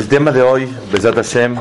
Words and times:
El 0.00 0.08
tema 0.08 0.32
de 0.32 0.40
hoy, 0.40 0.66
Besat 0.90 1.14
Hashem, 1.14 1.56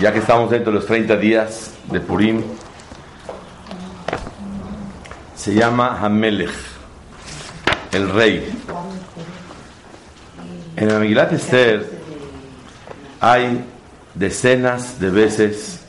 ya 0.00 0.12
que 0.12 0.18
estamos 0.18 0.50
dentro 0.50 0.72
de 0.72 0.78
los 0.80 0.86
30 0.86 1.16
días 1.18 1.70
de 1.88 2.00
Purim, 2.00 2.42
se 5.36 5.54
llama 5.54 5.96
Hamelech, 6.02 6.50
el 7.92 8.10
rey. 8.10 8.52
En 10.74 11.14
la 11.14 11.22
Esther 11.26 11.88
hay 13.20 13.64
decenas 14.16 14.98
de 14.98 15.10
veces 15.10 15.82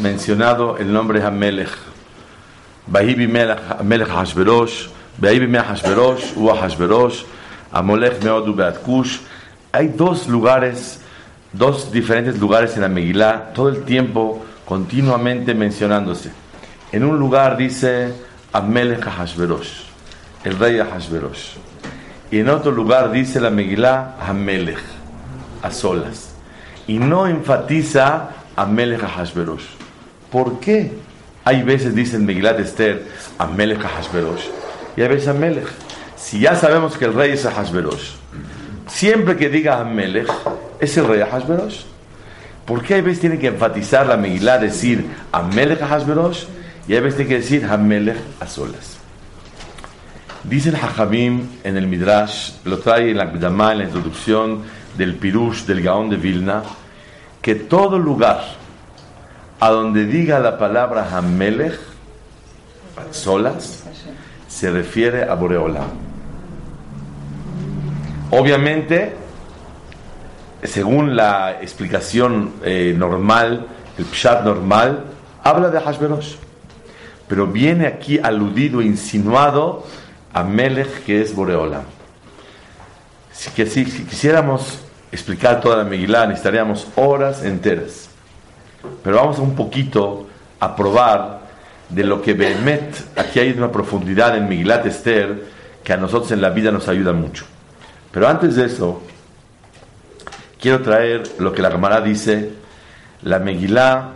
mencionado 0.00 0.76
el 0.76 0.92
nombre 0.92 1.22
Hamelech. 1.22 1.70
Bahibi 2.88 3.28
Melech 3.28 4.08
Hashverosh, 4.08 4.88
Bahibi 5.18 5.46
Melech 5.46 5.68
Hashverosh, 5.68 6.36
Ua 6.36 6.60
Hashverosh, 6.60 7.22
Amolech 7.72 8.20
Meodu 8.24 8.52
Beatkush. 8.52 9.30
Hay 9.72 9.88
dos 9.88 10.28
lugares, 10.28 11.00
dos 11.52 11.90
diferentes 11.90 12.38
lugares 12.38 12.76
en 12.76 12.82
la 12.82 12.88
Megilá, 12.88 13.52
todo 13.54 13.70
el 13.70 13.84
tiempo, 13.84 14.44
continuamente 14.66 15.54
mencionándose. 15.54 16.30
En 16.92 17.04
un 17.04 17.18
lugar 17.18 17.56
dice 17.56 18.12
Amelech 18.52 19.02
Hashverosh, 19.02 19.84
el 20.44 20.58
rey 20.58 20.78
Hashverosh. 20.78 21.54
Y 22.30 22.40
en 22.40 22.50
otro 22.50 22.70
lugar 22.70 23.12
dice 23.12 23.40
la 23.40 23.50
Megilá 23.50 24.16
Amelech, 24.20 24.82
a 25.62 25.70
solas. 25.70 26.34
Y 26.86 26.98
no 26.98 27.26
enfatiza 27.26 28.28
Amelech 28.56 29.00
Hashverosh. 29.00 29.64
¿Por 30.30 30.60
qué? 30.60 30.92
Hay 31.44 31.62
veces 31.62 31.94
dicen 31.94 32.24
Megilat 32.24 32.60
Esther 32.60 33.04
Amelech 33.38 33.82
Hashverosh 33.82 34.44
y 34.96 35.02
hay 35.02 35.08
veces 35.08 35.28
Amelech. 35.28 35.66
Si 36.16 36.40
ya 36.40 36.54
sabemos 36.54 36.96
que 36.96 37.06
el 37.06 37.14
rey 37.14 37.32
es 37.32 37.44
Hashverosh, 37.44 38.21
siempre 38.92 39.36
que 39.36 39.48
diga 39.48 39.80
Amelech, 39.80 40.28
es 40.78 40.96
el 40.96 41.06
rey 41.06 41.20
Hashverosh. 41.20 41.84
¿Por 42.66 42.82
qué 42.82 42.94
hay 42.94 43.00
veces 43.00 43.20
tiene 43.20 43.38
que 43.38 43.48
enfatizar 43.48 44.06
la 44.06 44.16
Megilá, 44.16 44.58
decir 44.58 45.04
Amelech 45.32 45.80
Hashverosh 45.80 46.44
y 46.86 46.94
hay 46.94 47.00
veces 47.00 47.16
tiene 47.16 47.28
que 47.28 47.40
decir 47.40 47.64
Amelech 47.64 48.18
a 48.40 48.46
solas? 48.46 48.98
Dice 50.44 50.70
el 50.70 50.76
Hajabim 50.76 51.48
en 51.64 51.76
el 51.76 51.86
Midrash, 51.86 52.52
lo 52.64 52.78
trae 52.78 53.10
en 53.10 53.16
la 53.16 53.26
Gdamá, 53.26 53.72
en 53.72 53.78
la 53.78 53.84
introducción 53.84 54.62
del 54.96 55.14
Pirush 55.14 55.64
del 55.64 55.82
Gaón 55.82 56.10
de 56.10 56.16
Vilna, 56.16 56.62
que 57.40 57.54
todo 57.54 57.98
lugar 57.98 58.42
a 59.60 59.70
donde 59.70 60.04
diga 60.04 60.40
la 60.40 60.58
palabra 60.58 61.08
Hamelech, 61.16 61.78
solas, 63.10 63.84
se 64.48 64.70
refiere 64.70 65.22
a 65.22 65.34
Boreolam. 65.34 66.11
Obviamente, 68.34 69.12
según 70.62 71.16
la 71.16 71.58
explicación 71.60 72.54
eh, 72.64 72.94
normal, 72.96 73.66
el 73.98 74.06
Pshat 74.06 74.42
normal, 74.42 75.04
habla 75.44 75.68
de 75.68 75.78
Hashverosh. 75.78 76.36
Pero 77.28 77.46
viene 77.46 77.86
aquí 77.86 78.18
aludido, 78.18 78.80
insinuado 78.80 79.84
a 80.32 80.44
Melech, 80.44 81.04
que 81.04 81.20
es 81.20 81.36
si, 83.34 83.84
si 83.84 84.04
quisiéramos 84.04 84.78
explicar 85.12 85.60
toda 85.60 85.76
la 85.76 85.84
Megilá, 85.84 86.26
necesitaríamos 86.26 86.86
horas 86.96 87.44
enteras. 87.44 88.08
Pero 89.04 89.16
vamos 89.16 89.38
un 89.40 89.54
poquito 89.54 90.26
a 90.58 90.74
probar 90.74 91.42
de 91.90 92.02
lo 92.02 92.22
que 92.22 92.32
Behemet, 92.32 92.96
aquí 93.14 93.40
hay 93.40 93.50
una 93.50 93.70
profundidad 93.70 94.38
en 94.38 94.48
Megilat 94.48 94.86
Esther 94.86 95.44
que 95.84 95.92
a 95.92 95.98
nosotros 95.98 96.32
en 96.32 96.40
la 96.40 96.48
vida 96.48 96.70
nos 96.70 96.88
ayuda 96.88 97.12
mucho. 97.12 97.44
Pero 98.12 98.28
antes 98.28 98.56
de 98.56 98.66
eso, 98.66 99.02
quiero 100.60 100.82
traer 100.82 101.22
lo 101.38 101.52
que 101.52 101.62
la 101.62 101.70
Gemara 101.70 102.00
dice, 102.02 102.50
la 103.22 103.38
Megilá, 103.38 104.10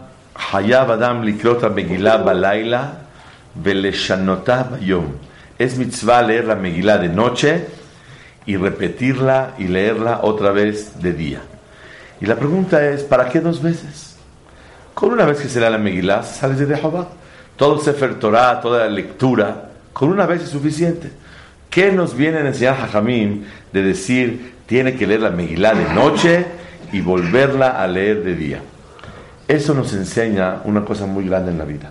Hayab 0.52 0.92
Adam 0.92 1.22
likrota 1.22 1.70
Megilá 1.70 2.18
balaila 2.18 2.98
veleshanotah 3.54 4.64
bayom. 4.64 5.14
Es 5.58 5.78
mitzvah 5.78 6.22
leer 6.22 6.44
la 6.44 6.54
Megilá 6.54 6.98
de 6.98 7.08
noche 7.08 7.66
y 8.44 8.56
repetirla 8.56 9.54
y 9.58 9.68
leerla 9.68 10.20
otra 10.22 10.50
vez 10.50 11.00
de 11.00 11.14
día. 11.14 11.40
Y 12.20 12.26
la 12.26 12.36
pregunta 12.36 12.86
es, 12.86 13.02
¿para 13.02 13.28
qué 13.30 13.40
dos 13.40 13.62
veces? 13.62 14.16
Con 14.92 15.12
una 15.12 15.24
vez 15.24 15.40
que 15.40 15.48
se 15.48 15.58
lea 15.58 15.70
la 15.70 15.78
Megilá, 15.78 16.22
sales 16.22 16.58
de 16.58 16.76
Jehová. 16.76 17.08
Todo 17.56 17.78
Sefer 17.80 18.18
Torah, 18.18 18.60
toda 18.60 18.80
la 18.80 18.90
lectura, 18.90 19.70
con 19.94 20.10
una 20.10 20.26
vez 20.26 20.42
es 20.42 20.50
suficiente. 20.50 21.10
¿Qué 21.76 21.92
nos 21.92 22.16
viene 22.16 22.38
a 22.38 22.40
enseñar 22.40 22.78
Jajamín 22.78 23.44
de 23.70 23.82
decir, 23.82 24.54
tiene 24.64 24.94
que 24.94 25.06
leer 25.06 25.20
la 25.20 25.28
Megilá 25.28 25.74
de 25.74 25.92
noche 25.92 26.46
y 26.90 27.02
volverla 27.02 27.82
a 27.82 27.86
leer 27.86 28.24
de 28.24 28.34
día? 28.34 28.62
Eso 29.46 29.74
nos 29.74 29.92
enseña 29.92 30.62
una 30.64 30.86
cosa 30.86 31.04
muy 31.04 31.28
grande 31.28 31.50
en 31.50 31.58
la 31.58 31.66
vida. 31.66 31.90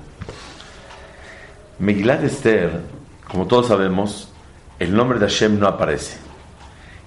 Megilá 1.78 2.18
de 2.18 2.26
Esther, 2.26 2.82
como 3.28 3.46
todos 3.46 3.68
sabemos, 3.68 4.34
el 4.80 4.96
nombre 4.96 5.20
de 5.20 5.28
Hashem 5.28 5.60
no 5.60 5.68
aparece. 5.68 6.18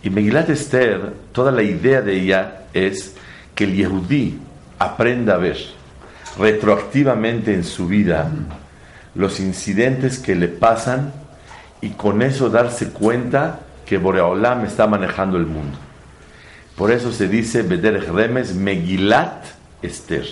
Y 0.04 0.10
Megilat 0.10 0.48
Esther, 0.48 1.14
toda 1.32 1.50
la 1.50 1.64
idea 1.64 2.00
de 2.00 2.12
ella 2.14 2.62
es 2.74 3.16
que 3.56 3.64
el 3.64 3.74
Yehudí 3.74 4.38
aprenda 4.78 5.34
a 5.34 5.38
ver 5.38 5.58
retroactivamente 6.38 7.52
en 7.52 7.64
su 7.64 7.88
vida 7.88 8.30
los 9.16 9.40
incidentes 9.40 10.20
que 10.20 10.36
le 10.36 10.46
pasan 10.46 11.12
y 11.80 11.90
con 11.90 12.22
eso 12.22 12.50
darse 12.50 12.90
cuenta 12.90 13.60
que 13.86 13.98
Boreolam 13.98 14.64
está 14.64 14.86
manejando 14.86 15.36
el 15.36 15.46
mundo. 15.46 15.78
Por 16.76 16.90
eso 16.90 17.12
se 17.12 17.28
dice 17.28 17.62
Bederech 17.62 18.08
Remes 18.08 18.54
Megilat 18.54 19.44
Esther. 19.82 20.26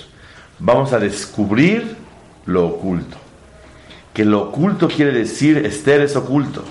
Vamos 0.58 0.92
a 0.92 0.98
descubrir 0.98 1.96
lo 2.46 2.66
oculto. 2.66 3.16
Que 4.14 4.24
lo 4.24 4.42
oculto 4.42 4.88
quiere 4.88 5.12
decir 5.12 5.58
Esther 5.66 6.00
es 6.00 6.16
oculto. 6.16 6.64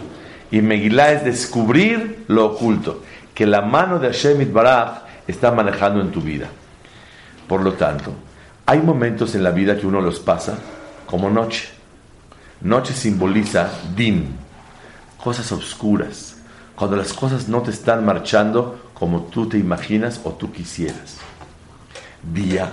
Y 0.51 0.61
Megilá 0.61 1.11
es 1.11 1.25
descubrir 1.25 2.23
lo 2.27 2.45
oculto, 2.45 3.01
que 3.33 3.45
la 3.45 3.61
mano 3.61 3.99
de 3.99 4.07
Hashem 4.07 4.53
Baraj 4.53 5.01
está 5.27 5.51
manejando 5.51 6.01
en 6.01 6.11
tu 6.11 6.21
vida. 6.21 6.47
Por 7.47 7.61
lo 7.61 7.73
tanto, 7.73 8.13
hay 8.65 8.79
momentos 8.79 9.35
en 9.35 9.43
la 9.43 9.51
vida 9.51 9.77
que 9.77 9.87
uno 9.87 10.01
los 10.01 10.19
pasa 10.19 10.57
como 11.05 11.29
noche. 11.29 11.69
Noche 12.61 12.93
simboliza 12.93 13.69
din, 13.95 14.35
cosas 15.25 15.51
oscuras, 15.51 16.35
cuando 16.75 16.95
las 16.95 17.11
cosas 17.11 17.47
no 17.47 17.63
te 17.63 17.71
están 17.71 18.05
marchando 18.05 18.91
como 18.93 19.21
tú 19.21 19.49
te 19.49 19.57
imaginas 19.57 20.21
o 20.23 20.33
tú 20.33 20.51
quisieras. 20.51 21.17
Día 22.31 22.69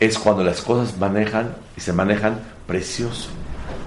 es 0.00 0.18
cuando 0.18 0.42
las 0.42 0.62
cosas 0.62 0.98
manejan 0.98 1.54
y 1.76 1.80
se 1.80 1.92
manejan 1.92 2.40
precioso, 2.66 3.28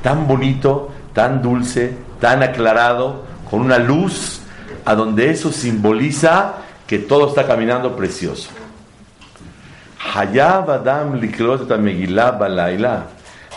tan 0.02 0.30
bonito, 0.30 0.94
tan 1.12 1.42
dulce, 1.42 1.94
tan 2.22 2.42
aclarado, 2.42 3.26
con 3.52 3.60
una 3.60 3.80
luz, 3.80 4.40
a 4.86 4.96
donde 4.96 5.30
eso 5.30 5.52
simboliza 5.52 6.54
que 6.88 7.00
todo 7.00 7.28
está 7.28 7.46
caminando 7.46 7.98
precioso. 7.98 8.50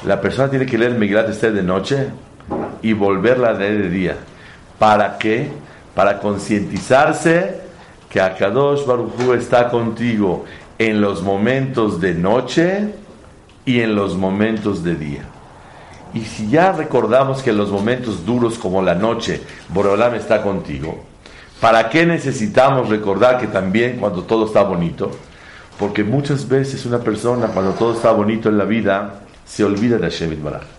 La 0.05 0.20
persona 0.20 0.50
tiene 0.50 0.67
que 0.67 0.79
leer 0.79 0.99
Megilat 0.99 1.29
Esther 1.29 1.52
de 1.52 1.62
noche 1.62 2.08
y 2.86 2.92
volverla 2.92 3.48
a 3.48 3.52
leer 3.52 3.82
de 3.82 3.90
día. 3.90 4.16
¿Para 4.78 5.18
qué? 5.18 5.48
Para 5.92 6.20
concientizarse 6.20 7.62
que 8.08 8.20
Akadosh 8.20 8.86
Baruj 8.86 9.34
está 9.34 9.68
contigo 9.70 10.44
en 10.78 11.00
los 11.00 11.20
momentos 11.20 12.00
de 12.00 12.14
noche 12.14 12.94
y 13.64 13.80
en 13.80 13.96
los 13.96 14.16
momentos 14.16 14.84
de 14.84 14.94
día. 14.94 15.22
Y 16.14 16.20
si 16.20 16.48
ya 16.48 16.70
recordamos 16.70 17.42
que 17.42 17.50
en 17.50 17.56
los 17.56 17.72
momentos 17.72 18.24
duros 18.24 18.56
como 18.56 18.80
la 18.80 18.94
noche, 18.94 19.40
Boreolam 19.70 20.14
está 20.14 20.42
contigo, 20.42 21.02
¿para 21.60 21.88
qué 21.88 22.06
necesitamos 22.06 22.88
recordar 22.88 23.38
que 23.38 23.48
también 23.48 23.96
cuando 23.96 24.22
todo 24.22 24.46
está 24.46 24.62
bonito? 24.62 25.10
Porque 25.76 26.04
muchas 26.04 26.46
veces 26.46 26.86
una 26.86 27.00
persona 27.00 27.48
cuando 27.48 27.72
todo 27.72 27.94
está 27.94 28.12
bonito 28.12 28.48
en 28.48 28.58
la 28.58 28.64
vida 28.64 29.22
se 29.44 29.64
olvida 29.64 29.98
de 29.98 30.08
Hashem 30.08 30.40
Baraj. 30.40 30.75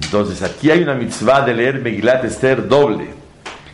Entonces 0.00 0.42
aquí 0.42 0.70
hay 0.70 0.82
una 0.82 0.94
mitzvah 0.94 1.44
de 1.44 1.54
leer 1.54 1.80
Megilat 1.80 2.24
Esther 2.24 2.68
doble, 2.68 3.08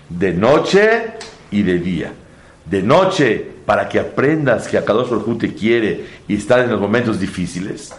de 0.08 0.32
noche 0.32 1.12
y 1.50 1.62
de 1.62 1.78
día. 1.78 2.12
De 2.64 2.82
noche, 2.82 3.46
para 3.66 3.90
que 3.90 4.00
aprendas 4.00 4.66
que 4.66 4.78
Akadosh 4.78 5.10
Baruj 5.10 5.38
te 5.38 5.54
quiere 5.54 6.06
y 6.26 6.36
estar 6.36 6.60
en 6.60 6.70
los 6.70 6.80
momentos 6.80 7.20
difíciles. 7.20 7.94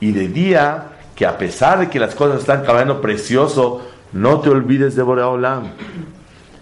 Y 0.00 0.12
de 0.12 0.28
día, 0.28 0.88
que 1.14 1.24
a 1.24 1.38
pesar 1.38 1.78
de 1.78 1.88
que 1.88 1.98
las 1.98 2.14
cosas 2.14 2.40
están 2.40 2.62
cambiando 2.62 3.00
precioso, 3.00 3.80
no 4.12 4.40
te 4.40 4.50
olvides 4.50 4.94
de 4.94 5.02
Boreolam. 5.02 5.70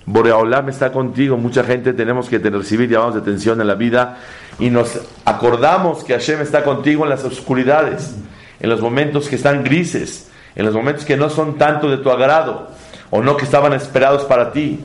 Boreolam 0.06 0.68
está 0.68 0.92
contigo. 0.92 1.36
Mucha 1.36 1.64
gente 1.64 1.92
tenemos 1.92 2.28
que 2.28 2.38
recibir 2.38 2.88
llamados 2.88 3.14
de 3.14 3.20
atención 3.20 3.60
en 3.60 3.66
la 3.66 3.74
vida 3.74 4.18
y 4.60 4.70
nos 4.70 5.00
acordamos 5.24 6.04
que 6.04 6.12
Hashem 6.12 6.40
está 6.40 6.62
contigo 6.62 7.02
en 7.02 7.10
las 7.10 7.24
oscuridades, 7.24 8.14
en 8.60 8.70
los 8.70 8.80
momentos 8.80 9.28
que 9.28 9.34
están 9.34 9.64
grises, 9.64 10.29
en 10.54 10.64
los 10.64 10.74
momentos 10.74 11.04
que 11.04 11.16
no 11.16 11.30
son 11.30 11.58
tanto 11.58 11.88
de 11.88 11.98
tu 11.98 12.10
agrado 12.10 12.68
o 13.10 13.22
no 13.22 13.36
que 13.36 13.44
estaban 13.44 13.72
esperados 13.72 14.24
para 14.24 14.52
ti. 14.52 14.84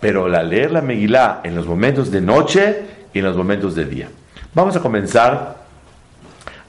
Pero 0.00 0.28
la 0.28 0.42
leer 0.42 0.72
la 0.72 0.80
Megilá 0.80 1.40
en 1.44 1.54
los 1.54 1.66
momentos 1.66 2.10
de 2.10 2.20
noche 2.20 2.82
y 3.12 3.20
en 3.20 3.24
los 3.24 3.36
momentos 3.36 3.74
de 3.74 3.84
día. 3.84 4.08
Vamos 4.54 4.76
a 4.76 4.80
comenzar 4.80 5.62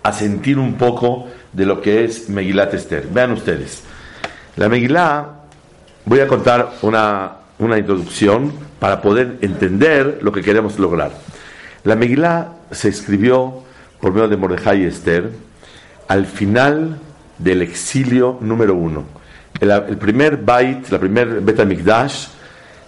a 0.03 0.11
sentir 0.11 0.59
un 0.59 0.75
poco 0.75 1.27
de 1.51 1.65
lo 1.65 1.81
que 1.81 2.03
es 2.03 2.29
Megilat 2.29 2.73
Esther. 2.73 3.07
Vean 3.11 3.31
ustedes. 3.31 3.83
La 4.55 4.69
Megilá, 4.69 5.29
voy 6.05 6.19
a 6.19 6.27
contar 6.27 6.73
una, 6.81 7.31
una 7.59 7.77
introducción 7.77 8.53
para 8.79 9.01
poder 9.01 9.37
entender 9.41 10.19
lo 10.21 10.31
que 10.31 10.41
queremos 10.41 10.77
lograr. 10.77 11.11
La 11.83 11.95
Megilá 11.95 12.49
se 12.71 12.89
escribió 12.89 13.63
por 13.99 14.13
medio 14.13 14.27
de 14.27 14.37
Mordejai 14.37 14.83
y 14.83 14.85
Esther 14.85 15.31
al 16.07 16.25
final 16.25 16.99
del 17.37 17.61
exilio 17.61 18.37
número 18.41 18.75
uno. 18.75 19.05
El, 19.59 19.97
primer 19.97 20.37
Bait, 20.37 20.89
la 20.89 20.99
primer 20.99 21.41
Betamikdash, 21.41 22.27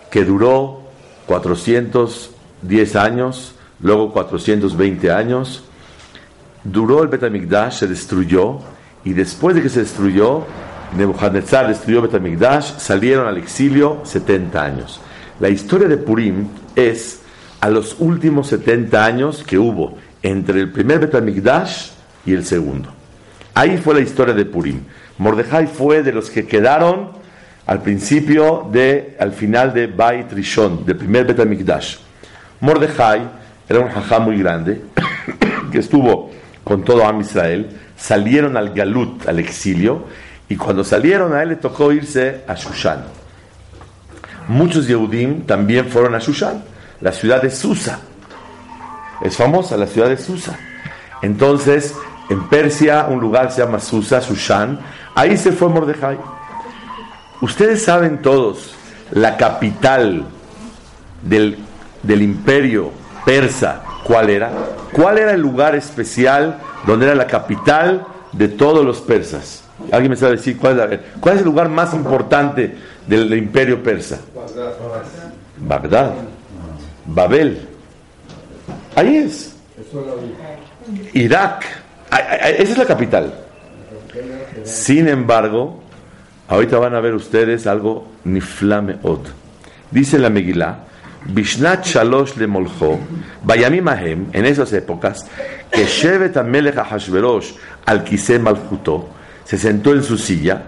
que 0.10 0.26
duró 0.26 0.82
410 1.28 2.96
años, 2.96 3.56
luego 3.82 4.12
420 4.12 5.12
años, 5.12 5.64
duró 6.64 7.04
el 7.04 7.08
Betamikdash, 7.08 7.80
se 7.80 7.88
destruyó, 7.88 8.60
y 9.04 9.14
después 9.14 9.56
de 9.56 9.62
que 9.62 9.70
se 9.70 9.82
destruyó, 9.82 10.46
Nebuchadnezzar 10.98 11.68
destruyó 11.68 12.02
Betamikdash, 12.02 12.78
salieron 12.78 13.28
al 13.28 13.38
exilio 13.38 14.02
70 14.04 14.64
años. 14.64 15.00
La 15.40 15.50
historia 15.50 15.88
de 15.88 15.98
Purim 15.98 16.48
es 16.76 17.20
a 17.60 17.70
los 17.70 17.98
últimos 18.00 18.48
70 18.48 19.06
años 19.06 19.44
que 19.44 19.58
hubo 19.58 19.98
entre 20.24 20.60
el 20.60 20.72
primer 20.72 21.00
Betamikdash 21.00 21.90
y 22.26 22.34
el 22.34 22.46
segundo. 22.46 22.90
Ahí 23.56 23.78
fue 23.78 23.96
la 23.96 24.02
historia 24.02 24.34
de 24.34 24.44
Purim. 24.44 24.82
Mordejai 25.18 25.68
fue 25.68 26.04
de 26.04 26.12
los 26.12 26.30
que 26.30 26.46
quedaron 26.46 27.12
al 27.66 27.82
principio 27.82 28.68
de, 28.70 29.16
al 29.18 29.32
final 29.32 29.74
de 29.74 29.88
Bait 29.88 30.30
Rishon, 30.32 30.86
del 30.86 30.98
primer 30.98 31.26
Betamikdash. 31.26 31.96
Mordejai 32.60 33.22
era 33.68 33.80
un 33.80 33.90
jajá 33.90 34.20
muy 34.20 34.38
grande 34.38 34.82
que 35.72 35.80
estuvo 35.80 36.32
con 36.66 36.84
todo 36.84 37.06
Am 37.06 37.22
Israel, 37.22 37.70
salieron 37.96 38.58
al 38.58 38.74
Galut, 38.74 39.26
al 39.26 39.40
exilio, 39.40 40.06
y 40.50 40.58
cuando 40.58 40.84
salieron 40.84 41.34
a 41.34 41.42
él 41.42 41.50
le 41.50 41.56
tocó 41.56 41.94
irse 41.94 42.42
a 42.48 42.56
Shushan. 42.56 43.06
Muchos 44.50 44.86
Yehudim 44.86 45.46
también 45.46 45.88
fueron 45.88 46.14
a 46.14 46.20
Shushan, 46.20 46.62
la 47.00 47.14
ciudad 47.14 47.42
de 47.42 47.50
Susa. 47.50 48.00
Es 49.24 49.38
famosa 49.38 49.78
la 49.78 49.88
ciudad 49.88 50.10
de 50.10 50.18
Susa. 50.18 50.60
Entonces, 51.22 51.96
en 52.30 52.48
Persia, 52.48 53.08
un 53.10 53.20
lugar 53.20 53.52
se 53.52 53.62
llama 53.62 53.80
Susa, 53.80 54.20
Shushan, 54.20 54.80
ahí 55.14 55.38
se 55.38 55.52
fue 55.52 55.70
Mordejai. 55.70 56.18
Ustedes 57.42 57.84
saben 57.84 58.22
todos, 58.22 58.76
la 59.12 59.38
capital 59.38 60.26
del, 61.22 61.58
del 62.04 62.22
imperio 62.22 62.92
persa, 63.26 63.84
¿cuál 64.04 64.30
era? 64.30 64.52
¿Cuál 64.92 65.18
era 65.18 65.34
el 65.34 65.42
lugar 65.42 65.76
especial 65.76 66.60
donde 66.86 67.08
era 67.08 67.16
la 67.16 67.28
capital 67.28 68.06
de 68.32 68.48
todos 68.48 68.86
los 68.86 69.02
persas? 69.02 69.64
¿Alguien 69.92 70.12
me 70.12 70.16
sabe 70.16 70.38
decir 70.38 70.58
cuál 70.58 70.94
es, 70.94 71.00
cuál 71.20 71.36
es 71.36 71.42
el 71.42 71.46
lugar 71.46 71.70
más 71.70 71.94
importante 71.94 72.76
del, 73.06 73.34
imperio 73.34 73.84
persa? 73.84 74.20
Bagdad. 75.58 76.14
Babel. 77.06 77.68
Ahí 78.96 79.18
es. 79.18 79.56
Irak. 81.14 81.85
Esa 82.20 82.72
es 82.72 82.78
la 82.78 82.86
capital. 82.86 83.34
Sin 84.64 85.08
embargo, 85.08 85.84
ahorita 86.48 86.78
van 86.78 86.96
a 86.96 87.00
ver 87.00 87.14
ustedes 87.14 87.68
algo 87.68 88.08
niflame 88.24 88.98
od. 89.04 89.20
Dice 89.92 90.18
la 90.18 90.30
Megillah, 90.30 90.80
Bishnat 91.26 91.86
Shalosh 91.86 92.36
le 92.38 92.48
Molcho, 92.48 93.00
Bayamim 93.44 93.88
Ahem, 93.88 94.28
en 94.32 94.46
esas 94.46 94.72
épocas, 94.74 95.26
que 95.72 95.86
Shevet 95.86 96.38
Amelech 96.38 96.76
Hashverosh 96.76 97.54
al 97.86 98.04
Kisem 98.04 98.42
Malchuto, 98.42 99.10
se 99.44 99.58
sentó 99.58 99.94
en 99.94 100.04
su 100.04 100.18
silla, 100.18 100.62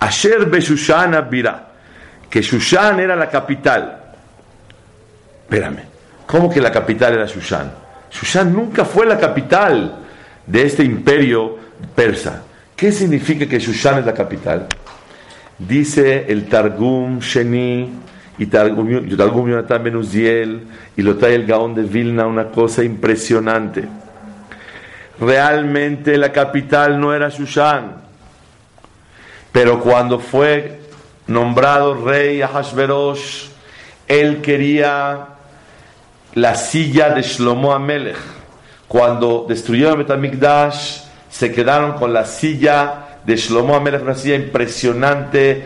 Asher 0.00 0.46
Beshushan 0.46 1.14
Abira, 1.14 1.68
que 2.28 2.42
Shushan 2.42 3.00
era 3.00 3.16
la 3.16 3.28
capital. 3.28 4.00
Espérame, 5.42 5.84
¿cómo 6.26 6.50
que 6.50 6.60
la 6.60 6.70
capital 6.70 7.14
era 7.14 7.26
Shushan? 7.26 7.72
Shushan 8.10 8.52
nunca 8.52 8.84
fue 8.84 9.06
la 9.06 9.18
capital 9.18 10.03
de 10.46 10.62
este 10.62 10.84
imperio 10.84 11.58
persa. 11.94 12.42
¿Qué 12.76 12.92
significa 12.92 13.46
que 13.46 13.58
Shushan 13.58 14.00
es 14.00 14.06
la 14.06 14.14
capital? 14.14 14.66
Dice 15.58 16.26
el 16.28 16.46
Targum 16.48 17.20
Sheni 17.20 17.88
y 18.38 18.46
Targum, 18.46 19.08
Targum 19.16 19.48
Yonatan 19.48 19.84
Benuziel 19.84 20.66
y 20.96 21.02
lo 21.02 21.16
trae 21.16 21.36
el 21.36 21.46
Gaón 21.46 21.74
de 21.74 21.82
Vilna, 21.82 22.26
una 22.26 22.46
cosa 22.46 22.82
impresionante. 22.82 23.84
Realmente 25.20 26.18
la 26.18 26.32
capital 26.32 27.00
no 27.00 27.14
era 27.14 27.28
Shushan, 27.28 27.92
pero 29.52 29.80
cuando 29.80 30.18
fue 30.18 30.80
nombrado 31.28 32.04
rey 32.04 32.42
Ahashverosh, 32.42 33.46
él 34.08 34.42
quería 34.42 35.28
la 36.34 36.56
silla 36.56 37.10
de 37.10 37.22
Shlomo 37.22 37.72
Amelech. 37.72 38.16
Cuando 38.94 39.44
destruyeron 39.48 39.98
Betamikdash, 39.98 41.00
se 41.28 41.50
quedaron 41.50 41.94
con 41.94 42.12
la 42.12 42.24
silla 42.24 43.18
de 43.26 43.34
Shlomo 43.34 43.74
Amelech, 43.74 44.02
una 44.02 44.14
silla 44.14 44.36
impresionante, 44.36 45.64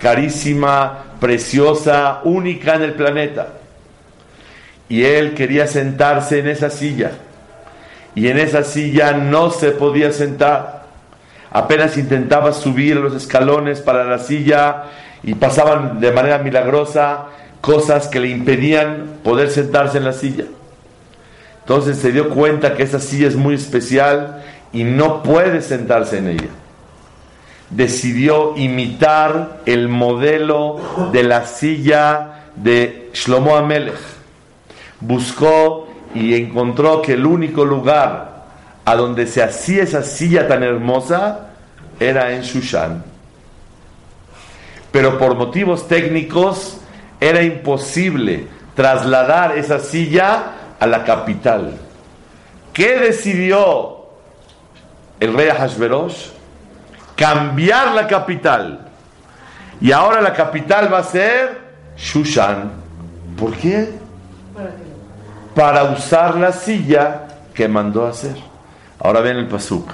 carísima, 0.00 1.04
preciosa, 1.20 2.22
única 2.24 2.74
en 2.74 2.82
el 2.82 2.94
planeta. 2.94 3.50
Y 4.88 5.04
él 5.04 5.34
quería 5.34 5.68
sentarse 5.68 6.40
en 6.40 6.48
esa 6.48 6.70
silla. 6.70 7.12
Y 8.16 8.26
en 8.26 8.40
esa 8.40 8.64
silla 8.64 9.12
no 9.12 9.52
se 9.52 9.70
podía 9.70 10.10
sentar 10.10 10.86
apenas 11.52 11.96
intentaba 11.98 12.52
subir 12.52 12.96
los 12.96 13.14
escalones 13.14 13.80
para 13.80 14.02
la 14.02 14.18
silla 14.18 14.86
y 15.22 15.34
pasaban 15.34 16.00
de 16.00 16.10
manera 16.10 16.38
milagrosa 16.38 17.26
cosas 17.60 18.08
que 18.08 18.18
le 18.18 18.28
impedían 18.30 19.20
poder 19.22 19.50
sentarse 19.50 19.98
en 19.98 20.04
la 20.04 20.12
silla. 20.12 20.46
Entonces 21.70 21.98
se 21.98 22.10
dio 22.10 22.30
cuenta 22.30 22.74
que 22.74 22.82
esa 22.82 22.98
silla 22.98 23.28
es 23.28 23.36
muy 23.36 23.54
especial 23.54 24.42
y 24.72 24.82
no 24.82 25.22
puede 25.22 25.62
sentarse 25.62 26.18
en 26.18 26.26
ella. 26.26 26.48
Decidió 27.70 28.56
imitar 28.56 29.60
el 29.66 29.86
modelo 29.86 30.80
de 31.12 31.22
la 31.22 31.46
silla 31.46 32.46
de 32.56 33.10
Shlomo 33.14 33.54
Amelech. 33.54 33.94
Buscó 34.98 35.88
y 36.12 36.34
encontró 36.34 37.02
que 37.02 37.12
el 37.12 37.24
único 37.24 37.64
lugar 37.64 38.46
a 38.84 38.96
donde 38.96 39.28
se 39.28 39.40
hacía 39.40 39.84
esa 39.84 40.02
silla 40.02 40.48
tan 40.48 40.64
hermosa 40.64 41.50
era 42.00 42.32
en 42.32 42.42
Shushan. 42.42 43.04
Pero 44.90 45.18
por 45.18 45.36
motivos 45.36 45.86
técnicos 45.86 46.78
era 47.20 47.44
imposible 47.44 48.48
trasladar 48.74 49.56
esa 49.56 49.78
silla 49.78 50.56
a 50.80 50.86
la 50.86 51.04
capital. 51.04 51.78
¿Qué 52.72 52.98
decidió 52.98 54.06
el 55.20 55.34
rey 55.34 55.48
Ahashverosh? 55.48 56.30
Cambiar 57.14 57.92
la 57.92 58.06
capital. 58.06 58.88
Y 59.80 59.92
ahora 59.92 60.20
la 60.20 60.32
capital 60.32 60.92
va 60.92 60.98
a 60.98 61.04
ser 61.04 61.60
Shushan. 61.96 62.72
¿Por 63.38 63.54
qué? 63.56 63.90
Para 65.54 65.84
usar 65.84 66.36
la 66.36 66.52
silla 66.52 67.28
que 67.54 67.68
mandó 67.68 68.06
hacer. 68.06 68.36
Ahora 68.98 69.20
ven 69.20 69.36
el 69.36 69.46
pasuk. 69.46 69.90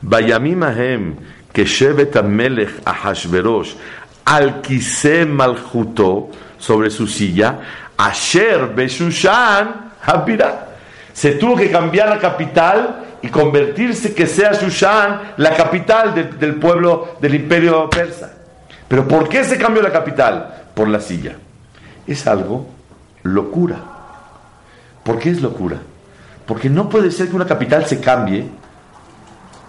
Vayamim 0.00 0.62
ahem 0.62 1.16
que 1.52 1.64
shevet 1.64 2.14
melech 2.22 2.80
Ahashverosh 2.84 3.74
al 4.24 4.62
malchuto 5.28 6.30
sobre 6.58 6.90
su 6.90 7.06
silla, 7.06 7.58
asher 7.96 8.74
beshushan 8.74 9.83
Se 11.12 11.32
tuvo 11.32 11.56
que 11.56 11.70
cambiar 11.70 12.08
la 12.08 12.18
capital 12.18 13.04
y 13.22 13.28
convertirse 13.28 14.14
que 14.14 14.26
sea 14.26 14.52
Shushan 14.52 15.34
la 15.38 15.54
capital 15.54 16.38
del 16.38 16.56
pueblo 16.56 17.16
del 17.20 17.34
imperio 17.36 17.88
persa. 17.88 18.32
Pero 18.88 19.08
¿por 19.08 19.28
qué 19.28 19.44
se 19.44 19.56
cambió 19.56 19.82
la 19.82 19.92
capital? 19.92 20.64
Por 20.74 20.88
la 20.88 21.00
silla. 21.00 21.36
Es 22.06 22.26
algo 22.26 22.66
locura. 23.22 23.76
¿Por 25.02 25.18
qué 25.18 25.30
es 25.30 25.40
locura? 25.40 25.78
Porque 26.46 26.68
no 26.68 26.88
puede 26.88 27.10
ser 27.10 27.28
que 27.28 27.36
una 27.36 27.46
capital 27.46 27.86
se 27.86 28.00
cambie 28.00 28.46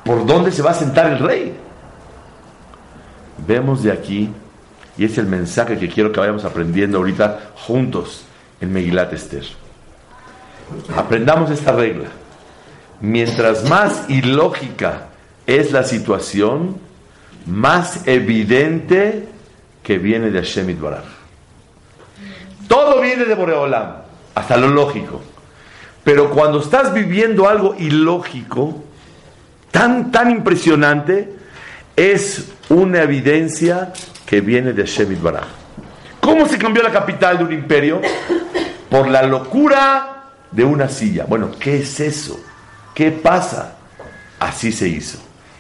por 0.04 0.26
dónde 0.26 0.52
se 0.52 0.62
va 0.62 0.72
a 0.72 0.76
sentar 0.76 1.12
el 1.12 1.20
rey. 1.20 1.54
Vemos 3.48 3.84
de 3.84 3.92
aquí, 3.92 4.32
y 4.98 5.06
es 5.06 5.18
el 5.18 5.28
mensaje 5.28 5.78
que 5.78 5.90
quiero 5.90 6.12
que 6.12 6.20
vayamos 6.20 6.46
aprendiendo 6.46 6.98
ahorita 6.98 7.52
juntos 7.56 8.26
en 8.62 8.72
Megilat 8.72 9.14
Esther. 9.14 9.65
Aprendamos 10.96 11.52
esta 11.52 11.72
regla. 11.72 12.10
Mientras 13.02 13.70
más 13.70 14.10
ilógica 14.10 15.08
es 15.46 15.72
la 15.72 15.84
situación, 15.84 16.78
más 17.46 18.08
evidente 18.08 19.28
que 19.84 19.98
viene 19.98 20.32
de 20.32 20.40
Hashem 20.40 20.80
Baraj. 20.82 21.04
Todo 22.68 23.02
viene 23.02 23.26
de 23.26 23.36
Boreolam, 23.36 23.98
hasta 24.34 24.58
lo 24.58 24.70
lógico. 24.70 25.22
Pero 26.04 26.30
cuando 26.32 26.60
estás 26.60 26.94
viviendo 26.94 27.48
algo 27.48 27.76
ilógico, 27.78 28.84
tan, 29.72 30.12
tan 30.12 30.32
impresionante, 30.32 31.34
es 31.96 32.52
una 32.70 33.04
evidencia 33.04 33.94
que 34.26 34.42
viene 34.42 34.74
de 34.74 34.84
Hashem 34.86 35.22
Baraj. 35.22 35.46
¿Cómo 36.20 36.48
se 36.48 36.58
cambió 36.58 36.82
la 36.82 36.92
capital 36.92 37.38
de 37.38 37.44
un 37.44 37.54
imperio? 37.54 38.02
Por 38.90 39.08
la 39.08 39.22
locura 39.24 40.15
de 40.56 40.64
una 40.64 40.88
silla. 40.90 41.26
Bueno, 41.28 41.52
¿qué 41.60 41.78
es 41.80 42.00
eso? 42.00 42.40
¿Qué 42.94 43.12
pasa? 43.12 43.76
Así 44.40 44.72
se 44.72 44.88
hizo. 44.88 45.20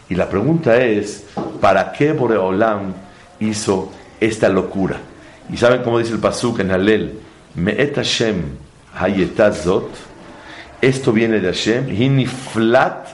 Y 0.09 0.15
la 0.15 0.29
pregunta 0.29 0.77
es, 0.81 1.25
¿para 1.59 1.91
qué 1.91 2.13
Boreolam 2.13 2.93
hizo 3.39 3.91
esta 4.19 4.49
locura? 4.49 4.97
Y 5.51 5.57
saben 5.57 5.83
cómo 5.83 5.99
dice 5.99 6.13
el 6.13 6.19
Pasuk 6.19 6.59
en 6.59 6.71
Halel, 6.71 7.19
Me'et 7.55 7.95
Hashem 7.95 8.65
hayetazot, 8.97 9.89
esto 10.81 11.11
viene 11.11 11.39
de 11.39 11.47
Hashem, 11.47 11.89
hiniflat 11.89 13.07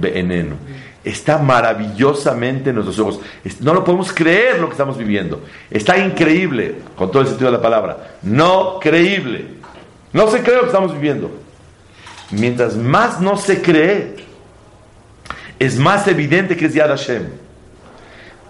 be'enenu. 0.00 0.56
Está 1.04 1.38
maravillosamente 1.38 2.70
en 2.70 2.76
nuestros 2.76 2.98
ojos. 2.98 3.20
No 3.60 3.72
lo 3.72 3.84
podemos 3.84 4.12
creer 4.12 4.58
lo 4.58 4.66
que 4.66 4.72
estamos 4.72 4.98
viviendo. 4.98 5.42
Está 5.70 5.96
increíble, 5.98 6.76
con 6.96 7.10
todo 7.10 7.22
el 7.22 7.28
sentido 7.28 7.50
de 7.50 7.56
la 7.56 7.62
palabra. 7.62 8.16
No 8.22 8.78
creíble. 8.80 9.57
No 10.12 10.30
se 10.30 10.42
cree 10.42 10.56
lo 10.56 10.62
que 10.62 10.68
estamos 10.68 10.92
viviendo. 10.92 11.30
Mientras 12.30 12.76
más 12.76 13.20
no 13.20 13.36
se 13.36 13.62
cree, 13.62 14.16
es 15.58 15.78
más 15.78 16.06
evidente 16.06 16.56
que 16.56 16.66
es 16.66 16.74
Yad 16.74 16.88
Hashem. 16.88 17.24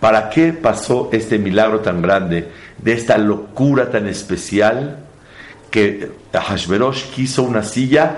¿Para 0.01 0.31
qué 0.31 0.53
pasó 0.53 1.09
este 1.13 1.39
milagro 1.39 1.81
tan 1.81 2.01
grande, 2.01 2.51
de 2.79 2.93
esta 2.93 3.19
locura 3.19 3.91
tan 3.91 4.07
especial, 4.07 4.99
que 5.71 6.13
Hashverosh 6.33 7.11
quiso 7.11 7.43
una 7.43 7.63
silla 7.63 8.17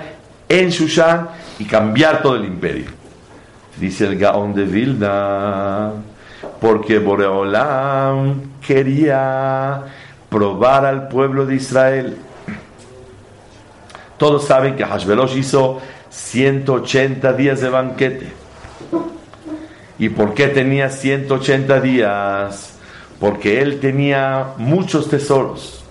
en 0.48 0.68
Shushan 0.68 1.28
y 1.58 1.64
cambiar 1.64 2.22
todo 2.22 2.36
el 2.36 2.44
imperio? 2.44 2.86
Dice 3.78 4.06
el 4.06 4.18
Gaon 4.18 4.54
de 4.54 4.64
Vilna, 4.64 5.92
porque 6.60 6.98
Boreolam 6.98 8.58
quería 8.66 9.84
probar 10.28 10.84
al 10.84 11.08
pueblo 11.08 11.46
de 11.46 11.54
Israel. 11.54 12.16
Todos 14.20 14.44
saben 14.44 14.76
que 14.76 14.84
Hashverosh 14.84 15.34
hizo 15.38 15.80
180 16.10 17.32
días 17.32 17.62
de 17.62 17.70
banquete. 17.70 18.26
¿Y 19.98 20.10
por 20.10 20.34
qué 20.34 20.48
tenía 20.48 20.90
180 20.90 21.80
días? 21.80 22.74
Porque 23.18 23.62
él 23.62 23.80
tenía 23.80 24.48
muchos 24.58 25.08
tesoros. 25.08 25.82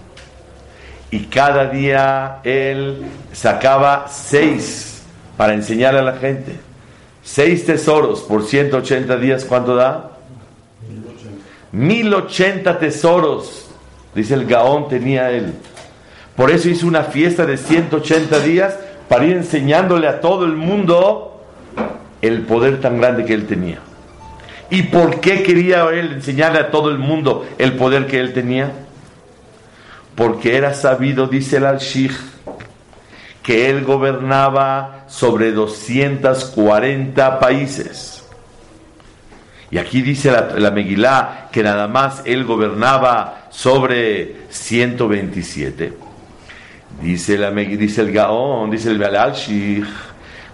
Y 1.10 1.22
cada 1.22 1.72
día 1.72 2.42
él 2.44 3.02
sacaba 3.34 4.06
seis 4.08 5.02
para 5.36 5.56
enseñar 5.56 5.96
a 5.96 6.04
la 6.04 6.14
gente. 6.14 6.54
Seis 7.24 7.66
tesoros 7.66 8.20
por 8.22 8.46
180 8.46 9.18
días, 9.18 9.44
¿cuánto 9.44 9.76
da? 9.76 10.12
1080 11.72 12.78
tesoros, 12.78 13.72
dice 14.14 14.36
el 14.36 14.46
Gaón, 14.46 14.88
tenía 14.88 15.32
él. 15.32 15.56
Por 16.40 16.52
eso 16.52 16.70
hizo 16.70 16.88
una 16.88 17.04
fiesta 17.04 17.46
de 17.46 17.58
180 17.58 18.40
días 18.40 18.80
para 19.10 19.26
ir 19.26 19.36
enseñándole 19.36 20.08
a 20.08 20.22
todo 20.22 20.46
el 20.46 20.56
mundo 20.56 21.44
el 22.22 22.44
poder 22.44 22.80
tan 22.80 23.02
grande 23.02 23.26
que 23.26 23.34
él 23.34 23.46
tenía. 23.46 23.80
¿Y 24.70 24.84
por 24.84 25.20
qué 25.20 25.44
quería 25.44 25.84
él 25.90 26.14
enseñarle 26.14 26.60
a 26.60 26.72
todo 26.72 26.92
el 26.92 26.98
mundo 26.98 27.46
el 27.58 27.74
poder 27.74 28.08
que 28.08 28.22
él 28.22 28.32
tenía? 28.32 28.72
Porque 30.16 30.56
era 30.56 30.74
sabido, 30.76 31.28
dice 31.28 31.58
el 31.58 31.66
al-Shikh, 31.66 32.16
que 33.44 33.70
él 33.70 33.84
gobernaba 33.84 35.04
sobre 35.10 35.52
240 35.52 37.38
países. 37.42 38.24
Y 39.72 39.78
aquí 39.78 40.02
dice 40.02 40.32
la, 40.32 40.54
la 40.58 40.72
Megilá 40.72 41.50
que 41.52 41.64
nada 41.64 41.90
más 41.90 42.22
él 42.24 42.46
gobernaba 42.46 43.48
sobre 43.50 44.38
127. 44.48 46.08
Dice, 47.02 47.38
la, 47.38 47.52
dice 47.52 48.02
el 48.02 48.12
Gaón, 48.12 48.72
dice 48.72 48.92
el 48.92 49.04
al-Shikh, 49.04 49.86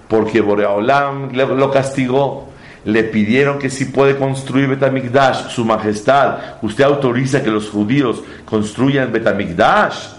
porque 0.08 0.42
Boreolam 0.42 1.32
lo 1.34 1.72
castigó 1.72 2.50
le 2.86 3.04
pidieron 3.04 3.58
que 3.58 3.70
si 3.70 3.86
puede 3.86 4.16
construir 4.16 4.68
Betamigdash, 4.68 5.50
su 5.50 5.66
majestad, 5.66 6.38
usted 6.62 6.84
autoriza 6.84 7.44
que 7.44 7.50
los 7.50 7.70
judíos 7.70 8.22
construyan 8.46 9.12
Betamigdash. 9.12 10.10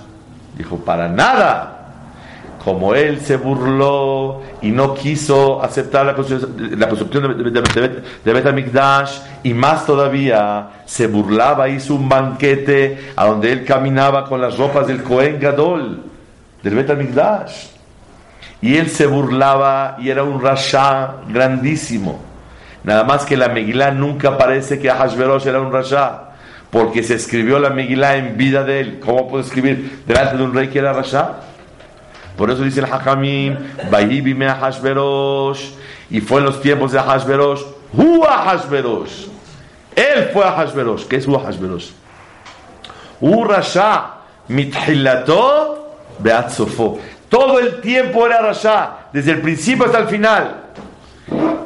Dijo, 0.58 0.76
para 0.78 1.08
nada. 1.08 1.72
Como 2.64 2.96
él 2.96 3.20
se 3.20 3.36
burló 3.36 4.42
y 4.60 4.72
no 4.72 4.94
quiso 4.94 5.62
aceptar 5.62 6.04
la 6.04 6.16
construcción 6.16 7.52
de, 8.24 8.32
Betamigdash, 8.32 9.20
y 9.44 9.54
más 9.54 9.86
todavía 9.86 10.70
se 10.84 11.06
burlaba, 11.06 11.68
hizo 11.68 11.94
un 11.94 12.08
banquete 12.08 13.12
a 13.14 13.26
donde 13.26 13.52
él 13.52 13.64
caminaba 13.64 14.24
con 14.24 14.40
las 14.40 14.58
ropas 14.58 14.88
del 14.88 15.04
Cohen 15.04 15.38
Gadol, 15.38 16.02
del 16.62 16.74
Betamigdash. 16.74 17.68
Y 18.60 18.76
él 18.76 18.90
se 18.90 19.06
burlaba 19.06 19.96
y 19.98 20.10
era 20.10 20.24
un 20.24 20.40
rasha 20.40 21.16
grandísimo. 21.28 22.18
Nada 22.84 23.04
más 23.04 23.24
que 23.24 23.36
la 23.36 23.48
Megilá 23.48 23.90
nunca 23.90 24.38
parece 24.38 24.78
que 24.78 24.88
Ahashverosh 24.88 25.46
era 25.46 25.60
un 25.60 25.72
rasha, 25.72 26.30
porque 26.70 27.02
se 27.02 27.14
escribió 27.14 27.58
la 27.58 27.70
Megilá 27.70 28.16
en 28.16 28.36
vida 28.36 28.62
de 28.62 28.80
él. 28.80 29.00
¿Cómo 29.00 29.28
puede 29.28 29.44
escribir 29.44 30.04
delante 30.06 30.36
de 30.36 30.44
un 30.44 30.54
rey 30.54 30.68
que 30.68 30.78
era 30.78 30.92
rasha? 30.92 31.32
Por 32.36 32.50
eso 32.50 32.62
dice 32.62 32.80
el 32.80 32.86
Hakamim, 32.86 33.56
y 36.08 36.20
fue 36.20 36.38
en 36.38 36.44
los 36.44 36.60
tiempos 36.60 36.92
de 36.92 36.98
Ahashverosh, 36.98 37.62
Hu 37.92 38.24
Ahashverosh. 38.24 39.26
Él 39.96 40.30
fue 40.32 40.44
Ahashverosh. 40.44 41.06
¿Qué 41.06 41.16
es 41.16 41.26
Hu 41.26 41.34
Ahashverosh? 41.34 41.90
Hu 43.20 43.44
rasha, 43.44 44.14
mithilato 44.48 45.85
beatzofo. 46.18 46.98
Todo 47.28 47.58
el 47.58 47.80
tiempo 47.80 48.26
era 48.26 48.40
rasha, 48.40 49.08
desde 49.12 49.32
el 49.32 49.40
principio 49.40 49.86
hasta 49.86 49.98
el 49.98 50.08
final 50.08 50.66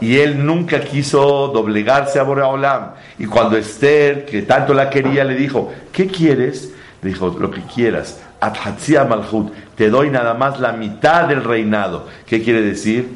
y 0.00 0.18
él 0.18 0.44
nunca 0.44 0.80
quiso 0.80 1.48
doblegarse 1.48 2.18
a 2.18 2.22
Boreolam. 2.22 2.92
Y 3.18 3.26
cuando 3.26 3.56
Esther, 3.56 4.24
que 4.24 4.42
tanto 4.42 4.72
la 4.72 4.88
quería, 4.88 5.24
le 5.24 5.34
dijo, 5.34 5.72
¿qué 5.92 6.06
quieres? 6.06 6.72
Le 7.02 7.10
dijo, 7.10 7.36
lo 7.38 7.50
que 7.50 7.60
quieras. 7.62 8.20
Athatzia 8.40 9.04
Malhut, 9.04 9.52
te 9.76 9.90
doy 9.90 10.10
nada 10.10 10.34
más 10.34 10.58
la 10.58 10.72
mitad 10.72 11.28
del 11.28 11.44
reinado. 11.44 12.08
¿Qué 12.26 12.42
quiere 12.42 12.62
decir? 12.62 13.14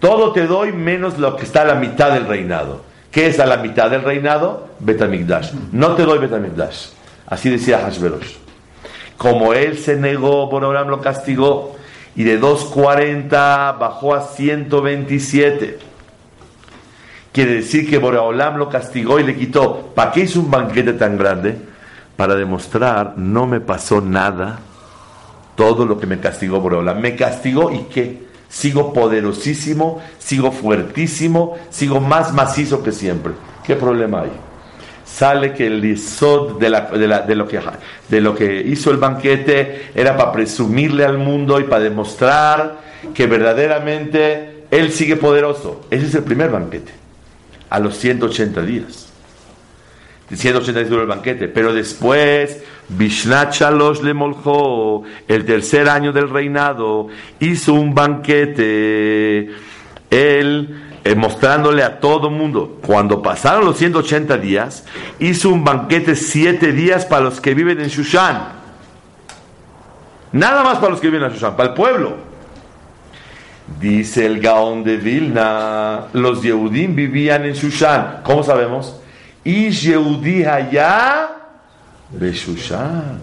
Todo 0.00 0.32
te 0.32 0.46
doy 0.46 0.72
menos 0.72 1.18
lo 1.18 1.36
que 1.36 1.44
está 1.44 1.62
a 1.62 1.66
la 1.66 1.74
mitad 1.74 2.12
del 2.12 2.26
reinado. 2.26 2.84
¿Qué 3.10 3.26
es 3.26 3.38
a 3.38 3.46
la 3.46 3.58
mitad 3.58 3.90
del 3.90 4.02
reinado? 4.02 4.68
Betamigdash. 4.80 5.52
No 5.72 5.94
te 5.94 6.04
doy 6.04 6.18
Betamigdash. 6.18 6.88
Así 7.26 7.50
decía 7.50 7.78
Hashverosh. 7.78 8.43
Como 9.16 9.52
él 9.54 9.78
se 9.78 9.96
negó, 9.96 10.48
Boreolam 10.48 10.88
lo 10.88 11.00
castigó. 11.00 11.76
Y 12.16 12.24
de 12.24 12.38
240 12.38 13.72
bajó 13.72 14.14
a 14.14 14.22
127 14.22 15.94
Quiere 17.34 17.54
decir 17.54 17.90
que 17.90 17.98
Boreolam 17.98 18.58
lo 18.58 18.68
castigó 18.68 19.18
y 19.18 19.24
le 19.24 19.34
quitó. 19.34 19.90
¿Para 19.92 20.12
qué 20.12 20.20
hizo 20.20 20.38
un 20.38 20.52
banquete 20.52 20.92
tan 20.92 21.18
grande? 21.18 21.58
Para 22.16 22.36
demostrar, 22.36 23.14
no 23.16 23.44
me 23.44 23.58
pasó 23.58 24.00
nada, 24.00 24.60
todo 25.56 25.84
lo 25.84 25.98
que 25.98 26.06
me 26.06 26.20
castigó 26.20 26.60
Boreolam. 26.60 27.00
Me 27.00 27.16
castigó 27.16 27.72
y 27.72 27.86
qué? 27.92 28.22
Sigo 28.48 28.92
poderosísimo, 28.92 30.00
sigo 30.20 30.52
fuertísimo, 30.52 31.56
sigo 31.70 32.00
más 32.00 32.32
macizo 32.32 32.84
que 32.84 32.92
siempre. 32.92 33.32
¿Qué 33.64 33.74
problema 33.74 34.20
hay? 34.20 34.30
Sale 35.14 35.52
que 35.52 35.68
el 35.68 35.84
isod 35.84 36.58
de, 36.58 36.70
lo 36.70 37.46
que, 37.46 37.60
de 38.08 38.20
lo 38.20 38.34
que 38.34 38.62
hizo 38.62 38.90
el 38.90 38.96
banquete 38.96 39.90
era 39.94 40.16
para 40.16 40.32
presumirle 40.32 41.04
al 41.04 41.18
mundo 41.18 41.60
y 41.60 41.64
para 41.64 41.84
demostrar 41.84 42.80
que 43.14 43.28
verdaderamente 43.28 44.64
él 44.72 44.90
sigue 44.90 45.14
poderoso. 45.14 45.86
Ese 45.88 46.06
es 46.06 46.14
el 46.16 46.24
primer 46.24 46.50
banquete 46.50 46.90
a 47.70 47.78
los 47.78 47.96
180 47.96 48.62
días. 48.62 49.12
180 50.32 50.80
días 50.80 50.90
duró 50.90 51.02
el 51.02 51.08
banquete, 51.08 51.46
pero 51.46 51.72
después, 51.72 52.64
Bishnat 52.88 53.54
le 54.02 54.14
moljó, 54.14 55.04
el 55.28 55.44
tercer 55.44 55.88
año 55.88 56.12
del 56.12 56.28
reinado, 56.28 57.06
hizo 57.38 57.74
un 57.74 57.94
banquete, 57.94 59.50
él 60.10 60.83
eh, 61.04 61.14
mostrándole 61.14 61.82
a 61.82 62.00
todo 62.00 62.30
mundo, 62.30 62.78
cuando 62.86 63.20
pasaron 63.20 63.66
los 63.66 63.76
180 63.76 64.38
días, 64.38 64.86
hizo 65.18 65.50
un 65.50 65.62
banquete 65.62 66.16
siete 66.16 66.72
días 66.72 67.04
para 67.04 67.24
los 67.24 67.42
que 67.42 67.52
viven 67.52 67.78
en 67.78 67.88
Shushan. 67.88 68.42
Nada 70.32 70.64
más 70.64 70.78
para 70.78 70.92
los 70.92 71.00
que 71.00 71.10
viven 71.10 71.24
en 71.24 71.34
Shushan, 71.34 71.56
para 71.56 71.68
el 71.68 71.74
pueblo. 71.74 72.16
Dice 73.78 74.24
el 74.24 74.40
Gaón 74.40 74.82
de 74.82 74.96
Vilna, 74.96 76.06
los 76.14 76.42
Yehudim 76.42 76.94
vivían 76.94 77.44
en 77.44 77.52
Shushan. 77.52 78.20
¿Cómo 78.22 78.42
sabemos? 78.42 78.98
Y 79.44 79.68
Yehudí 79.70 80.44
allá 80.44 81.28
de 82.08 82.32
Shushan. 82.32 83.20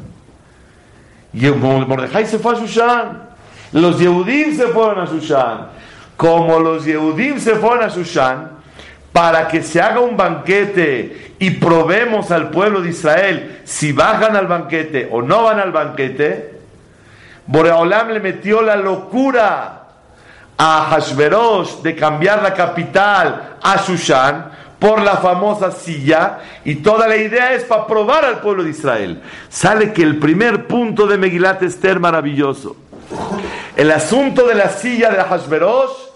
Mordejai 1.33 2.27
se 2.27 2.37
fue 2.37 2.55
a 2.55 2.59
Shushan. 2.59 3.29
Los 3.71 3.99
Yehudim 3.99 4.55
se 4.55 4.67
fueron 4.67 4.99
a 4.99 5.05
Shushan. 5.05 5.80
Como 6.21 6.59
los 6.59 6.85
Yehudim 6.85 7.39
se 7.39 7.55
fueron 7.55 7.83
a 7.83 7.87
Shushan, 7.87 8.47
para 9.11 9.47
que 9.47 9.63
se 9.63 9.81
haga 9.81 10.01
un 10.01 10.15
banquete 10.15 11.33
y 11.39 11.49
probemos 11.49 12.29
al 12.29 12.51
pueblo 12.51 12.79
de 12.79 12.89
Israel 12.91 13.61
si 13.63 13.91
bajan 13.91 14.35
al 14.35 14.45
banquete 14.45 15.09
o 15.11 15.23
no 15.23 15.45
van 15.45 15.59
al 15.59 15.71
banquete, 15.71 16.59
Boreolam 17.47 18.09
le 18.09 18.19
metió 18.19 18.61
la 18.61 18.75
locura 18.75 19.87
a 20.59 20.89
Hashverosh 20.91 21.81
de 21.81 21.95
cambiar 21.95 22.43
la 22.43 22.53
capital 22.53 23.57
a 23.59 23.77
Shushan 23.77 24.51
por 24.77 25.01
la 25.01 25.17
famosa 25.17 25.71
silla 25.71 26.37
y 26.63 26.75
toda 26.75 27.07
la 27.07 27.17
idea 27.17 27.53
es 27.53 27.63
para 27.63 27.87
probar 27.87 28.25
al 28.25 28.41
pueblo 28.41 28.63
de 28.63 28.69
Israel. 28.69 29.23
Sale 29.49 29.91
que 29.91 30.03
el 30.03 30.19
primer 30.19 30.67
punto 30.67 31.07
de 31.07 31.17
Megilat 31.17 31.63
Esther 31.63 31.99
maravilloso. 31.99 32.75
El 33.75 33.89
asunto 33.89 34.45
de 34.45 34.53
la 34.53 34.69
silla 34.69 35.09
de 35.09 35.17
Hashverosh 35.17 36.10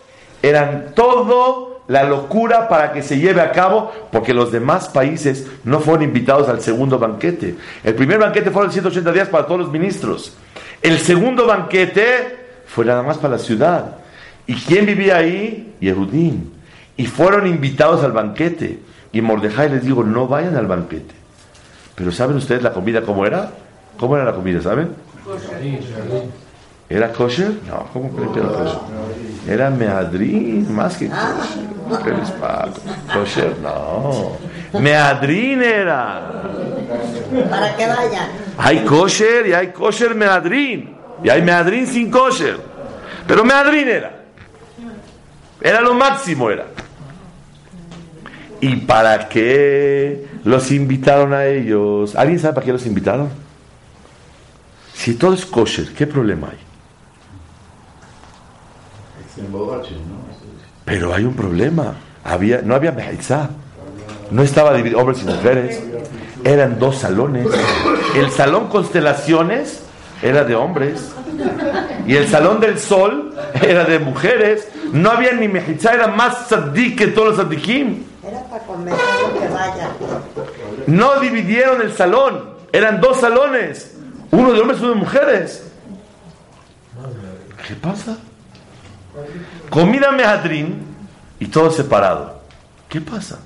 eran 0.49 0.93
todo 0.93 1.81
la 1.87 2.03
locura 2.03 2.67
para 2.67 2.91
que 2.93 3.03
se 3.03 3.19
lleve 3.19 3.41
a 3.41 3.51
cabo, 3.51 3.91
porque 4.11 4.33
los 4.33 4.51
demás 4.51 4.89
países 4.89 5.47
no 5.63 5.79
fueron 5.79 6.03
invitados 6.03 6.49
al 6.49 6.61
segundo 6.61 6.97
banquete. 6.97 7.55
El 7.83 7.95
primer 7.95 8.19
banquete 8.19 8.51
fueron 8.51 8.71
180 8.71 9.11
días 9.11 9.29
para 9.29 9.45
todos 9.45 9.61
los 9.61 9.71
ministros. 9.71 10.35
El 10.81 10.99
segundo 10.99 11.45
banquete 11.45 12.63
fue 12.67 12.85
nada 12.85 13.03
más 13.03 13.17
para 13.17 13.37
la 13.37 13.39
ciudad. 13.39 13.97
¿Y 14.47 14.55
quién 14.55 14.85
vivía 14.85 15.17
ahí? 15.17 15.75
Yehudim. 15.79 16.51
Y 16.97 17.05
fueron 17.07 17.47
invitados 17.47 18.03
al 18.03 18.11
banquete. 18.11 18.79
Y 19.11 19.21
Mordejai 19.21 19.69
les 19.69 19.83
dijo, 19.83 20.03
no 20.03 20.27
vayan 20.27 20.55
al 20.55 20.67
banquete. 20.67 21.13
Pero 21.95 22.11
¿saben 22.11 22.37
ustedes 22.37 22.61
la 22.61 22.73
comida 22.73 23.01
cómo 23.01 23.25
era? 23.25 23.51
¿Cómo 23.97 24.15
era 24.15 24.25
la 24.25 24.33
comida, 24.33 24.61
saben? 24.61 24.89
¿Era 26.89 27.11
kosher? 27.11 27.51
No, 27.67 27.87
¿cómo 27.91 28.09
creen 28.11 28.31
que 28.31 28.39
era 28.39 28.49
kosher? 28.49 28.79
Era 29.47 29.69
meadrín, 29.69 30.73
más 30.73 30.97
que 30.97 31.09
kosher. 31.09 32.23
Kosher, 33.13 33.57
no. 33.59 34.37
Meadrín 34.79 35.61
era. 35.61 36.43
Para 37.49 37.75
que 37.75 37.87
vayan. 37.87 38.29
Hay 38.57 38.83
kosher 38.83 39.47
y 39.47 39.53
hay 39.53 39.67
kosher 39.67 40.13
meadrín. 40.15 40.95
Y 41.23 41.29
hay 41.29 41.41
meadrín 41.41 41.87
sin 41.87 42.11
kosher. 42.11 42.59
Pero 43.27 43.43
meadrín 43.43 43.87
era. 43.87 44.23
Era 45.61 45.81
lo 45.81 45.93
máximo, 45.95 46.51
era. 46.51 46.65
¿Y 48.61 48.75
para 48.77 49.27
qué 49.27 50.27
los 50.43 50.71
invitaron 50.71 51.33
a 51.33 51.45
ellos? 51.45 52.15
¿Alguien 52.15 52.39
sabe 52.39 52.53
para 52.53 52.65
qué 52.65 52.71
los 52.71 52.85
invitaron? 52.85 53.29
Si 54.93 55.15
todo 55.15 55.33
es 55.33 55.45
kosher, 55.45 55.93
¿qué 55.93 56.07
problema 56.07 56.49
hay? 56.51 56.64
Pero 60.85 61.13
hay 61.13 61.25
un 61.25 61.35
problema. 61.35 61.95
Había, 62.23 62.61
no 62.61 62.75
había 62.75 62.91
mejizá. 62.91 63.49
No 64.31 64.41
estaba 64.41 64.73
dividido 64.73 64.99
hombres 64.99 65.21
y 65.21 65.25
mujeres. 65.25 65.81
Eran 66.43 66.79
dos 66.79 66.97
salones. 66.97 67.47
El 68.15 68.29
salón 68.31 68.67
constelaciones 68.67 69.81
era 70.21 70.43
de 70.43 70.55
hombres. 70.55 71.13
Y 72.07 72.15
el 72.15 72.27
salón 72.27 72.59
del 72.59 72.79
sol 72.79 73.33
era 73.61 73.83
de 73.83 73.99
mujeres. 73.99 74.67
No 74.91 75.11
había 75.11 75.33
ni 75.33 75.47
mejizá, 75.47 75.93
era 75.93 76.07
más 76.07 76.47
saddik 76.47 76.97
que 76.97 77.07
todos 77.07 77.29
los 77.29 77.37
sadikim. 77.37 78.03
Era 78.23 78.43
para 78.43 78.61
que 78.61 79.47
vaya. 79.53 79.89
No 80.87 81.19
dividieron 81.19 81.81
el 81.81 81.93
salón, 81.93 82.55
eran 82.71 83.01
dos 83.01 83.19
salones, 83.19 83.95
uno 84.31 84.53
de 84.53 84.61
hombres 84.61 84.79
y 84.79 84.83
uno 84.83 84.93
de 84.93 84.99
mujeres. 84.99 85.63
¿Qué 87.67 87.75
pasa? 87.75 88.17
Comida 89.69 90.11
mehadrin 90.11 90.75
y 91.39 91.47
todo 91.47 91.71
separado. 91.71 92.41
¿Qué 92.89 93.01
pasa? 93.01 93.39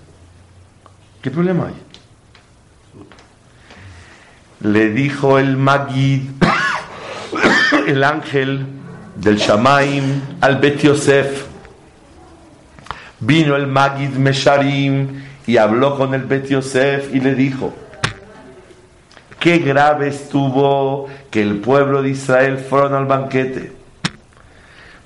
¿Qué 1.22 1.32
problema 1.32 1.68
hay? 1.68 1.74
Le 4.62 4.90
dijo 4.90 5.40
el 5.40 5.58
Magid, 5.58 6.30
el 7.88 8.04
ángel, 8.04 8.66
del 9.16 9.38
Shamaim 9.38 10.22
al 10.42 10.58
Bet 10.60 10.82
Yosef. 10.82 11.46
Vino 13.20 13.56
el 13.56 13.68
Magid 13.68 14.12
Mesharim 14.12 15.24
y 15.46 15.58
habló 15.58 15.98
con 15.98 16.14
el 16.14 16.24
Bet 16.24 16.48
Yosef 16.48 17.14
y 17.14 17.20
le 17.20 17.36
dijo: 17.36 17.74
Qué 19.40 19.60
grave 19.60 20.08
estuvo 20.08 21.08
que 21.30 21.42
el 21.42 21.60
pueblo 21.60 22.02
de 22.02 22.10
Israel 22.10 22.58
fueron 22.58 22.94
al 22.94 23.06
banquete. 23.06 23.79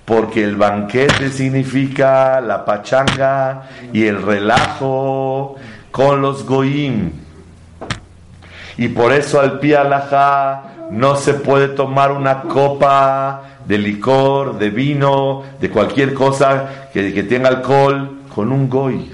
Porque 0.06 0.44
el 0.44 0.56
banquete 0.56 1.30
significa 1.30 2.42
la 2.42 2.66
pachanga 2.66 3.64
y 3.94 4.06
el 4.06 4.22
relajo 4.22 5.56
con 5.92 6.22
los 6.22 6.46
goim. 6.46 7.12
Y 8.78 8.90
por 8.90 9.14
eso 9.14 9.40
al 9.40 9.60
pie 9.60 9.78
no 10.92 11.16
se 11.16 11.36
puede 11.36 11.70
tomar 11.70 12.12
una 12.12 12.42
copa 12.42 13.44
de 13.66 13.78
licor, 13.78 14.58
de 14.58 14.70
vino, 14.70 15.44
de 15.60 15.70
cualquier 15.70 16.14
cosa 16.14 16.90
que, 16.92 17.14
que 17.14 17.24
tenga 17.24 17.50
alcohol 17.50 18.20
con 18.34 18.52
un 18.52 18.70
goy. 18.70 19.12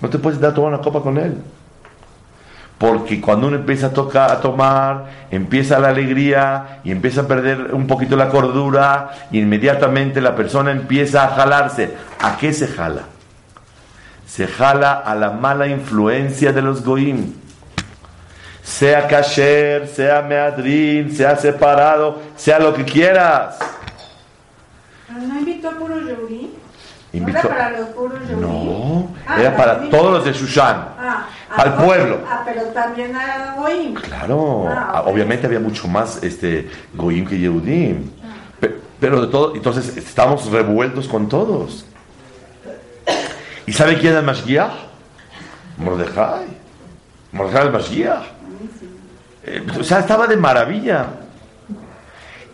No 0.00 0.08
te 0.08 0.18
puedes 0.18 0.38
dar 0.38 0.54
tomar 0.54 0.74
una 0.74 0.82
copa 0.82 1.00
con 1.00 1.18
él. 1.18 1.36
Porque 2.78 3.20
cuando 3.20 3.46
uno 3.46 3.56
empieza 3.56 3.86
a, 3.86 3.92
tocar, 3.92 4.30
a 4.30 4.40
tomar, 4.40 5.06
empieza 5.30 5.78
la 5.78 5.88
alegría 5.88 6.80
y 6.84 6.90
empieza 6.90 7.22
a 7.22 7.26
perder 7.26 7.72
un 7.72 7.86
poquito 7.86 8.16
la 8.16 8.28
cordura, 8.28 9.10
inmediatamente 9.32 10.20
la 10.20 10.36
persona 10.36 10.70
empieza 10.70 11.24
a 11.24 11.34
jalarse. 11.34 11.94
¿A 12.20 12.36
qué 12.36 12.52
se 12.52 12.68
jala? 12.68 13.02
Se 14.26 14.46
jala 14.46 14.92
a 14.92 15.14
la 15.14 15.30
mala 15.30 15.66
influencia 15.68 16.52
de 16.52 16.62
los 16.62 16.84
goim 16.84 17.32
sea 18.66 19.06
kasher, 19.06 19.86
sea 19.86 20.22
meadrin, 20.22 21.14
sea 21.14 21.36
separado, 21.36 22.20
sea 22.34 22.58
lo 22.58 22.74
que 22.74 22.84
quieras. 22.84 23.56
¿No 25.08 25.20
a? 25.20 26.35
Invitó... 27.16 27.38
¿No 27.42 27.48
era 27.48 27.56
para 27.56 27.78
los 27.78 27.88
puros? 27.90 28.18
No, 28.40 29.08
Ah, 29.26 29.40
era 29.40 29.56
para 29.56 29.72
también. 29.74 29.90
todos 29.90 30.12
los 30.12 30.24
de 30.24 30.32
Shushan, 30.32 30.76
Ah, 30.98 31.26
al 31.56 31.68
ah, 31.68 31.76
pueblo. 31.84 32.18
Ah, 32.28 32.42
pero 32.44 32.62
también 32.66 33.14
a 33.16 33.54
Goim. 33.56 33.94
Claro, 33.94 34.66
Ah, 34.68 35.02
obviamente 35.06 35.46
había 35.46 35.60
mucho 35.60 35.88
más 35.88 36.22
este 36.22 36.68
Goyim 36.94 37.26
que 37.26 37.38
Yehudim. 37.38 38.10
Pe- 38.60 38.76
Pero 39.00 39.20
de 39.22 39.26
todo, 39.28 39.54
entonces 39.54 39.96
estamos 39.96 40.50
revueltos 40.50 41.08
con 41.08 41.28
todos. 41.28 41.86
¿Y 43.66 43.72
sabe 43.72 43.98
quién 43.98 44.12
es 44.12 44.18
el 44.20 44.24
Mashgiach? 44.24 44.72
Mordejai. 45.78 46.46
Mordejai 47.32 47.66
el 47.66 47.72
Mashgiach. 47.72 48.22
Eh, 49.44 49.66
o 49.80 49.84
sea, 49.84 50.00
estaba 50.00 50.26
de 50.26 50.36
maravilla. 50.36 51.06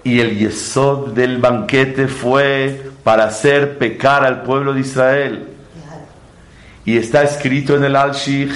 Y 0.05 0.21
el 0.21 0.37
yesod 0.39 1.11
del 1.13 1.39
banquete 1.39 2.09
fue 2.09 2.91
para 3.05 3.25
hacer 3.25 3.79
pecar 3.79 4.25
al 4.25 4.43
pueblo 4.43 4.73
de 4.73 4.81
Israel. 4.81 5.49
Y 6.85 6.97
está 6.97 7.23
escrito 7.23 7.77
en 7.77 7.85
el 7.85 7.97
Al-Shich 7.97 8.53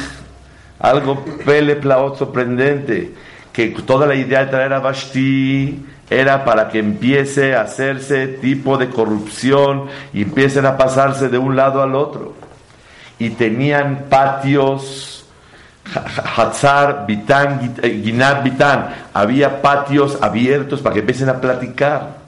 algo 0.79 1.25
pele 1.45 1.77
plaot 1.77 2.19
sorprendente, 2.19 3.15
que 3.53 3.69
toda 3.69 4.07
la 4.07 4.15
idea 4.15 4.45
de 4.45 4.51
traer 4.51 4.73
a 4.73 4.81
Vashti 4.81 5.85
era 6.11 6.45
para 6.45 6.69
que 6.69 6.79
empiece 6.79 7.55
a 7.57 7.63
hacerse 7.63 8.27
tipo 8.29 8.77
de 8.77 8.89
corrupción 8.89 9.87
y 10.13 10.23
empiecen 10.23 10.67
a 10.67 10.77
pasarse 10.77 11.29
de 11.29 11.39
un 11.39 11.57
lado 11.57 11.83
al 11.83 11.95
otro. 11.95 12.35
Y 13.19 13.31
tenían 13.31 14.05
patios, 14.11 15.25
Hatzar, 16.37 17.07
Bitán, 17.07 17.61
Git- 17.61 17.81
eh, 17.83 18.41
Bitán, 18.45 18.89
había 19.15 19.63
patios 19.63 20.19
abiertos 20.21 20.81
para 20.83 20.95
que 20.95 21.01
empiecen 21.01 21.29
a 21.31 21.41
platicar. 21.41 22.26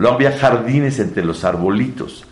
Luego 0.00 0.16
había 0.16 0.32
jardines 0.32 0.98
entre 0.98 1.22
los 1.22 1.44
arbolitos. 1.44 2.24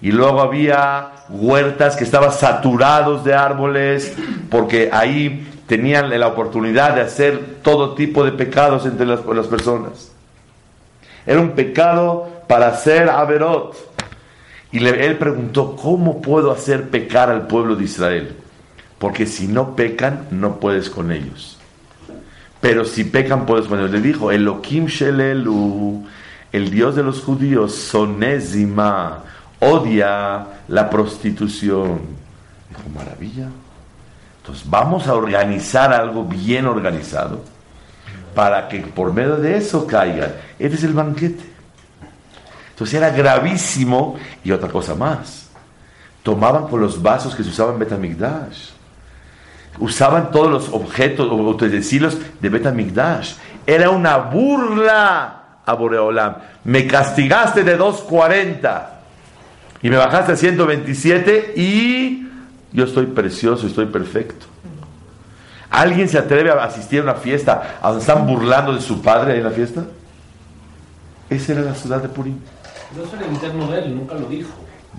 Y 0.00 0.12
luego 0.12 0.40
había 0.42 1.08
huertas 1.28 1.96
que 1.96 2.04
estaban 2.04 2.30
saturados 2.30 3.24
de 3.24 3.34
árboles, 3.34 4.14
porque 4.48 4.90
ahí 4.92 5.48
tenían 5.66 6.16
la 6.20 6.28
oportunidad 6.28 6.94
de 6.94 7.00
hacer 7.00 7.56
todo 7.62 7.94
tipo 7.96 8.24
de 8.24 8.30
pecados 8.30 8.86
entre 8.86 9.06
las, 9.06 9.22
personas. 9.48 10.12
Era 11.26 11.40
un 11.40 11.50
pecado 11.50 12.28
para 12.46 12.68
hacer 12.68 13.08
averot. 13.10 13.74
Y 14.70 14.78
le- 14.78 15.04
él 15.04 15.18
preguntó, 15.18 15.74
¿cómo 15.74 16.22
puedo 16.22 16.52
hacer 16.52 16.90
pecar 16.90 17.28
al 17.28 17.48
pueblo 17.48 17.74
de 17.74 17.84
Israel? 17.86 18.36
Porque 19.00 19.26
si 19.26 19.48
no 19.48 19.74
pecan, 19.74 20.26
no 20.30 20.60
puedes 20.60 20.88
con 20.90 21.10
ellos. 21.10 21.58
Pero 22.60 22.84
si 22.84 23.02
pecan, 23.02 23.46
puedes 23.46 23.66
con 23.66 23.80
ellos. 23.80 23.90
Le 23.90 24.00
dijo, 24.00 24.30
Elohim 24.30 24.86
Shelelu, 24.86 26.04
el 26.52 26.70
Dios 26.70 26.96
de 26.96 27.02
los 27.02 27.22
judíos, 27.22 27.74
Sonésima, 27.74 29.24
odia 29.60 30.46
la 30.68 30.90
prostitución. 30.90 32.00
Dijo, 32.68 32.82
maravilla. 32.94 33.48
Entonces 34.40 34.68
vamos 34.68 35.06
a 35.06 35.14
organizar 35.14 35.92
algo 35.92 36.24
bien 36.24 36.66
organizado 36.66 37.42
para 38.34 38.68
que 38.68 38.80
por 38.80 39.12
medio 39.12 39.36
de 39.36 39.56
eso 39.56 39.86
caigan. 39.86 40.32
Este 40.58 40.76
es 40.76 40.84
el 40.84 40.94
banquete. 40.94 41.44
Entonces 42.70 42.94
era 42.94 43.10
gravísimo 43.10 44.16
y 44.42 44.50
otra 44.52 44.68
cosa 44.68 44.94
más. 44.94 45.50
Tomaban 46.22 46.66
con 46.68 46.80
los 46.80 47.00
vasos 47.00 47.34
que 47.34 47.44
se 47.44 47.50
usaban 47.50 47.74
en 47.74 47.80
Betamigdash. 47.80 48.70
Usaban 49.78 50.30
todos 50.30 50.50
los 50.50 50.68
objetos 50.70 51.28
o 51.30 51.34
utensilios 51.34 52.18
de 52.40 52.48
Betamigdash. 52.48 53.34
Era 53.66 53.90
una 53.90 54.16
burla 54.16 55.39
a 55.70 55.74
Boreolam. 55.74 56.36
Me 56.64 56.86
castigaste 56.86 57.64
de 57.64 57.76
240 57.76 59.00
y 59.82 59.90
me 59.90 59.96
bajaste 59.96 60.32
a 60.32 60.36
127 60.36 61.54
y 61.56 62.28
yo 62.72 62.84
estoy 62.84 63.06
precioso, 63.06 63.66
estoy 63.66 63.86
perfecto. 63.86 64.46
¿Alguien 65.70 66.08
se 66.08 66.18
atreve 66.18 66.50
a 66.50 66.64
asistir 66.64 67.00
a 67.00 67.04
una 67.04 67.14
fiesta 67.14 67.78
a 67.80 67.88
donde 67.88 68.00
están 68.00 68.26
burlando 68.26 68.74
de 68.74 68.80
su 68.80 69.00
padre 69.00 69.32
ahí 69.32 69.38
en 69.38 69.44
la 69.44 69.50
fiesta? 69.50 69.84
Esa 71.28 71.52
era 71.52 71.62
la 71.62 71.74
ciudad 71.74 72.02
de 72.02 72.08
Purim. 72.08 72.38
No 72.96 73.24
el 73.24 73.32
interno 73.32 73.68
de 73.68 73.78
él, 73.78 73.96
nunca 73.96 74.14
lo 74.14 74.26
dijo. 74.26 74.50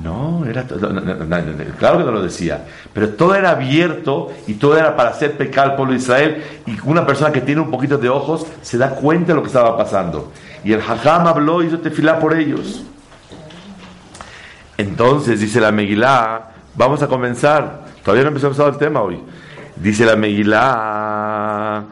No, 0.02 0.46
era 0.46 0.64
no, 0.64 1.78
claro 1.78 1.98
que 1.98 2.04
no 2.06 2.12
lo 2.12 2.24
decía, 2.24 2.66
pero 2.94 3.10
todo 3.10 3.36
era 3.36 3.52
abierto 3.52 4.32
y 4.48 4.54
todo 4.54 4.78
era 4.78 4.96
para 4.96 5.10
hacer 5.10 5.36
pecar 5.36 5.72
al 5.72 5.76
pueblo 5.76 5.94
de 5.94 6.00
Israel 6.00 6.44
y 6.66 6.78
una 6.86 7.06
persona 7.06 7.32
que 7.34 7.42
tiene 7.42 7.60
un 7.60 7.70
poquito 7.70 7.98
de 7.98 8.08
ojos 8.08 8.46
se 8.62 8.78
da 8.78 8.92
cuenta 8.92 9.28
de 9.28 9.36
lo 9.36 9.42
que 9.42 9.48
estaba 9.48 9.78
pasando. 9.78 10.32
Y 10.65 10.73
el 10.73 10.81
Hajam 10.81 11.27
habló 11.27 11.62
y 11.62 11.67
hizo 11.67 11.79
tefilá 11.79 12.19
por 12.19 12.35
ellos. 12.35 12.85
Entonces, 14.79 15.41
dice 15.41 15.61
la 15.61 15.73
Megilá, 15.73 16.51
vamos 16.75 17.03
a 17.03 17.07
comenzar. 17.07 17.87
Todavía 18.05 18.25
no 18.25 18.29
empezamos 18.29 18.59
el 18.59 18.79
tema 18.79 19.01
hoy. 19.01 19.21
Dice 19.77 20.05
la 20.05 20.17
Megilá, 20.17 21.85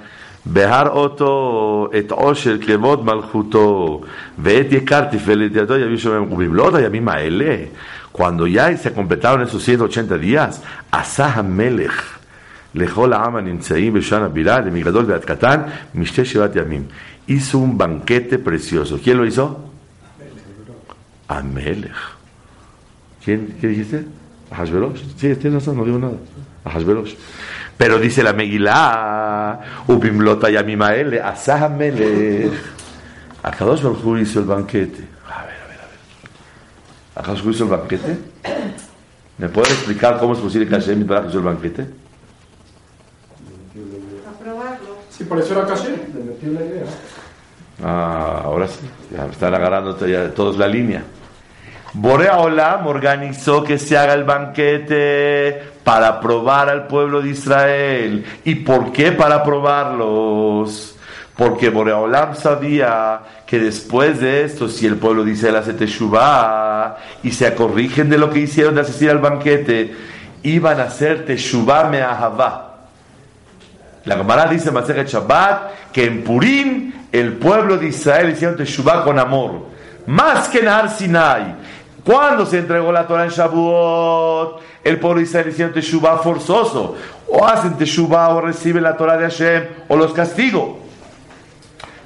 Behar 0.44 0.90
oto 0.92 1.88
et 1.90 2.12
osher 2.12 2.59
klevot 2.61 3.03
malchuto, 3.03 4.03
veet 4.37 4.73
yekar 4.73 5.09
tifelet 5.09 5.55
yado 5.55 5.79
yavim 5.79 5.97
shomem 5.97 6.31
ubiblot 6.31 6.75
hayamim 6.75 7.09
haele. 7.09 7.70
Cuando 8.12 8.47
ya 8.47 8.77
se 8.77 8.92
completaron 8.92 9.40
esos 9.40 9.62
180 9.62 10.18
días, 10.18 10.61
Asah 10.90 11.42
melech 11.42 12.20
לכל 12.75 13.12
העם 13.12 13.37
הנמצאים 13.37 13.94
בשן 13.94 14.23
הבירה, 14.23 14.61
למגדול 14.61 15.05
ועד 15.09 15.25
קטן, 15.25 15.61
משתי 15.94 16.25
שבעת 16.25 16.57
ימים. 16.57 16.83
hizo 17.30 17.60
un 17.60 17.78
banquete 17.78 18.39
precioso. 18.39 19.00
¿Quién 19.02 19.18
lo 19.18 19.26
hizo? 19.26 19.65
Amelech. 21.28 21.92
¿Quién, 23.24 23.56
¿Qué 23.62 23.68
dijiste? 23.68 24.06
Ahasverosh. 24.52 25.00
Sí, 25.15 25.36
tienes 25.36 25.54
razón, 25.54 25.78
no 25.78 25.86
digo 25.86 26.00
nada. 26.00 26.18
Ahasverosh. 26.63 27.13
Pero 27.78 28.00
dice 28.00 28.24
la 28.24 28.34
Megilá, 28.34 29.62
Ubimlota 29.88 30.50
Yamimaele, 30.50 31.22
Asah 31.22 31.65
Amelech. 31.65 32.52
Akadosh 33.44 33.84
Baruj 33.84 34.20
hizo 34.20 34.39
el 34.39 34.46
banquete. 34.46 35.04
A 35.32 35.46
ver, 35.46 35.56
a 35.63 35.68
ver, 35.68 35.80
a 35.80 35.86
ver. 35.86 36.00
¿Akadosh 37.15 37.46
hizo 37.48 37.63
el 37.65 37.70
banquete? 37.70 38.18
¿Me 39.38 39.50
puede 39.50 39.70
explicar 39.70 40.20
cómo 40.20 40.34
es 40.34 40.39
posible 40.39 40.68
que 40.68 40.76
Hashem 40.76 41.04
hizo 41.04 41.38
el 41.38 41.46
banquete? 41.46 41.84
A 44.28 44.44
probarlo. 44.44 44.98
Sí, 45.19 45.25
por 45.25 45.38
eso 45.38 45.51
era 45.51 45.67
caché. 45.67 45.89
Le 45.89 46.23
metió 46.23 46.49
la 46.53 46.65
idea. 46.65 46.84
Ah, 47.84 48.41
ahora 48.45 48.69
sí, 48.69 48.89
ya 49.13 49.25
me 49.25 49.32
están 49.32 49.53
agarrando 49.53 49.93
todos 50.34 50.58
la 50.58 50.65
línea. 50.65 51.03
Borea 51.91 52.38
Olam 52.38 52.88
organizó 52.88 53.62
que 53.62 53.77
se 53.77 53.97
haga 53.97 54.13
el 54.13 54.23
banquete 54.23 55.62
para 55.84 56.21
probar 56.21 56.69
al 56.69 56.88
pueblo 56.88 57.21
de 57.21 57.32
Israel. 57.32 58.23
¿Y 58.45 58.55
por 58.55 58.93
qué 58.93 59.12
para 59.12 59.43
probarlos? 59.43 60.95
Porque 61.36 61.69
Borea 61.69 61.97
Olam 61.97 62.34
sabía 62.34 63.19
que 63.45 63.60
después 63.60 64.21
de 64.21 64.45
esto, 64.45 64.69
si 64.69 64.88
el 64.88 64.95
pueblo 64.95 65.25
de 65.25 65.32
Israel 65.32 65.58
hace 65.58 65.73
teshuvah 65.73 66.95
y 67.23 67.32
se 67.32 67.53
corrigen 67.55 68.10
de 68.10 68.17
lo 68.17 68.29
que 68.29 68.39
hicieron 68.39 68.75
de 68.75 68.82
asistir 68.82 69.10
al 69.10 69.19
banquete, 69.19 69.93
iban 70.43 70.79
a 70.79 70.84
hacer 70.84 71.25
teshuvah 71.25 71.89
me'ahavah. 71.89 72.68
La 74.10 74.17
Gemara 74.17 74.48
dice 74.48 74.69
en 74.69 75.06
Shabbat 75.06 75.91
que 75.93 76.04
en 76.04 76.24
Purim 76.24 76.91
el 77.12 77.34
pueblo 77.34 77.78
de 77.78 77.89
Israel 77.89 78.32
hicieron 78.32 78.58
Teshuvah 78.58 79.04
con 79.04 79.19
amor, 79.19 79.67
más 80.08 80.48
que 80.48 80.62
en 80.62 80.67
Har 80.67 80.89
Sinai. 80.89 81.56
Cuando 82.04 82.43
se 82.48 82.58
entregó 82.58 82.91
la 82.91 83.06
Torah 83.06 83.26
en 83.26 83.30
Shavuot, 83.30 84.62
el 84.84 85.00
pueblo 85.00 85.19
de 85.19 85.26
Israel 85.26 85.50
hicieron 85.50 85.76
Teshuvah 85.76 86.24
forzoso, 86.24 86.95
o 87.28 87.45
hacen 87.45 87.78
Teshuvah 87.78 88.30
o 88.30 88.41
reciben 88.41 88.82
la 88.82 88.98
Torah 88.98 89.15
de 89.15 89.26
Hashem, 89.26 89.67
o 89.88 89.95
los 89.95 90.12
castigo. 90.12 90.80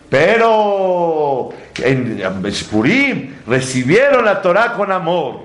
Pero 0.10 1.52
en 1.78 2.22
Purim 2.70 3.36
recibieron 3.48 4.26
la 4.26 4.42
Torah 4.42 4.74
con 4.74 4.92
amor. 4.92 5.40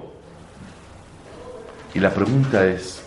Y 1.95 2.01
la 2.01 2.11
pregunta 2.11 2.67
es, 2.67 2.98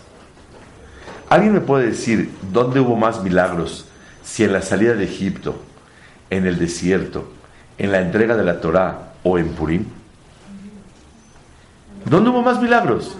¿Alguien 1.32 1.54
me 1.54 1.62
puede 1.62 1.86
decir 1.86 2.30
dónde 2.52 2.78
hubo 2.78 2.94
más 2.94 3.22
milagros? 3.22 3.86
Si 4.22 4.44
en 4.44 4.52
la 4.52 4.60
salida 4.60 4.92
de 4.92 5.04
Egipto, 5.04 5.54
en 6.28 6.46
el 6.46 6.58
desierto, 6.58 7.24
en 7.78 7.90
la 7.90 8.02
entrega 8.02 8.36
de 8.36 8.44
la 8.44 8.60
Torá 8.60 9.14
o 9.22 9.38
en 9.38 9.48
Purim. 9.48 9.86
¿Dónde 12.04 12.28
hubo 12.28 12.42
más 12.42 12.60
milagros? 12.60 13.16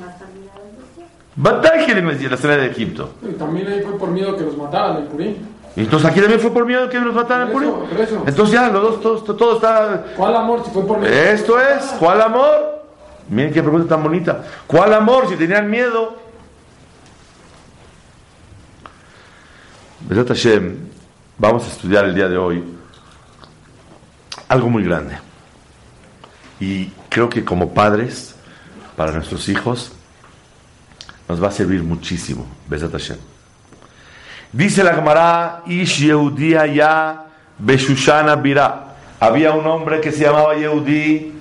Batalla 1.34 1.86
en 1.86 2.06
la 2.30 2.36
salida 2.36 2.58
de 2.58 2.66
Egipto. 2.66 3.14
Y 3.26 3.32
también 3.32 3.66
ahí 3.68 3.80
fue 3.80 3.96
por 3.98 4.10
miedo 4.10 4.36
que 4.36 4.44
los 4.44 4.58
mataran 4.58 4.98
en 4.98 5.06
Purim. 5.06 5.34
Y 5.74 5.80
Entonces 5.80 6.10
aquí 6.10 6.20
también 6.20 6.38
fue 6.40 6.52
por 6.52 6.66
miedo 6.66 6.90
que 6.90 7.00
nos 7.00 7.14
mataran 7.14 7.46
en 7.46 7.52
Por 7.54 7.62
Purim. 7.62 7.76
eso, 7.76 7.88
por 7.88 8.00
eso. 8.02 8.22
Entonces 8.26 8.54
ya, 8.54 8.68
los 8.68 9.00
dos, 9.00 9.24
todo, 9.24 9.34
todo 9.34 9.56
está... 9.56 10.04
¿Cuál 10.18 10.36
amor 10.36 10.62
si 10.66 10.70
fue 10.70 10.86
por 10.86 10.98
miedo? 10.98 11.14
Esto 11.14 11.58
es, 11.58 11.82
¿cuál 11.98 12.20
amor? 12.20 12.82
Miren 13.30 13.54
qué 13.54 13.62
pregunta 13.62 13.88
tan 13.94 14.02
bonita. 14.02 14.44
¿Cuál 14.66 14.92
amor 14.92 15.30
si 15.30 15.36
tenían 15.36 15.70
miedo? 15.70 16.20
Hashem, 20.14 20.76
vamos 21.38 21.64
a 21.64 21.68
estudiar 21.68 22.04
el 22.04 22.14
día 22.14 22.28
de 22.28 22.36
hoy 22.36 22.62
algo 24.48 24.68
muy 24.68 24.84
grande. 24.84 25.16
Y 26.60 26.86
creo 27.08 27.28
que 27.28 27.44
como 27.44 27.72
padres, 27.72 28.34
para 28.96 29.12
nuestros 29.12 29.48
hijos, 29.48 29.92
nos 31.28 31.42
va 31.42 31.48
a 31.48 31.50
servir 31.50 31.82
muchísimo. 31.82 32.46
Hashem. 32.70 33.16
Dice 34.52 34.84
la 34.84 34.94
Gemara, 34.94 35.62
Ish 35.66 36.00
Yehudi 36.00 36.50
ya 36.74 37.24
Beshushana 37.58 38.36
Birá. 38.36 38.94
Había 39.18 39.52
un 39.52 39.66
hombre 39.66 40.00
que 40.00 40.12
se 40.12 40.24
llamaba 40.24 40.54
Yehudi 40.54 41.32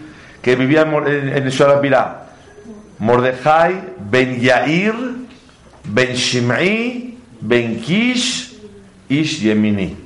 que 0.41 0.55
vivía 0.55 0.83
en, 0.83 1.45
Shushana 1.49 1.75
Birá. 1.75 2.27
Mordejai 2.99 3.95
ben 3.99 4.39
Yair 4.39 4.93
ben 5.83 6.13
Shim'i 6.15 7.17
ben 7.41 7.81
Kish 7.81 8.50
Ish 9.11 9.41
Yemini. 9.41 9.97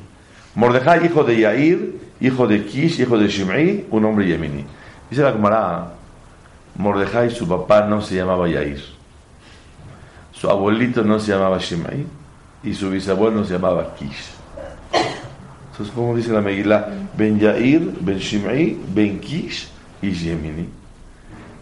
Mordejai, 0.56 1.06
hijo 1.06 1.24
de 1.24 1.40
Yair, 1.40 1.96
hijo 2.20 2.48
de 2.48 2.66
Kish, 2.66 3.00
hijo 3.00 3.18
de 3.18 3.28
Shim'i, 3.28 3.86
un 3.92 4.04
hombre 4.04 4.26
Yemini. 4.26 4.66
Dice 5.10 5.22
la 5.22 5.32
Gemara, 5.32 5.92
Mordejai, 6.76 7.30
su 7.30 7.48
papá 7.48 7.86
no 7.86 8.02
se 8.02 8.16
llamaba 8.16 8.50
Yair. 8.50 8.84
Su 10.32 10.50
abuelito 10.50 11.04
no 11.04 11.20
se 11.20 11.34
llamaba 11.34 11.60
Shimei 11.60 12.06
y 12.64 12.74
su 12.74 12.90
bisabuelo 12.90 13.46
se 13.46 13.54
llamaba 13.54 13.94
Kish. 13.96 14.32
Entonces, 15.72 15.94
¿cómo 15.94 16.16
dice 16.16 16.32
la 16.32 16.42
Megilá? 16.42 16.90
Ben 17.16 17.40
Yair, 17.40 17.94
Ben 18.00 18.18
Shimei, 18.18 18.80
Ben 18.88 19.20
Kish 19.20 19.70
y 20.02 20.12
Yemini. 20.12 20.68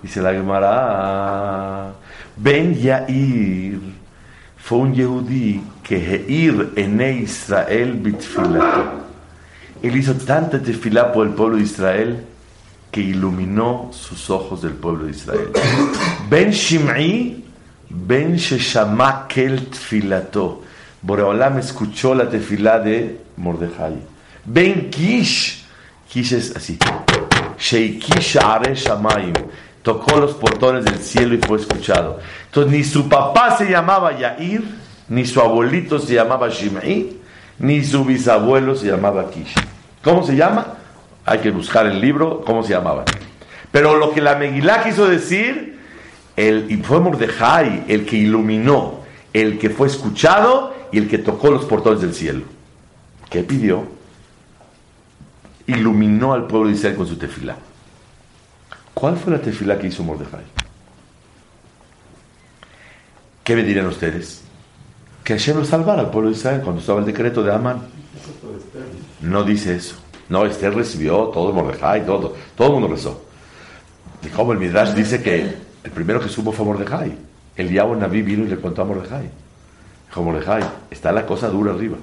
Dice 0.02 0.22
la 0.22 0.32
Gemara, 0.32 1.94
Ben 2.38 2.74
Yair 2.74 3.80
fue 4.56 4.78
un 4.78 4.94
Yehudí 4.94 5.62
que 5.84 5.98
Heir 5.98 6.72
en 6.76 7.02
Israel 7.02 7.94
bitfilato. 7.94 9.04
Él 9.82 9.98
hizo 9.98 10.14
tanta 10.14 10.62
tefilá 10.62 11.12
por 11.12 11.28
el 11.28 11.34
pueblo 11.34 11.58
de 11.58 11.64
Israel 11.64 12.26
que 12.90 13.02
iluminó 13.02 13.90
sus 13.92 14.30
ojos 14.30 14.62
del 14.62 14.74
pueblo 14.74 15.06
de 15.06 15.12
Israel. 15.12 15.50
Ben 16.30 16.52
Shim'i, 16.52 17.44
Ben 17.90 18.38
Sheshama 18.38 19.28
Kel 19.28 19.68
Tfilato. 19.68 20.62
Boreolam 21.02 21.60
escuchó 21.60 22.16
la 22.16 22.30
tefilá 22.30 22.80
de 22.80 23.20
Mordejai. 23.36 23.98
Ben 24.46 24.90
Kish, 24.90 25.66
Kish 26.08 26.34
es 26.34 26.56
así. 26.56 26.78
Sheikish 27.58 28.38
Are 28.38 28.74
Shamayim. 28.74 29.34
Tocó 29.82 30.18
los 30.18 30.34
portones 30.34 30.86
del 30.86 31.00
cielo 31.00 31.36
y 31.36 31.40
fue 31.40 31.58
escuchado. 31.60 32.20
Entonces, 32.46 32.72
ni 32.72 32.84
su 32.84 33.10
papá 33.10 33.58
se 33.58 33.70
llamaba 33.70 34.18
Yair, 34.18 34.64
ni 35.14 35.28
su 35.28 35.40
abuelito 35.40 36.00
se 36.00 36.16
llamaba 36.16 36.50
Shimei, 36.50 37.20
ni 37.60 37.84
su 37.84 38.04
bisabuelo 38.04 38.76
se 38.76 38.88
llamaba 38.88 39.30
Kish. 39.30 39.54
¿Cómo 40.04 40.24
se 40.24 40.36
llama? 40.36 40.74
Hay 41.24 41.38
que 41.38 41.52
buscar 41.52 41.86
el 41.86 42.02
libro, 42.02 42.42
cómo 42.44 42.64
se 42.64 42.74
llamaba. 42.74 43.06
Pero 43.72 43.96
lo 43.98 44.12
que 44.12 44.22
la 44.22 44.36
Megilá 44.36 44.84
quiso 44.84 45.08
decir, 45.08 45.78
el, 46.36 46.66
y 46.72 46.78
fue 46.78 47.00
Mordejai 47.00 47.86
el 47.88 48.08
que 48.08 48.18
iluminó, 48.18 49.02
el 49.34 49.60
que 49.60 49.70
fue 49.70 49.86
escuchado 49.86 50.74
y 50.92 50.98
el 50.98 51.08
que 51.08 51.20
tocó 51.20 51.52
los 51.52 51.66
portones 51.66 52.02
del 52.02 52.16
cielo. 52.16 52.46
¿Qué 53.30 53.44
pidió? 53.44 53.86
Iluminó 55.68 56.34
al 56.34 56.48
pueblo 56.48 56.70
de 56.70 56.74
Israel 56.74 56.96
con 56.96 57.06
su 57.06 57.18
tefilá. 57.18 57.56
¿Cuál 58.96 59.18
fue 59.18 59.34
la 59.34 59.40
tefilá 59.40 59.78
que 59.78 59.88
hizo 59.88 60.04
Mordejai? 60.04 60.44
¿Qué 63.44 63.56
me 63.56 63.62
dirían 63.62 63.86
ustedes? 63.86 64.44
Que 65.24 65.34
Hashem 65.34 65.58
lo 65.58 65.66
salvara 65.66 66.02
al 66.02 66.12
pueblo 66.12 66.30
de 66.30 66.36
Israel 66.36 66.62
cuando 66.62 66.82
estaba 66.82 67.00
el 67.00 67.06
decreto 67.06 67.44
de 67.44 67.54
Amán. 67.54 67.88
No 69.22 69.44
dice 69.44 69.76
eso. 69.76 69.96
No, 70.30 70.46
Esther 70.46 70.74
recibió 70.74 71.26
todo 71.28 71.54
Mordejai, 71.54 72.06
todo. 72.06 72.34
Todo 72.56 72.68
el 72.68 72.74
mundo 72.74 72.88
rezó. 72.90 73.24
Y 74.24 74.28
como 74.30 74.54
el 74.54 74.60
Midrash 74.60 74.94
dice 74.94 75.22
que 75.22 75.56
el 75.84 75.92
primero 75.92 76.20
que 76.20 76.30
supo 76.30 76.52
fue 76.52 76.66
Mordejai. 76.66 77.16
El 77.56 77.70
diablo 77.70 77.96
Naví 77.96 78.22
vino 78.22 78.44
y 78.44 78.48
le 78.48 78.60
contó 78.60 78.82
a 78.82 78.86
Mordejai. 78.86 79.30
Dijo 80.08 80.24
Mordejai, 80.24 80.64
está 80.90 81.12
la 81.12 81.26
cosa 81.26 81.50
dura 81.50 81.74
arriba. 81.74 81.98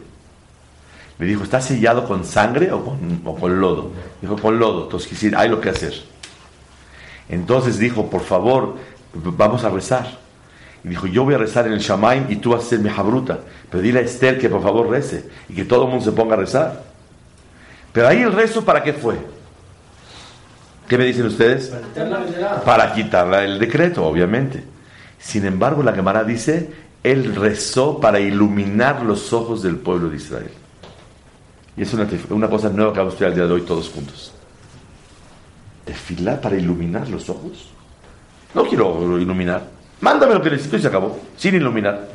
Le 1.19 1.27
dijo, 1.27 1.45
¿está 1.45 1.61
sellado 1.61 2.07
con 2.07 2.25
sangre 2.25 2.73
o 2.73 2.85
con, 2.85 3.21
o 3.25 3.35
con 3.35 3.61
lodo? 3.61 3.91
Dijo, 4.23 4.37
con 4.39 4.59
lodo. 4.59 4.85
Entonces, 4.85 5.35
hay 5.35 5.49
lo 5.49 5.61
que 5.61 5.69
hacer. 5.69 5.93
Entonces 7.29 7.79
dijo, 7.79 8.09
por 8.09 8.23
favor, 8.23 8.77
vamos 9.15 9.65
a 9.65 9.71
rezar. 9.71 10.20
Y 10.83 10.89
dijo, 10.89 11.07
yo 11.07 11.25
voy 11.25 11.35
a 11.35 11.39
rezar 11.39 11.67
en 11.67 11.73
el 11.73 11.81
Shamaim 11.81 12.27
y 12.31 12.37
tú 12.37 12.51
vas 12.51 12.65
a 12.65 12.69
ser 12.69 12.79
mi 12.81 12.89
jabruta. 12.89 13.41
Pero 13.71 13.83
dile 13.83 14.01
a 14.01 14.03
Esther 14.03 14.39
que 14.39 14.49
por 14.49 14.63
favor 14.63 14.89
rece 14.89 15.29
y 15.49 15.55
que 15.55 15.65
todo 15.65 15.85
el 15.85 15.91
mundo 15.91 16.05
se 16.05 16.13
ponga 16.13 16.35
a 16.35 16.39
rezar. 16.39 16.85
Pero 17.93 18.09
ahí 18.09 18.23
el 18.23 18.33
rezo, 18.33 18.65
¿para 18.65 18.83
qué 18.83 18.93
fue? 18.93 19.17
¿Qué 20.89 20.97
me 20.97 21.05
dicen 21.05 21.27
ustedes? 21.27 21.73
Para 22.65 22.93
quitarla 22.95 23.45
el 23.45 23.59
decreto, 23.59 24.05
obviamente. 24.05 24.65
Sin 25.19 25.45
embargo, 25.45 25.83
la 25.83 25.93
Gemara 25.93 26.25
dice, 26.25 26.71
él 27.03 27.37
rezó 27.37 28.01
para 28.01 28.19
iluminar 28.19 29.03
los 29.03 29.33
ojos 29.33 29.63
del 29.63 29.77
pueblo 29.77 30.09
de 30.09 30.17
Israel. 30.17 30.51
Y 31.77 31.83
es 31.83 31.93
una, 31.95 32.09
una 32.31 32.49
cosa 32.49 32.71
nueva 32.71 32.93
que 32.93 32.99
vamos 32.99 33.13
a 33.13 33.15
estudiar 33.15 33.33
el 33.33 33.37
día 33.37 33.47
de 33.47 33.53
hoy 33.53 33.63
todos 33.63 33.89
juntos. 33.91 34.33
¿Desfilar 35.87 36.41
para 36.41 36.57
iluminar 36.57 37.09
los 37.09 37.29
ojos? 37.29 37.71
No 38.55 38.65
quiero 38.65 39.19
iluminar. 39.19 39.80
Mándame 40.01 40.35
lo 40.35 40.43
que 40.43 40.51
necesito 40.51 40.77
y 40.77 40.83
se 40.83 40.89
acabó, 40.89 41.21
sin 41.37 41.55
iluminar. 41.55 42.09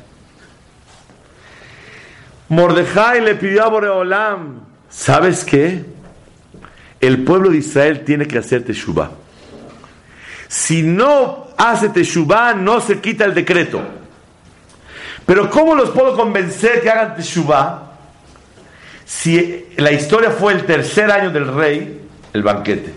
Mordejai 2.49 3.21
le 3.21 3.35
pidió 3.35 3.63
a 3.63 3.69
Boreolam, 3.69 4.61
¿sabes 4.89 5.43
qué? 5.43 5.83
El 6.99 7.23
pueblo 7.23 7.49
de 7.49 7.57
Israel 7.57 8.03
tiene 8.03 8.27
que 8.27 8.37
hacer 8.37 8.63
teshuvah. 8.63 9.11
Si 10.47 10.83
no 10.83 11.47
hace 11.57 11.89
teshuvah, 11.89 12.53
no 12.53 12.81
se 12.81 12.99
quita 12.99 13.25
el 13.25 13.33
decreto. 13.33 13.81
Pero 15.25 15.49
¿cómo 15.49 15.75
los 15.75 15.89
puedo 15.89 16.15
convencer 16.15 16.81
que 16.81 16.89
hagan 16.89 17.15
teshuvah? 17.15 17.91
Si 19.05 19.67
la 19.77 19.91
historia 19.91 20.31
fue 20.31 20.53
el 20.53 20.65
tercer 20.65 21.11
año 21.11 21.31
del 21.31 21.53
rey, 21.53 22.01
el 22.33 22.43
banquete. 22.43 22.93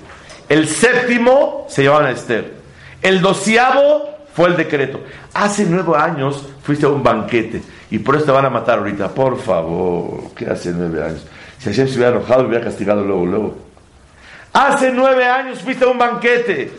El 0.49 0.69
séptimo 0.69 1.67
se 1.69 1.85
llamaban 1.85 2.07
a 2.07 2.11
Esther. 2.13 2.55
El 3.03 3.21
doceavo 3.21 4.18
fue 4.39 4.51
el 4.51 4.57
decreto. 4.57 5.01
Hace 5.35 5.67
nueve 5.69 5.97
años 5.97 6.47
fuiste 6.63 6.87
a 6.87 6.91
un 6.91 7.03
banquete 7.03 7.61
y 7.91 7.99
por 7.99 8.15
eso 8.15 8.27
te 8.27 8.31
van 8.31 8.45
a 8.45 8.51
matar 8.51 8.79
ahorita. 8.79 9.09
Por 9.09 9.37
favor, 9.37 10.31
¿qué 10.37 10.47
hace 10.47 10.71
nueve 10.71 11.03
años? 11.03 11.27
Si 11.59 11.69
Hashem 11.69 11.89
se 11.89 11.97
hubiera 11.97 12.17
enojado, 12.17 12.43
lo 12.43 12.49
hubiera 12.49 12.65
castigado 12.65 13.03
luego, 13.03 13.27
luego. 13.27 13.57
Hace 14.53 14.93
nueve 14.93 15.25
años 15.25 15.59
fuiste 15.59 15.85
a 15.85 15.89
un 15.89 15.99
banquete. 15.99 16.71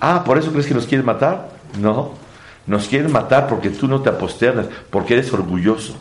Ah, 0.00 0.24
¿por 0.24 0.36
eso 0.36 0.50
crees 0.50 0.66
que 0.66 0.74
nos 0.74 0.88
quieren 0.88 1.06
matar? 1.06 1.48
No. 1.78 2.14
Nos 2.66 2.88
quieren 2.88 3.12
matar 3.12 3.46
porque 3.46 3.70
tú 3.70 3.86
no 3.86 4.02
te 4.02 4.08
aposternas, 4.08 4.66
porque 4.90 5.14
eres 5.14 5.32
orgulloso. 5.32 5.96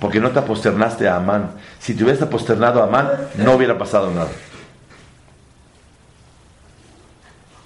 Porque 0.00 0.18
no 0.18 0.32
te 0.32 0.40
aposternaste 0.40 1.06
a 1.06 1.18
Amán. 1.18 1.52
Si 1.78 1.94
te 1.94 2.02
hubieras 2.02 2.20
aposternado 2.20 2.82
a 2.82 2.86
Amán, 2.86 3.10
no 3.36 3.52
hubiera 3.52 3.78
pasado 3.78 4.10
nada. 4.10 4.30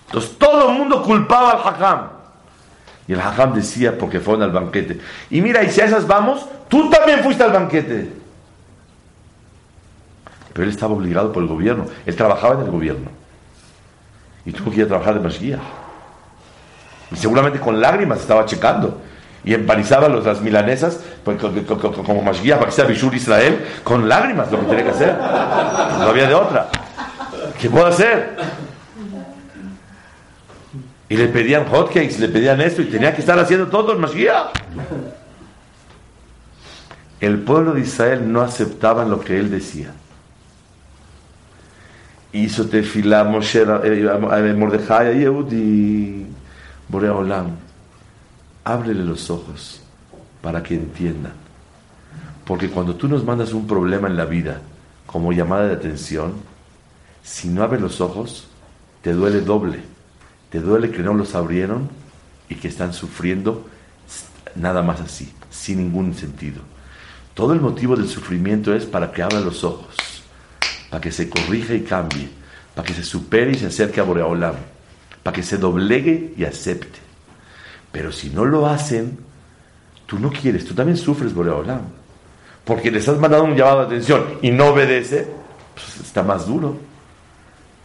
Entonces 0.08 0.38
todo 0.38 0.70
el 0.70 0.78
mundo 0.78 1.02
culpaba 1.02 1.52
al 1.52 1.68
Hakam. 1.68 2.08
Y 3.06 3.12
el 3.12 3.20
Hakam 3.20 3.54
decía 3.54 3.96
porque 3.96 4.20
fueron 4.20 4.42
al 4.42 4.50
banquete. 4.50 5.00
Y 5.30 5.42
mira, 5.42 5.62
y 5.62 5.70
si 5.70 5.82
a 5.82 5.84
esas 5.84 6.06
vamos, 6.06 6.46
tú 6.68 6.88
también 6.88 7.20
fuiste 7.20 7.42
al 7.42 7.52
banquete. 7.52 8.10
Pero 10.52 10.64
él 10.64 10.70
estaba 10.70 10.94
obligado 10.94 11.30
por 11.30 11.42
el 11.42 11.48
gobierno. 11.48 11.86
Él 12.06 12.16
trabajaba 12.16 12.54
en 12.54 12.60
el 12.62 12.70
gobierno. 12.70 13.10
Y 14.46 14.52
tuvo 14.52 14.70
que 14.70 14.78
ir 14.78 14.84
a 14.84 14.88
trabajar 14.88 15.14
de 15.14 15.20
Masguía. 15.20 15.58
Y 17.10 17.16
seguramente 17.16 17.60
con 17.60 17.80
lágrimas 17.80 18.20
estaba 18.20 18.46
checando. 18.46 19.00
Y 19.44 19.54
empanizaba 19.54 20.08
los, 20.08 20.24
las 20.24 20.40
milanesas 20.40 21.00
pues, 21.22 21.38
como 21.38 22.22
Masguía 22.22 22.56
para 22.56 22.70
que 22.70 22.76
sea 22.76 22.86
Bishur 22.86 23.14
Israel 23.14 23.64
con 23.84 24.08
lágrimas, 24.08 24.50
lo 24.50 24.60
que 24.60 24.66
tenía 24.66 24.84
que 24.84 24.90
hacer. 24.90 25.16
No 25.18 26.08
había 26.08 26.26
de 26.26 26.34
otra. 26.34 26.68
¿Qué 27.60 27.68
puedo 27.68 27.86
hacer? 27.86 28.36
Y 31.08 31.16
le 31.16 31.28
pedían 31.28 31.66
hotcakes, 31.66 32.18
le 32.18 32.28
pedían 32.28 32.60
esto 32.60 32.82
y 32.82 32.86
tenía 32.86 33.14
que 33.14 33.20
estar 33.20 33.38
haciendo 33.38 33.68
todo 33.68 33.92
el 33.92 33.98
Mashiach. 33.98 34.50
El 37.20 37.38
pueblo 37.40 37.72
de 37.72 37.80
Israel 37.80 38.30
no 38.30 38.42
aceptaba 38.42 39.04
lo 39.04 39.20
que 39.20 39.38
él 39.38 39.50
decía. 39.50 39.92
Hizo 42.32 42.68
tefilá 42.68 43.24
Moshe, 43.24 43.64
Mordejai, 43.64 45.08
a 45.08 45.12
Yehudi, 45.12 46.26
Borea 46.88 47.14
Olam. 47.14 47.56
Ábrele 48.64 49.02
los 49.02 49.30
ojos 49.30 49.80
para 50.42 50.62
que 50.62 50.74
entiendan. 50.74 51.32
Porque 52.44 52.68
cuando 52.68 52.94
tú 52.94 53.08
nos 53.08 53.24
mandas 53.24 53.54
un 53.54 53.66
problema 53.66 54.08
en 54.08 54.16
la 54.16 54.26
vida 54.26 54.60
como 55.06 55.32
llamada 55.32 55.68
de 55.68 55.74
atención, 55.74 56.34
si 57.22 57.48
no 57.48 57.62
abres 57.62 57.80
los 57.80 58.00
ojos, 58.02 58.46
te 59.02 59.12
duele 59.14 59.40
doble 59.40 59.97
¿Te 60.50 60.60
duele 60.60 60.90
que 60.90 61.02
no 61.02 61.14
los 61.14 61.34
abrieron 61.34 61.88
y 62.48 62.54
que 62.54 62.68
están 62.68 62.94
sufriendo 62.94 63.68
nada 64.54 64.82
más 64.82 65.00
así, 65.00 65.32
sin 65.50 65.78
ningún 65.78 66.14
sentido? 66.14 66.62
Todo 67.34 67.52
el 67.52 67.60
motivo 67.60 67.96
del 67.96 68.08
sufrimiento 68.08 68.74
es 68.74 68.86
para 68.86 69.12
que 69.12 69.22
abra 69.22 69.40
los 69.40 69.62
ojos, 69.62 69.94
para 70.90 71.00
que 71.00 71.12
se 71.12 71.28
corrija 71.28 71.74
y 71.74 71.82
cambie, 71.82 72.28
para 72.74 72.86
que 72.86 72.94
se 72.94 73.04
supere 73.04 73.52
y 73.52 73.56
se 73.56 73.66
acerque 73.66 74.00
a 74.00 74.04
Boreolam, 74.04 74.54
para 75.22 75.34
que 75.34 75.42
se 75.42 75.58
doblegue 75.58 76.34
y 76.36 76.44
acepte. 76.44 76.98
Pero 77.92 78.10
si 78.10 78.30
no 78.30 78.44
lo 78.44 78.66
hacen, 78.66 79.18
tú 80.06 80.18
no 80.18 80.30
quieres, 80.30 80.64
tú 80.64 80.74
también 80.74 80.96
sufres 80.96 81.34
Boreolam. 81.34 81.82
Porque 82.64 82.90
les 82.90 83.06
has 83.08 83.18
mandado 83.18 83.44
un 83.44 83.54
llamado 83.54 83.80
de 83.80 83.86
atención 83.86 84.38
y 84.42 84.50
no 84.50 84.68
obedece, 84.68 85.28
pues 85.74 86.06
está 86.06 86.22
más 86.22 86.46
duro. 86.46 86.76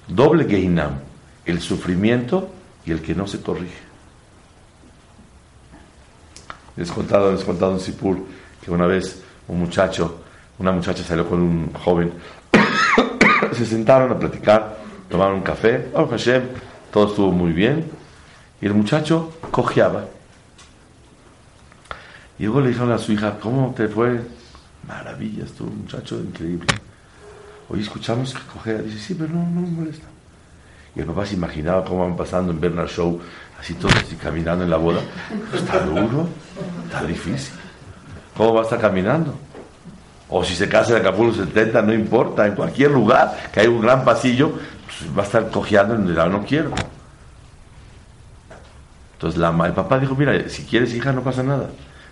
Doble 0.08 0.46
Gehinam 0.46 1.13
el 1.46 1.62
sufrimiento 1.62 2.50
y 2.86 2.92
el 2.92 3.02
que 3.02 3.16
no 3.16 3.28
se 3.28 3.42
corrige. 3.42 3.82
Les 6.76 6.92
contado, 6.92 7.32
les 7.32 7.44
contado 7.44 7.74
en 7.74 7.80
Sipur 7.80 8.18
que 8.64 8.72
una 8.72 8.88
vez 8.88 9.22
un 9.48 9.60
muchacho, 9.60 10.24
una 10.58 10.72
muchacha 10.72 11.04
salió 11.04 11.28
con 11.28 11.42
un 11.42 11.74
joven, 11.74 12.14
se 13.52 13.66
sentaron 13.66 14.12
a 14.12 14.18
platicar, 14.18 14.78
tomaron 15.10 15.36
un 15.36 15.42
café, 15.42 15.90
oh 15.94 16.08
Hashem, 16.08 16.44
todo 16.92 17.10
estuvo 17.10 17.32
muy 17.32 17.52
bien, 17.52 17.92
y 18.62 18.66
el 18.66 18.74
muchacho 18.74 19.34
cojeaba. 19.52 20.06
Y 22.40 22.46
luego 22.46 22.62
le 22.62 22.70
dijeron 22.70 22.92
a 22.92 22.98
su 22.98 23.12
hija, 23.12 23.38
¿cómo 23.40 23.74
te 23.76 23.88
fue? 23.88 24.22
Maravilla, 24.88 25.46
estuvo 25.46 25.70
un 25.70 25.82
muchacho 25.82 26.20
increíble. 26.20 26.68
Hoy 27.70 27.82
escuchamos 27.82 28.34
que 28.34 28.42
cojea, 28.52 28.80
dice, 28.80 29.00
sí, 29.00 29.16
pero 29.16 29.30
no, 29.34 29.48
no 29.50 29.62
me 29.62 29.68
molesta. 29.68 30.08
Y 30.96 31.00
el 31.00 31.06
papá 31.06 31.26
se 31.26 31.36
imaginaba 31.36 31.84
cómo 31.84 32.04
van 32.08 32.16
pasando 32.16 32.52
en 32.52 32.60
Bernard 32.60 32.90
Show, 32.90 33.20
así 33.60 33.74
todos 33.74 33.96
así 33.96 34.16
caminando 34.16 34.64
en 34.64 34.70
la 34.70 34.78
boda. 34.78 35.02
Está 35.54 35.80
duro, 35.80 36.28
está 36.86 37.04
difícil. 37.04 37.54
¿Cómo 38.38 38.54
va 38.54 38.62
a 38.62 38.64
estar 38.64 38.80
caminando? 38.80 39.36
O 40.30 40.44
si 40.44 40.56
se 40.56 40.68
casa 40.68 40.94
de 40.94 41.00
Acapulco 41.00 41.36
70, 41.36 41.82
no 41.82 41.94
importa, 41.94 42.48
en 42.48 42.56
cualquier 42.56 42.92
lugar 42.92 43.50
que 43.52 43.60
hay 43.60 43.68
un 43.68 43.82
gran 43.82 44.04
pasillo, 44.04 44.54
pues, 44.86 45.18
va 45.18 45.24
a 45.24 45.26
estar 45.26 45.50
cojeando 45.50 45.96
en 45.96 46.08
el 46.08 46.16
no 46.32 46.44
quiero. 46.44 46.72
Entonces 49.14 49.40
la, 49.40 49.50
el 49.66 49.74
papá 49.74 50.00
dijo, 50.00 50.16
mira, 50.16 50.50
si 50.50 50.64
quieres 50.64 50.94
hija 50.94 51.12
no 51.12 51.22
pasa 51.22 51.44
nada. 51.44 51.70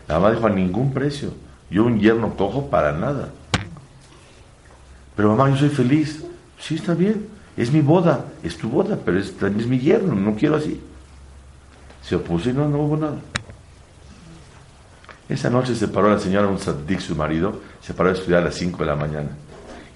La 0.08 0.16
mamá 0.16 0.32
dijo, 0.32 0.48
a 0.48 0.50
ningún 0.50 0.94
precio. 0.94 1.34
Yo 1.70 1.84
un 1.84 2.00
yerno 2.00 2.36
cojo 2.36 2.70
para 2.70 2.92
nada. 2.92 3.30
Pero 5.16 5.36
mamá, 5.36 5.50
yo 5.50 5.58
soy 5.58 5.70
feliz. 5.70 6.24
Sí, 6.60 6.76
está 6.76 6.94
bien. 6.94 7.28
Es 7.58 7.72
mi 7.72 7.82
boda. 7.82 8.26
Es 8.44 8.58
tu 8.58 8.70
boda, 8.70 8.98
pero 9.04 9.20
es, 9.20 9.36
también 9.38 9.62
es 9.62 9.68
mi 9.68 9.80
yerno. 9.80 10.16
No 10.16 10.36
quiero 10.36 10.56
así. 10.56 10.80
Se 12.02 12.16
opuso 12.16 12.50
y 12.50 12.54
no, 12.54 12.68
no 12.68 12.80
hubo 12.80 12.98
nada. 12.98 13.18
Esa 15.30 15.50
noche 15.50 15.76
se 15.76 15.88
paró 15.88 16.10
la 16.10 16.20
señora, 16.20 16.48
un 16.48 16.60
saddik, 16.60 17.00
su 17.00 17.16
marido, 17.16 17.62
se 17.82 17.94
paró 17.94 18.10
a 18.10 18.14
estudiar 18.14 18.42
a 18.42 18.46
las 18.46 18.56
5 18.56 18.80
de 18.80 18.86
la 18.86 18.96
mañana. 18.98 19.30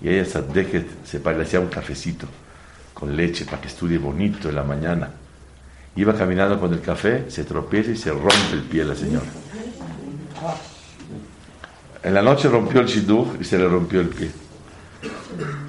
Y 0.02 0.08
ella, 0.08 0.24
saddik, 0.24 0.86
se 1.04 1.20
paró, 1.20 1.38
le 1.38 1.44
hacía 1.44 1.60
un 1.60 1.68
cafecito 1.68 2.26
con 2.94 3.16
leche 3.16 3.44
para 3.44 3.60
que 3.60 3.68
estudie 3.68 3.98
bonito 3.98 4.48
en 4.48 4.56
la 4.56 4.64
mañana. 4.64 5.10
Iba 5.98 6.14
caminando 6.14 6.60
con 6.60 6.74
el 6.74 6.82
café, 6.82 7.30
se 7.30 7.44
tropieza 7.44 7.92
y 7.92 7.98
se 7.98 8.12
rompe 8.12 8.54
el 8.54 8.64
pie 8.64 8.86
la 8.86 8.96
señora. 8.96 9.26
En 12.04 12.14
la 12.14 12.22
noche 12.22 12.48
rompió 12.48 12.82
el 12.82 12.88
shidduch 12.88 13.42
y 13.42 13.44
se 13.44 13.58
le 13.58 13.68
rompió 13.68 14.00
el 14.00 14.10
pie. 14.10 14.30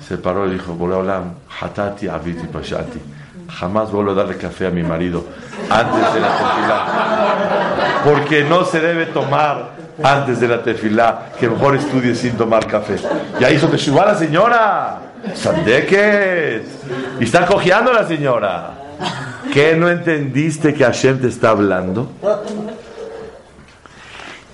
Se 0.07 0.19
paró 0.19 0.47
y 0.47 0.53
dijo, 0.53 0.75
Boreolam, 0.75 1.35
hatati 1.61 2.09
aviti 2.09 2.47
pashati. 2.47 3.01
Jamás 3.49 3.91
vuelvo 3.91 4.11
a 4.11 4.15
darle 4.15 4.37
café 4.37 4.67
a 4.67 4.71
mi 4.71 4.83
marido 4.83 5.25
antes 5.71 6.15
de 6.15 6.21
la 6.21 6.37
tefilá. 6.37 8.03
Porque 8.05 8.45
no 8.45 8.65
se 8.65 8.81
debe 8.81 9.07
tomar 9.07 9.77
antes 10.03 10.41
de 10.41 10.49
la 10.49 10.63
tefilá, 10.63 11.33
que 11.39 11.49
mejor 11.49 11.77
estudie 11.77 12.15
sin 12.15 12.37
tomar 12.37 12.67
café. 12.67 12.97
Ya 13.41 13.51
hizo 13.51 13.69
teshuvá 13.69 14.07
la 14.07 14.15
señora. 14.15 14.99
Sandeket. 15.35 16.67
Y 17.21 17.25
está 17.25 17.47
cojeando 17.47 17.93
la 17.93 18.07
señora. 18.07 18.75
¿Qué 19.53 19.77
no 19.77 19.89
entendiste 19.89 20.75
que 20.75 20.85
Hashem 20.85 21.21
te 21.21 21.29
está 21.29 21.51
hablando? 21.51 22.11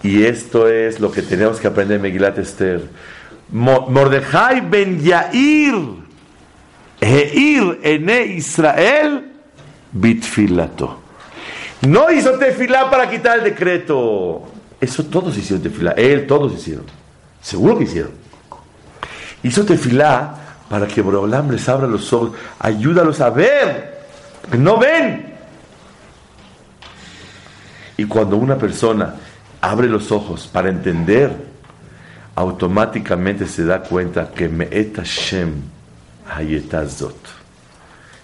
Y 0.02 0.24
esto 0.24 0.68
es 0.68 1.00
lo 1.00 1.10
que 1.10 1.22
tenemos 1.22 1.60
que 1.60 1.68
aprender 1.68 1.96
en 1.96 2.02
Megilat 2.02 2.38
Esther. 2.38 2.82
Mo- 3.52 3.86
Mordejai 3.88 4.60
ben 4.62 5.00
Yair, 5.00 5.74
Heir 7.00 7.80
ene 7.82 8.22
Israel, 8.26 9.32
bitfilato. 9.92 11.00
No 11.82 12.10
hizo 12.10 12.32
tefilá 12.38 12.88
para 12.90 13.10
quitar 13.10 13.38
el 13.38 13.44
decreto. 13.44 14.42
Eso 14.80 15.04
todos 15.06 15.36
hicieron 15.36 15.62
tefilá. 15.62 15.92
Él, 15.92 16.26
todos 16.26 16.52
hicieron. 16.54 16.84
Seguro 17.40 17.76
que 17.78 17.84
hicieron. 17.84 18.12
Hizo 19.42 19.64
tefilá 19.64 20.38
para 20.68 20.86
que 20.86 21.02
Boreolam 21.02 21.50
les 21.50 21.68
abra 21.68 21.86
los 21.88 22.12
ojos. 22.12 22.32
Ayúdalos 22.60 23.20
a 23.20 23.30
ver. 23.30 24.00
Que 24.50 24.56
no 24.58 24.78
ven. 24.78 25.34
Y 27.96 28.04
cuando 28.04 28.36
una 28.36 28.56
persona 28.56 29.16
abre 29.60 29.88
los 29.88 30.10
ojos 30.12 30.48
para 30.52 30.68
entender, 30.68 31.51
automáticamente 32.34 33.46
se 33.46 33.64
da 33.64 33.82
cuenta 33.82 34.30
que 34.30 34.48
Me'et 34.48 34.96
Hashem 34.96 35.62
Hayetazot. 36.34 37.16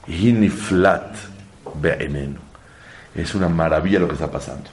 Hi 0.07 0.33
niflat 0.33 1.15
be'enenu. 1.75 2.39
Es 3.15 3.35
una 3.35 3.49
maravilla 3.49 3.99
lo 3.99 4.09
que 4.09 4.15
está 4.15 4.31
pasando. 4.31 4.71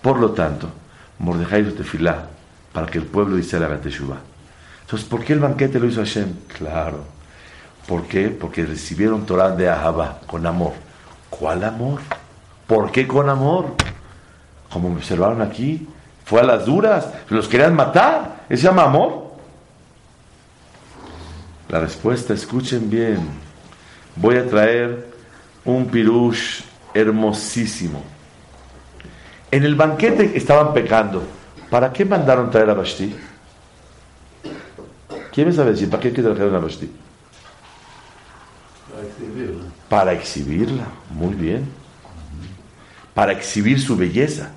Por 0.00 0.18
lo 0.18 0.30
tanto, 0.32 0.68
Mordejai 1.18 1.62
hizo 1.62 1.72
tefilá 1.72 2.26
para 2.72 2.86
que 2.86 2.98
el 2.98 3.04
pueblo 3.04 3.36
de 3.36 3.42
Israel 3.42 3.64
haga 3.64 3.80
teshuvah. 3.80 4.20
Entonces, 4.82 5.08
¿por 5.08 5.24
qué 5.24 5.32
el 5.32 5.40
banquete 5.40 5.78
lo 5.78 5.86
hizo 5.86 6.00
Hashem? 6.00 6.34
Claro. 6.58 7.04
¿Por 7.86 8.06
qué? 8.06 8.28
Porque 8.28 8.64
recibieron 8.64 9.26
Torah 9.26 9.50
de 9.50 9.68
Ahabá, 9.68 10.20
con 10.26 10.46
amor. 10.46 10.72
¿Cuál 11.30 11.64
amor? 11.64 12.00
¿Por 12.66 12.92
qué 12.92 13.06
con 13.06 13.28
amor? 13.28 13.74
Como 14.70 14.92
observaron 14.92 15.42
aquí, 15.42 15.88
fue 16.24 16.40
a 16.40 16.44
las 16.44 16.66
duras, 16.66 17.08
los 17.28 17.48
querían 17.48 17.74
matar. 17.74 18.31
¿Eso 18.52 18.60
se 18.60 18.68
llama 18.68 18.82
amor? 18.82 19.28
La 21.70 21.80
respuesta, 21.80 22.34
escuchen 22.34 22.90
bien. 22.90 23.26
Voy 24.14 24.36
a 24.36 24.46
traer 24.46 25.06
un 25.64 25.86
pirush 25.86 26.60
hermosísimo. 26.92 28.02
En 29.50 29.64
el 29.64 29.74
banquete 29.74 30.36
estaban 30.36 30.74
pecando. 30.74 31.22
¿Para 31.70 31.90
qué 31.94 32.04
mandaron 32.04 32.50
traer 32.50 32.68
a 32.68 32.74
Bashti? 32.74 33.16
¿Quién 35.32 35.48
me 35.48 35.54
sabe 35.54 35.70
decir 35.70 35.88
para 35.88 36.02
qué 36.02 36.10
trajeron 36.10 36.54
a 36.54 36.58
Bashti? 36.58 36.92
Para 39.88 40.12
exhibirla, 40.12 40.88
muy 41.08 41.32
bien. 41.32 41.70
Para 43.14 43.32
exhibir 43.32 43.80
su 43.80 43.96
belleza. 43.96 44.50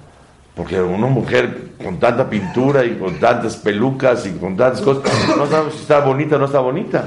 Porque 0.55 0.81
una 0.81 1.07
mujer 1.07 1.71
con 1.83 1.99
tanta 1.99 2.29
pintura 2.29 2.85
y 2.85 2.95
con 2.97 3.19
tantas 3.19 3.57
pelucas 3.57 4.25
y 4.25 4.31
con 4.31 4.55
tantas 4.55 4.81
cosas, 4.81 5.03
no 5.35 5.45
sabemos 5.47 5.73
si 5.73 5.81
está 5.81 5.99
bonita 5.99 6.37
o 6.37 6.39
no 6.39 6.45
está 6.45 6.59
bonita. 6.59 7.05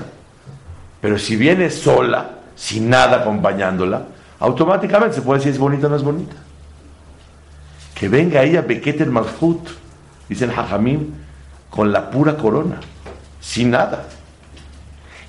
Pero 1.01 1.19
si 1.19 1.37
viene 1.37 1.71
sola, 1.71 2.31
sin 2.55 2.91
nada 2.91 3.23
acompañándola, 3.23 4.03
automáticamente 4.39 5.17
se 5.17 5.23
puede 5.23 5.39
decir 5.39 5.53
es 5.53 5.59
bonita 5.59 5.87
o 5.87 5.91
no 5.91 5.97
es 5.97 6.03
bonita. 6.03 6.37
Que 7.95 8.09
venga 8.09 8.43
ella, 8.43 8.61
Beketer 8.61 9.09
Malhut, 9.09 9.67
dicen 10.29 10.51
Jajamim, 10.51 11.15
con 11.71 11.91
la 11.91 12.11
pura 12.11 12.37
corona, 12.37 12.81
sin 13.41 13.71
nada. 13.71 14.05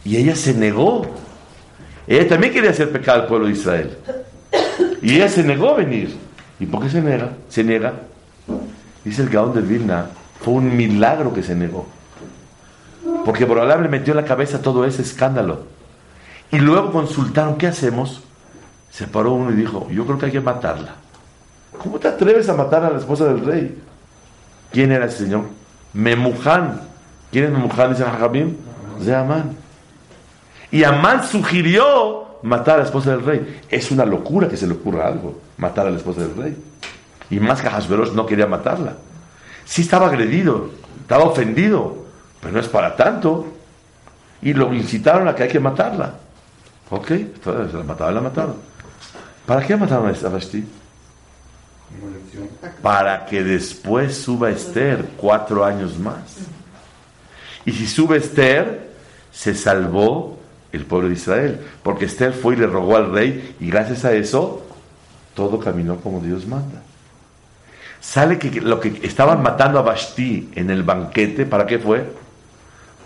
Y 0.04 0.18
ella 0.18 0.36
se 0.36 0.54
negó. 0.54 1.06
Ella 2.08 2.28
también 2.28 2.52
quería 2.52 2.72
hacer 2.72 2.92
pecado 2.92 3.22
al 3.22 3.28
pueblo 3.28 3.48
de 3.48 3.54
Israel. 3.54 3.98
Y 5.02 5.16
ella 5.16 5.30
se 5.30 5.44
negó 5.44 5.70
a 5.70 5.76
venir. 5.76 6.18
¿Y 6.60 6.66
por 6.66 6.84
qué 6.84 6.90
se 6.90 7.02
niega? 7.02 7.32
Se 7.48 7.64
niega. 7.64 7.94
Dice 9.10 9.24
el 9.24 9.30
Gaón 9.30 9.56
de 9.56 9.62
Vilna, 9.62 10.06
fue 10.40 10.54
un 10.54 10.78
milagro 10.78 11.34
que 11.34 11.42
se 11.42 11.56
negó. 11.56 11.88
Porque 13.26 13.44
Borolam 13.44 13.82
le 13.82 13.90
metió 13.90 14.14
en 14.14 14.18
la 14.18 14.24
cabeza 14.24 14.62
todo 14.62 14.86
ese 14.86 15.02
escándalo. 15.02 15.64
Y 16.52 16.60
luego 16.60 16.92
consultaron, 16.92 17.58
¿qué 17.58 17.66
hacemos? 17.66 18.22
Se 18.92 19.08
paró 19.08 19.34
uno 19.34 19.50
y 19.50 19.56
dijo, 19.56 19.90
yo 19.90 20.06
creo 20.06 20.20
que 20.20 20.28
hay 20.28 20.32
que 20.32 20.42
matarla. 20.42 20.94
¿Cómo 21.82 21.98
te 21.98 22.08
atreves 22.08 22.50
a 22.50 22.54
matar 22.54 22.84
a 22.84 22.92
la 22.92 23.00
esposa 23.00 23.26
del 23.26 23.44
rey? 23.44 23.82
¿Quién 24.72 24.92
era 24.92 25.06
ese 25.06 25.24
señor? 25.24 25.46
Memuján. 25.92 26.82
¿Quién 27.32 27.46
es 27.46 27.52
Memuján? 27.52 27.90
Dice 27.90 28.04
Jajamim. 28.04 28.58
De 29.04 29.16
Amán. 29.16 29.56
Y 30.70 30.84
Amán 30.84 31.24
sugirió 31.24 32.42
matar 32.44 32.76
a 32.76 32.78
la 32.82 32.84
esposa 32.84 33.10
del 33.10 33.26
rey. 33.26 33.62
Es 33.72 33.90
una 33.90 34.06
locura 34.06 34.48
que 34.48 34.56
se 34.56 34.68
le 34.68 34.74
ocurra 34.74 35.08
algo, 35.08 35.42
matar 35.58 35.88
a 35.88 35.90
la 35.90 35.98
esposa 35.98 36.22
del 36.22 36.36
rey. 36.36 36.58
Y 37.30 37.40
más 37.40 37.62
que 37.62 37.70
Hashverosh 37.70 38.12
no 38.12 38.26
quería 38.26 38.48
matarla. 38.48 38.96
Sí 39.66 39.84
estaba 39.84 40.08
agredido, 40.08 40.70
estaba 41.02 41.26
ofendido, 41.26 42.06
pero 42.42 42.54
no 42.54 42.60
es 42.60 42.68
para 42.68 42.96
tanto. 42.96 43.48
Y 44.42 44.54
lo 44.54 44.74
incitaron 44.74 45.28
a 45.28 45.36
que 45.36 45.44
hay 45.44 45.50
que 45.50 45.60
matarla. 45.60 46.16
Ok, 46.90 47.12
entonces 47.12 47.74
la 47.74 47.84
mataron, 47.84 48.16
la 48.16 48.22
mataron. 48.22 48.56
¿Para 49.46 49.66
qué 49.66 49.76
mataron 49.76 50.08
a 50.08 50.30
Vashti? 50.30 50.66
Para 52.82 53.26
que 53.26 53.44
después 53.44 54.18
suba 54.18 54.50
Esther 54.50 55.06
cuatro 55.18 55.66
años 55.66 55.98
más. 56.00 56.38
Y 57.66 57.72
si 57.72 57.88
sube 57.88 58.18
Esther, 58.18 58.90
se 59.32 59.54
salvó 59.54 60.40
el 60.72 60.86
pueblo 60.86 61.10
de 61.10 61.16
Israel. 61.16 61.60
Porque 61.84 62.06
Esther 62.06 62.34
fue 62.34 62.56
y 62.56 62.58
le 62.58 62.68
rogó 62.68 62.96
al 62.96 63.12
rey 63.12 63.56
y 63.60 63.70
gracias 63.70 64.06
a 64.06 64.14
eso 64.14 64.66
todo 65.36 65.60
caminó 65.60 65.98
como 65.98 66.20
Dios 66.20 66.46
manda. 66.46 66.82
Sale 68.10 68.40
que 68.40 68.60
lo 68.60 68.80
que 68.80 69.02
estaban 69.04 69.44
matando 69.44 69.78
a 69.78 69.84
Vashti 69.84 70.50
en 70.56 70.72
el 70.72 70.82
banquete, 70.82 71.46
¿para 71.46 71.68
qué 71.68 71.78
fue? 71.78 72.08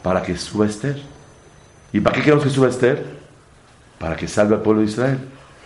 Para 0.01 0.21
que 0.21 0.37
suba 0.37 0.65
Esther. 0.65 0.95
¿Y 1.91 1.99
para 1.99 2.15
qué 2.15 2.21
queremos 2.21 2.45
que 2.45 2.49
suba 2.49 2.69
Esther? 2.69 3.03
Para 3.99 4.15
que 4.15 4.29
salve 4.29 4.55
al 4.55 4.61
pueblo 4.61 4.81
de 4.81 4.87
Israel. 4.87 5.17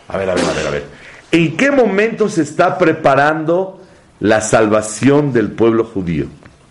A 0.07 0.17
ver, 0.17 0.31
a 0.31 0.33
ver, 0.33 0.43
a 0.43 0.53
ver, 0.53 0.67
a 0.67 0.69
ver. 0.71 0.85
¿En 1.31 1.55
qué 1.55 1.69
momento 1.69 2.29
se 2.29 2.41
está 2.41 2.79
preparando 2.79 3.79
la 4.21 4.41
salvación 4.41 5.31
del 5.31 5.51
pueblo 5.51 5.83
judío? 5.83 6.25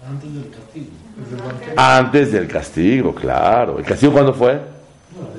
Antes 0.04 0.34
del 0.34 0.50
castigo. 0.50 0.86
Antes 1.76 2.32
del 2.32 2.48
castigo, 2.48 3.14
claro. 3.14 3.78
¿El 3.78 3.84
castigo 3.84 4.12
cuándo 4.12 4.34
fue? 4.34 4.60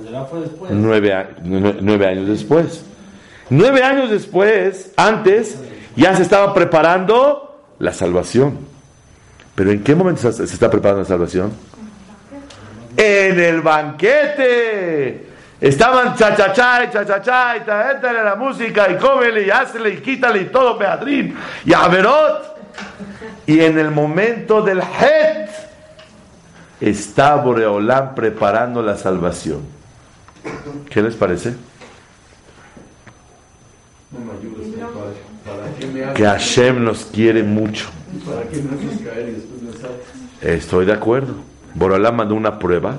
No, 0.09 0.25
fue 0.27 0.39
después. 0.39 0.71
Nueve 0.71 2.07
años 2.07 2.25
después. 2.29 2.85
Nueve 3.49 3.83
años 3.83 4.11
después, 4.11 4.93
antes, 4.95 5.57
ya 5.97 6.15
se 6.15 6.21
estaba 6.21 6.53
preparando 6.53 7.61
la 7.79 7.91
salvación. 7.91 8.59
Pero 9.55 9.71
¿en 9.71 9.83
qué 9.83 9.95
momento 9.95 10.31
se 10.31 10.43
está 10.43 10.69
preparando 10.69 11.01
la 11.01 11.07
salvación? 11.07 11.51
En 12.95 13.39
el 13.39 13.61
banquete. 13.61 15.27
Estaban 15.59 16.15
cha-cha-cha 16.15 16.83
y 16.83 16.91
cha-cha-cha 16.91 17.57
y 17.57 17.65
la 17.65 18.35
música 18.35 18.87
y 18.91 18.97
cómele 18.97 19.47
y 19.47 19.49
hazle 19.49 19.89
y 19.89 19.97
quítale 19.97 20.41
y 20.41 20.45
todo, 20.45 20.77
Beadrín 20.77 21.35
y 21.65 21.73
Averot. 21.73 22.55
Y 23.47 23.61
en 23.61 23.79
el 23.79 23.89
momento 23.89 24.61
del 24.61 24.79
Het 24.79 25.49
está 26.79 27.37
Boreolán 27.37 28.13
preparando 28.13 28.83
la 28.83 28.95
salvación. 28.97 29.61
¿Qué 30.89 31.01
les 31.01 31.15
parece? 31.15 31.55
No 34.11 34.19
me 34.19 34.33
ayudes, 34.33 34.75
compadre. 34.85 35.27
¿Para 35.43 35.57
qué 35.57 35.57
me 35.57 35.65
haces, 35.65 35.66
Que 36.15 36.25
Hashem 36.25 36.83
nos 36.83 37.05
quiere 37.05 37.43
mucho. 37.43 37.89
¿Para 38.25 38.43
qué 38.43 38.61
me 38.61 38.75
haces 38.75 39.01
caer 39.05 39.29
y? 39.29 40.47
Estoy 40.47 40.85
de 40.85 40.93
acuerdo. 40.93 41.35
Borolá 41.73 42.11
mandó 42.11 42.35
una 42.35 42.57
prueba 42.59 42.97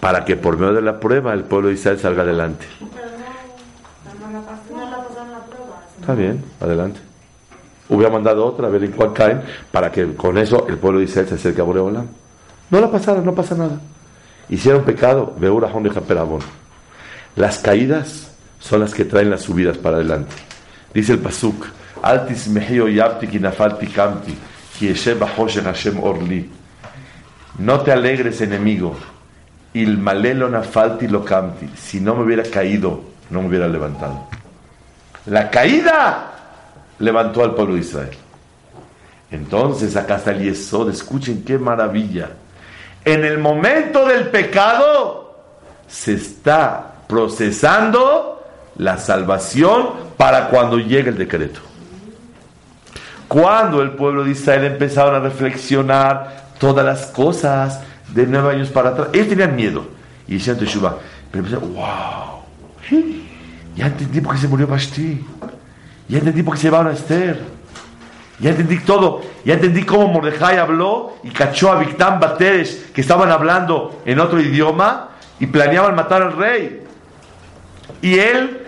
para 0.00 0.24
que 0.24 0.36
por 0.36 0.58
medio 0.58 0.74
de 0.74 0.82
la 0.82 0.98
prueba 0.98 1.32
el 1.32 1.44
pueblo 1.44 1.68
de 1.68 1.74
Israel 1.74 1.98
salga 1.98 2.22
adelante. 2.22 2.66
Está 6.00 6.14
bien, 6.14 6.42
adelante. 6.60 7.00
Hubiera 7.88 8.12
mandado 8.12 8.44
otra, 8.44 8.66
a 8.66 8.70
ver 8.70 8.84
en 8.84 8.92
cuál 8.92 9.12
caen, 9.12 9.42
para 9.70 9.92
que 9.92 10.14
con 10.14 10.38
eso 10.38 10.66
el 10.68 10.78
pueblo 10.78 10.98
de 10.98 11.04
Israel 11.04 11.28
se 11.28 11.34
acerque 11.36 11.60
a 11.60 11.64
Boreolam. 11.64 12.06
No 12.70 12.80
la 12.80 12.90
pasaron, 12.90 13.24
no 13.24 13.34
pasa 13.34 13.54
nada. 13.54 13.80
Hicieron 14.48 14.82
pecado, 14.82 15.34
Beura 15.38 15.68
Hon 15.72 15.84
de 15.84 15.90
Japerabón. 15.90 16.40
Las 17.36 17.58
caídas 17.58 18.32
son 18.58 18.80
las 18.80 18.94
que 18.94 19.04
traen 19.04 19.30
las 19.30 19.42
subidas 19.42 19.78
para 19.78 19.96
adelante. 19.96 20.34
Dice 20.92 21.12
el 21.12 21.18
Pasuk, 21.20 21.66
No 27.58 27.80
te 27.80 27.92
alegres, 27.92 28.40
enemigo. 28.40 28.96
Il 29.74 29.98
malelo 29.98 30.48
nafalti 30.48 31.06
lo. 31.06 31.24
Si 31.76 32.00
no 32.00 32.16
me 32.16 32.24
hubiera 32.24 32.42
caído, 32.42 33.02
no 33.30 33.42
me 33.42 33.48
hubiera 33.48 33.68
levantado. 33.68 34.26
La 35.26 35.48
caída 35.48 36.32
levantó 36.98 37.44
al 37.44 37.54
pueblo 37.54 37.74
de 37.74 37.80
Israel. 37.80 38.16
Entonces, 39.30 39.96
acá 39.96 40.16
está 40.16 40.32
el 40.32 40.42
Yesod. 40.42 40.90
Escuchen 40.90 41.44
qué 41.44 41.58
maravilla. 41.58 42.30
En 43.04 43.24
el 43.24 43.38
momento 43.38 44.06
del 44.06 44.28
pecado 44.28 45.36
se 45.86 46.14
está 46.14 46.94
procesando 47.06 48.44
la 48.76 48.98
salvación 48.98 49.90
para 50.16 50.48
cuando 50.48 50.78
llegue 50.78 51.10
el 51.10 51.18
decreto. 51.18 51.60
Cuando 53.32 53.80
el 53.80 53.92
pueblo 53.92 54.24
de 54.24 54.32
Israel 54.32 54.64
empezaron 54.64 55.14
a 55.14 55.20
reflexionar 55.20 56.48
todas 56.58 56.84
las 56.84 57.06
cosas 57.06 57.80
de 58.08 58.26
nueve 58.26 58.50
años 58.50 58.68
para 58.68 58.90
atrás, 58.90 59.08
ellos 59.14 59.28
tenían 59.28 59.56
miedo 59.56 59.86
y 60.28 60.34
decían 60.34 60.58
Teshuvah, 60.58 60.98
pero 61.30 61.46
empezaron, 61.46 61.72
wow, 61.72 62.42
ya 63.74 63.86
entendí 63.86 64.20
por 64.20 64.34
qué 64.34 64.40
se 64.42 64.48
murió 64.48 64.66
Basti, 64.66 65.24
ya 66.10 66.18
entendí 66.18 66.42
por 66.42 66.52
qué 66.52 66.60
se 66.60 66.66
llevaron 66.66 66.88
a 66.88 66.94
Esther, 66.94 67.40
ya 68.38 68.50
entendí 68.50 68.80
todo, 68.80 69.22
ya 69.46 69.54
entendí 69.54 69.82
cómo 69.84 70.08
Mordejai 70.08 70.58
habló 70.58 71.14
y 71.24 71.30
cachó 71.30 71.72
a 71.72 71.78
Victán 71.78 72.20
Bateres 72.20 72.90
que 72.94 73.00
estaban 73.00 73.30
hablando 73.30 74.02
en 74.04 74.20
otro 74.20 74.42
idioma 74.42 75.08
y 75.40 75.46
planeaban 75.46 75.94
matar 75.94 76.20
al 76.20 76.36
rey. 76.36 76.82
Y 78.02 78.18
él 78.18 78.66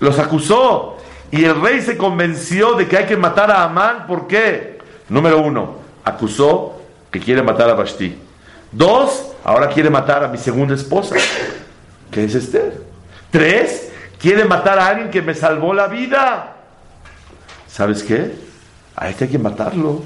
los 0.00 0.18
acusó. 0.18 0.93
Y 1.34 1.44
el 1.44 1.60
rey 1.60 1.82
se 1.82 1.96
convenció 1.96 2.74
de 2.74 2.86
que 2.86 2.96
hay 2.96 3.06
que 3.06 3.16
matar 3.16 3.50
a 3.50 3.64
Amán. 3.64 4.06
¿Por 4.06 4.28
qué? 4.28 4.78
Número 5.08 5.40
uno, 5.40 5.78
acusó 6.04 6.80
que 7.10 7.18
quiere 7.18 7.42
matar 7.42 7.68
a 7.68 7.74
Basti. 7.74 8.16
Dos, 8.70 9.32
ahora 9.42 9.68
quiere 9.68 9.90
matar 9.90 10.22
a 10.22 10.28
mi 10.28 10.38
segunda 10.38 10.76
esposa, 10.76 11.16
que 12.12 12.22
es 12.22 12.36
Esther. 12.36 12.80
Tres, 13.32 13.90
quiere 14.16 14.44
matar 14.44 14.78
a 14.78 14.86
alguien 14.86 15.10
que 15.10 15.22
me 15.22 15.34
salvó 15.34 15.74
la 15.74 15.88
vida. 15.88 16.54
¿Sabes 17.66 18.04
qué? 18.04 18.36
A 18.94 19.08
este 19.08 19.24
hay 19.24 19.30
que 19.32 19.38
matarlo. 19.40 20.04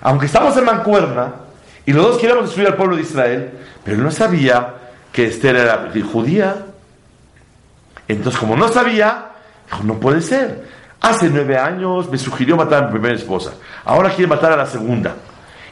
Aunque 0.00 0.26
estamos 0.26 0.56
en 0.56 0.64
Mancuerna 0.64 1.34
y 1.84 1.92
los 1.92 2.06
dos 2.06 2.18
queremos 2.18 2.44
destruir 2.44 2.68
al 2.68 2.76
pueblo 2.76 2.94
de 2.94 3.02
Israel, 3.02 3.50
pero 3.82 3.96
no 3.96 4.12
sabía 4.12 4.74
que 5.12 5.26
Esther 5.26 5.56
era 5.56 5.90
judía. 6.12 6.66
Entonces, 8.06 8.38
como 8.38 8.54
no 8.54 8.68
sabía, 8.68 9.25
dijo, 9.66 9.82
no 9.84 9.94
puede 9.94 10.20
ser. 10.20 10.64
Hace 11.00 11.28
nueve 11.28 11.58
años 11.58 12.10
me 12.10 12.18
sugirió 12.18 12.56
matar 12.56 12.84
a 12.84 12.86
mi 12.86 12.92
primera 12.92 13.14
esposa. 13.14 13.52
Ahora 13.84 14.10
quiere 14.10 14.28
matar 14.28 14.52
a 14.52 14.56
la 14.56 14.66
segunda. 14.66 15.14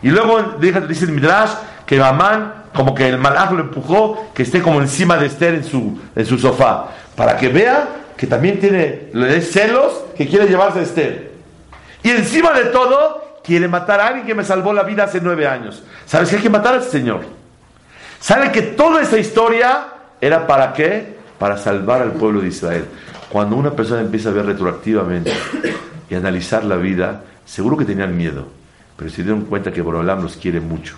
Y 0.03 0.11
luego 0.11 0.57
dice 0.61 1.07
el 1.07 1.13
Midrash 1.13 1.51
que 1.87 2.01
Amán, 2.01 2.65
como 2.75 2.95
que 2.95 3.09
el 3.09 3.19
malaj 3.19 3.53
lo 3.53 3.61
empujó, 3.61 4.31
que 4.35 4.43
esté 4.43 4.61
como 4.61 4.81
encima 4.81 5.17
de 5.17 5.27
Esther 5.27 5.55
en 5.55 5.65
su, 5.65 5.99
en 6.15 6.27
su 6.27 6.39
sofá. 6.39 6.89
Para 7.17 7.37
que 7.37 7.49
vea 7.49 7.89
que 8.17 8.27
también 8.27 8.61
tiene 8.61 9.11
celos 9.41 10.05
que 10.17 10.29
quiere 10.29 10.47
llevarse 10.47 10.81
a 10.81 10.83
Esther. 10.83 11.33
Y 12.03 12.11
encima 12.11 12.53
de 12.53 12.67
todo, 12.67 13.41
quiere 13.43 13.69
matar 13.69 14.01
a 14.01 14.09
alguien 14.09 14.27
que 14.27 14.35
me 14.35 14.45
salvó 14.45 14.73
la 14.73 14.83
vida 14.83 15.05
hace 15.05 15.21
nueve 15.21 15.47
años. 15.47 15.83
¿Sabes 16.07 16.31
que 16.31 16.37
hay 16.37 16.43
que 16.43 16.51
matar 16.51 16.75
a 16.75 16.79
ese 16.79 16.91
señor? 16.91 17.21
¿Sabe 18.21 18.51
que 18.53 18.63
toda 18.63 19.03
esa 19.03 19.19
historia 19.19 19.87
era 20.21 20.47
para 20.47 20.73
qué? 20.73 21.19
Para 21.39 21.59
salvar 21.59 22.03
al 22.03 22.13
pueblo 22.13 22.41
de 22.41 22.49
Israel. 22.49 22.87
Cuando 23.35 23.57
una 23.57 23.72
persona 23.72 24.01
empieza 24.01 24.28
a 24.28 24.32
ver 24.32 24.47
retroactivamente 24.47 25.32
y 26.09 26.14
analizar 26.14 26.64
la 26.64 26.76
vida, 26.76 27.24
seguro 27.45 27.76
que 27.76 27.85
tenían 27.85 28.16
miedo, 28.16 28.47
pero 28.97 29.11
se 29.11 29.24
dieron 29.24 29.47
cuenta 29.47 29.72
que 29.72 29.82
Borolam 29.82 30.22
los 30.22 30.37
quiere 30.37 30.61
mucho. 30.61 30.95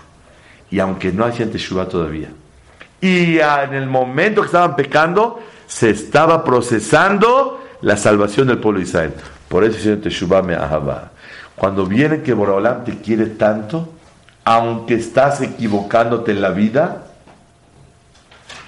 Y 0.70 0.78
aunque 0.78 1.10
no 1.12 1.24
hacían 1.24 1.48
Teshuvah 1.48 1.88
todavía. 1.88 2.28
Y 3.00 3.38
en 3.38 3.72
el 3.72 3.86
momento 3.86 4.42
que 4.42 4.48
estaban 4.48 4.76
pecando, 4.76 5.40
se 5.66 5.88
estaba 5.88 6.44
procesando 6.44 7.64
la 7.80 7.96
salvación 7.96 8.48
del 8.48 8.58
pueblo 8.58 8.80
de 8.80 8.84
Israel. 8.84 9.14
Por 9.48 9.64
eso 9.64 9.78
dice 9.78 9.96
Teshuvah 9.96 10.42
me 10.42 10.56
ahaba. 10.56 11.12
Cuando 11.54 11.86
viene 11.86 12.20
que 12.20 12.34
Borolam 12.34 12.84
te 12.84 12.98
quiere 12.98 13.28
tanto, 13.28 13.94
aunque 14.44 14.96
estás 14.96 15.40
equivocándote 15.40 16.32
en 16.32 16.42
la 16.42 16.50
vida, 16.50 17.06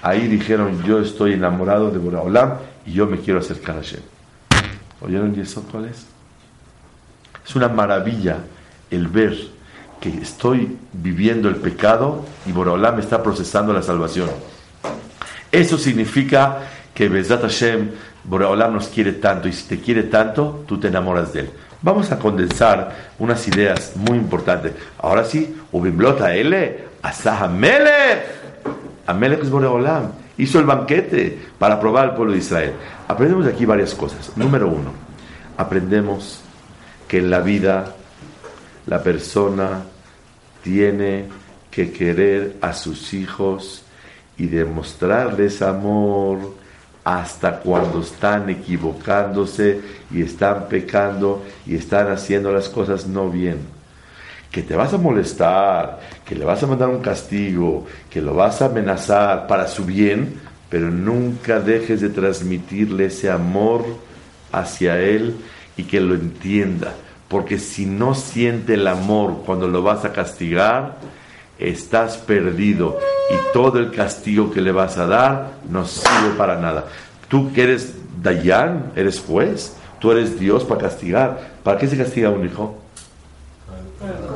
ahí 0.01 0.27
dijeron, 0.27 0.81
yo 0.81 0.99
estoy 0.99 1.33
enamorado 1.33 1.91
de 1.91 1.99
Borolam 1.99 2.53
y 2.89 2.93
yo 2.93 3.05
me 3.05 3.19
quiero 3.19 3.39
acercar 3.39 3.77
a 3.77 3.81
Hashem. 3.81 4.01
¿Oyeron 5.01 5.35
y 5.37 5.41
eso 5.41 5.63
cuál 5.71 5.85
es? 5.85 6.05
Es 7.47 7.55
una 7.55 7.69
maravilla 7.69 8.37
el 8.89 9.07
ver 9.07 9.37
que 10.01 10.09
estoy 10.09 10.75
viviendo 10.91 11.49
el 11.49 11.57
pecado 11.57 12.25
y 12.47 12.51
Borolam 12.51 12.95
me 12.95 13.01
está 13.01 13.21
procesando 13.21 13.73
la 13.73 13.83
salvación. 13.83 14.29
Eso 15.51 15.77
significa 15.77 16.59
que 16.93 17.09
Bezat 17.09 17.41
Hashem, 17.41 17.91
Boreolam 18.23 18.73
nos 18.73 18.87
quiere 18.87 19.13
tanto 19.13 19.47
y 19.47 19.53
si 19.53 19.67
te 19.67 19.79
quiere 19.79 20.03
tanto, 20.03 20.63
tú 20.67 20.79
te 20.79 20.87
enamoras 20.87 21.31
de 21.33 21.41
él. 21.41 21.49
Vamos 21.81 22.11
a 22.11 22.17
condensar 22.17 23.11
unas 23.19 23.47
ideas 23.47 23.93
muy 23.95 24.17
importantes. 24.17 24.73
Ahora 24.97 25.23
sí, 25.23 25.55
Ubimblota 25.71 26.35
L, 26.35 26.85
Asah 27.01 27.45
Amelech. 27.45 28.25
Amelech 29.05 29.43
es 29.43 29.49
Boreolam. 29.49 30.11
Hizo 30.39 30.57
el 30.57 30.65
banquete 30.65 31.37
para 31.59 31.79
probar 31.81 32.05
al 32.05 32.15
pueblo 32.15 32.31
de 32.31 32.39
Israel. 32.39 32.73
Aprendemos 33.09 33.45
de 33.45 33.51
aquí 33.51 33.65
varias 33.65 33.93
cosas. 33.93 34.31
Número 34.37 34.69
uno, 34.69 34.93
aprendemos 35.57 36.39
que 37.09 37.17
en 37.17 37.29
la 37.29 37.41
vida 37.41 37.93
la 38.87 39.03
persona 39.03 39.83
tiene 40.63 41.25
que 41.69 41.91
querer 41.91 42.55
a 42.61 42.71
sus 42.71 43.13
hijos 43.13 43.83
y 44.37 44.47
demostrarles 44.47 45.61
amor 45.61 46.55
hasta 47.03 47.59
cuando 47.59 47.99
están 47.99 48.49
equivocándose 48.49 49.81
y 50.09 50.21
están 50.21 50.69
pecando 50.69 51.43
y 51.65 51.75
están 51.75 52.09
haciendo 52.11 52.53
las 52.53 52.69
cosas 52.69 53.07
no 53.07 53.29
bien. 53.29 53.78
Que 54.51 54.63
te 54.63 54.75
vas 54.75 54.93
a 54.93 54.97
molestar, 54.97 55.99
que 56.25 56.35
le 56.35 56.45
vas 56.45 56.61
a 56.63 56.67
mandar 56.67 56.89
un 56.89 57.01
castigo, 57.01 57.85
que 58.09 58.21
lo 58.21 58.33
vas 58.33 58.61
a 58.61 58.65
amenazar 58.65 59.47
para 59.47 59.67
su 59.67 59.85
bien, 59.85 60.39
pero 60.69 60.89
nunca 60.89 61.59
dejes 61.59 62.01
de 62.01 62.09
transmitirle 62.09 63.05
ese 63.05 63.29
amor 63.29 63.85
hacia 64.51 64.99
él 64.99 65.35
y 65.77 65.83
que 65.83 65.99
lo 65.99 66.15
entienda. 66.15 66.93
Porque 67.27 67.59
si 67.59 67.85
no 67.85 68.15
siente 68.15 68.73
el 68.73 68.87
amor 68.87 69.43
cuando 69.45 69.67
lo 69.67 69.83
vas 69.83 70.03
a 70.03 70.11
castigar, 70.11 70.97
estás 71.59 72.17
perdido 72.17 72.97
y 73.29 73.53
todo 73.53 73.77
el 73.79 73.91
castigo 73.91 74.51
que 74.51 74.61
le 74.61 74.71
vas 74.71 74.97
a 74.97 75.05
dar 75.05 75.51
no 75.69 75.85
sirve 75.85 76.31
para 76.37 76.59
nada. 76.59 76.85
Tú 77.27 77.53
que 77.53 77.63
eres 77.63 77.93
Dayan, 78.21 78.91
eres 78.95 79.19
juez, 79.19 79.75
tú 79.99 80.11
eres 80.11 80.39
Dios 80.39 80.63
para 80.63 80.81
castigar. 80.81 81.51
¿Para 81.63 81.77
qué 81.77 81.87
se 81.87 81.97
castiga 81.97 82.29
a 82.29 82.31
un 82.31 82.45
hijo? 82.45 82.78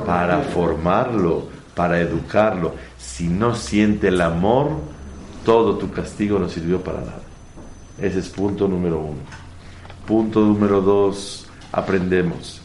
Para 0.05 0.39
formarlo, 0.39 1.47
para 1.75 1.99
educarlo. 1.99 2.75
Si 2.97 3.27
no 3.27 3.55
siente 3.55 4.09
el 4.09 4.21
amor, 4.21 4.71
todo 5.45 5.77
tu 5.77 5.91
castigo 5.91 6.39
no 6.39 6.49
sirvió 6.49 6.81
para 6.81 6.99
nada. 6.99 7.21
Ese 7.99 8.19
es 8.19 8.29
punto 8.29 8.67
número 8.67 8.99
uno. 8.99 9.19
Punto 10.07 10.41
número 10.41 10.81
dos, 10.81 11.47
aprendemos 11.71 12.63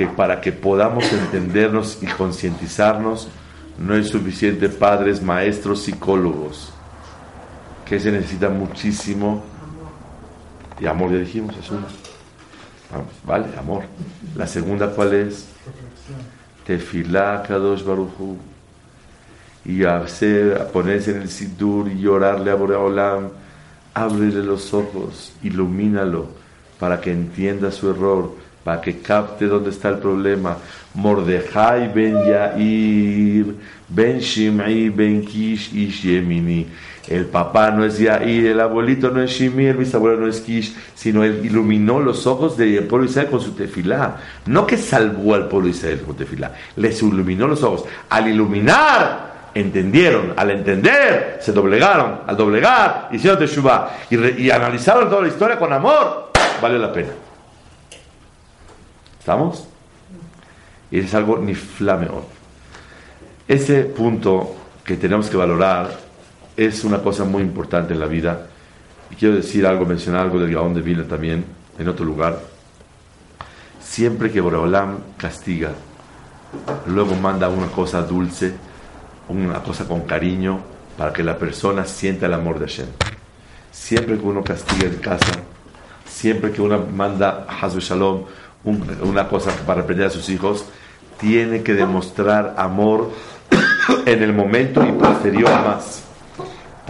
que 0.00 0.06
para 0.06 0.40
que 0.40 0.50
podamos 0.50 1.12
entendernos 1.12 1.98
y 2.00 2.06
concientizarnos, 2.06 3.28
no 3.78 3.94
es 3.94 4.08
suficiente 4.08 4.70
padres, 4.70 5.22
maestros, 5.22 5.82
psicólogos, 5.82 6.72
que 7.84 8.00
se 8.00 8.10
necesita 8.10 8.48
muchísimo. 8.48 9.42
Y 10.80 10.86
amor, 10.86 11.12
ya 11.12 11.18
dijimos, 11.18 11.54
es 11.54 11.70
uno. 11.70 11.86
Vale, 13.26 13.48
amor. 13.58 13.82
La 14.36 14.46
segunda, 14.46 14.88
¿cuál 14.88 15.12
es? 15.12 15.49
Tefilá 16.64 17.42
Kadosh 17.46 17.82
Baruchu. 17.82 18.38
y 19.64 19.84
hacer, 19.84 20.68
ponerse 20.72 21.10
en 21.10 21.22
el 21.22 21.28
sidur 21.28 21.88
y 21.88 22.00
llorarle 22.00 22.50
a 22.50 22.54
Boreolam, 22.54 23.28
ábrele 23.92 24.42
los 24.42 24.72
ojos, 24.72 25.32
ilumínalo 25.42 26.28
para 26.78 27.00
que 27.00 27.12
entienda 27.12 27.70
su 27.70 27.90
error, 27.90 28.34
para 28.64 28.80
que 28.80 29.00
capte 29.00 29.46
dónde 29.46 29.70
está 29.70 29.90
el 29.90 29.98
problema. 29.98 30.56
Mordejai 30.94 31.92
ben 31.92 32.14
Yair, 32.24 33.54
ben 33.88 34.18
Shimei, 34.18 34.88
ben 34.88 35.22
Kish, 35.24 35.72
Ish 35.74 36.04
Yemini. 36.04 36.66
El 37.10 37.26
papá 37.26 37.72
no 37.72 37.84
es 37.84 37.98
Yair, 37.98 38.46
el 38.46 38.60
abuelito 38.60 39.10
no 39.10 39.20
es 39.20 39.32
Shimi, 39.32 39.66
el 39.66 39.76
bisabuelo 39.78 40.16
no 40.16 40.28
es 40.28 40.40
Kish, 40.40 40.76
sino 40.94 41.24
él 41.24 41.40
iluminó 41.42 41.98
los 41.98 42.24
ojos 42.28 42.56
del 42.56 42.84
pueblo 42.84 43.04
de 43.04 43.10
Israel 43.10 43.28
con 43.28 43.40
su 43.40 43.50
tefilá. 43.50 44.18
No 44.46 44.64
que 44.64 44.76
salvó 44.76 45.34
al 45.34 45.48
pueblo 45.48 45.66
de 45.66 45.72
Israel 45.72 46.02
con 46.06 46.14
tefilá, 46.14 46.54
les 46.76 47.02
iluminó 47.02 47.48
los 47.48 47.64
ojos. 47.64 47.84
Al 48.08 48.28
iluminar, 48.28 49.48
entendieron. 49.54 50.34
Al 50.36 50.52
entender, 50.52 51.38
se 51.40 51.50
doblegaron. 51.50 52.20
Al 52.28 52.36
doblegar, 52.36 53.08
hicieron 53.10 53.40
teshuvah. 53.40 53.90
Y, 54.08 54.42
y 54.42 54.50
analizaron 54.52 55.10
toda 55.10 55.22
la 55.22 55.28
historia 55.28 55.58
con 55.58 55.72
amor. 55.72 56.30
Vale 56.62 56.78
la 56.78 56.92
pena. 56.92 57.10
¿Estamos? 59.18 59.66
Y 60.92 61.00
es 61.00 61.12
algo 61.12 61.38
ni 61.38 61.56
flameón. 61.56 62.22
Ese 63.48 63.82
punto 63.82 64.54
que 64.84 64.96
tenemos 64.96 65.28
que 65.28 65.36
valorar 65.36 66.09
es 66.66 66.84
una 66.84 66.98
cosa 67.02 67.24
muy 67.24 67.42
importante 67.42 67.94
en 67.94 68.00
la 68.00 68.06
vida. 68.06 68.46
Y 69.10 69.14
quiero 69.14 69.34
decir 69.34 69.66
algo, 69.66 69.86
mencionar 69.86 70.20
algo 70.22 70.38
del 70.38 70.52
Gaón 70.52 70.74
de 70.74 70.82
Vilna 70.82 71.04
también, 71.04 71.42
en 71.78 71.88
otro 71.88 72.04
lugar. 72.04 72.38
Siempre 73.82 74.30
que 74.30 74.40
Boreolam 74.42 74.98
castiga, 75.16 75.70
luego 76.86 77.14
manda 77.16 77.48
una 77.48 77.68
cosa 77.68 78.02
dulce, 78.02 78.52
una 79.28 79.62
cosa 79.62 79.86
con 79.88 80.02
cariño, 80.02 80.60
para 80.98 81.12
que 81.14 81.22
la 81.24 81.38
persona 81.38 81.86
sienta 81.86 82.26
el 82.26 82.34
amor 82.34 82.58
de 82.58 82.66
Hashem. 82.66 82.86
Siempre 83.72 84.18
que 84.18 84.26
uno 84.26 84.44
castiga 84.44 84.86
en 84.86 84.96
casa, 84.96 85.32
siempre 86.06 86.52
que 86.52 86.60
uno 86.60 86.84
manda 86.94 87.46
a 87.48 87.64
Hazbe 87.64 87.80
Shalom 87.80 88.24
un- 88.64 88.98
una 89.02 89.26
cosa 89.28 89.50
para 89.66 89.80
aprender 89.80 90.06
a 90.08 90.10
sus 90.10 90.28
hijos, 90.28 90.66
tiene 91.18 91.62
que 91.62 91.72
demostrar 91.72 92.54
amor 92.58 93.10
en 94.06 94.22
el 94.22 94.34
momento 94.34 94.84
y 94.86 94.92
posterior 94.92 95.50
más. 95.50 96.02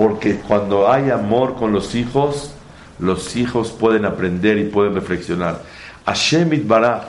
Porque 0.00 0.36
cuando 0.36 0.90
hay 0.90 1.10
amor 1.10 1.56
con 1.56 1.72
los 1.74 1.94
hijos, 1.94 2.52
los 2.98 3.36
hijos 3.36 3.70
pueden 3.70 4.06
aprender 4.06 4.56
y 4.56 4.64
pueden 4.64 4.94
reflexionar. 4.94 5.60
Hashem 6.06 6.54
Itbaraj 6.54 7.02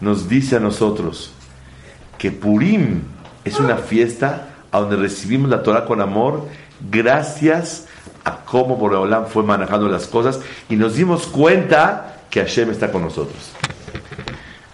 nos 0.00 0.26
dice 0.26 0.56
a 0.56 0.60
nosotros 0.60 1.30
que 2.16 2.30
Purim 2.30 3.02
es 3.44 3.60
una 3.60 3.76
fiesta 3.76 4.48
a 4.72 4.80
donde 4.80 4.96
recibimos 4.96 5.50
la 5.50 5.62
Torah 5.62 5.84
con 5.84 6.00
amor 6.00 6.48
gracias 6.90 7.86
a 8.24 8.46
cómo 8.46 8.76
Boreolam 8.76 9.26
fue 9.26 9.42
manejando 9.42 9.86
las 9.86 10.06
cosas 10.06 10.40
y 10.70 10.76
nos 10.76 10.94
dimos 10.94 11.26
cuenta 11.26 12.22
que 12.30 12.40
Hashem 12.40 12.70
está 12.70 12.90
con 12.90 13.02
nosotros. 13.02 13.52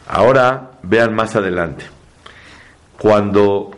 Ahora 0.07 0.71
vean 0.85 1.13
más 1.13 1.35
adelante. 1.35 1.87
Cuando, 2.97 3.73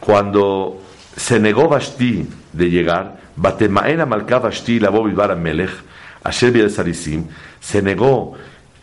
cuando 0.00 0.80
se 1.16 1.38
negó 1.40 1.68
Vashti 1.68 2.28
de 2.52 2.70
llegar, 2.70 3.16
Batemaena 3.36 4.06
Malka 4.06 4.38
Vashti 4.38 4.78
la 4.80 4.90
Bidbar 4.90 5.36
Melech, 5.36 5.70
Asher 6.22 6.70
Sarisim, 6.70 7.26
se 7.60 7.82
negó 7.82 8.34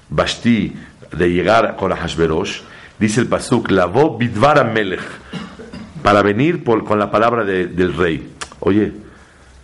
Vashti 0.09 0.75
de 1.11 1.29
llegar 1.29 1.75
con 1.75 1.91
Hashverosh, 1.91 2.61
dice 2.99 3.21
el 3.21 3.27
Pasuk, 3.27 3.69
la 3.71 3.87
Bidvar 3.87 4.71
Melech, 4.71 5.01
para 6.03 6.21
venir 6.21 6.63
con 6.63 6.99
la 6.99 7.09
palabra 7.11 7.43
de- 7.43 7.67
del 7.67 7.93
rey. 7.95 8.29
Oye, 8.59 8.91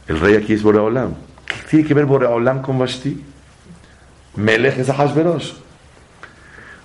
el 0.07 0.19
rey 0.19 0.35
aquí 0.35 0.53
es 0.53 0.63
Boreolam. 0.63 1.13
¿Qué 1.45 1.55
tiene 1.69 1.85
que 1.87 1.93
ver 1.93 2.05
Boreolam 2.05 2.61
con 2.61 2.77
Vashti? 2.79 3.23
Melech 4.35 4.77
es 4.79 4.89
a 4.89 4.93
Hashverosh. 4.93 5.53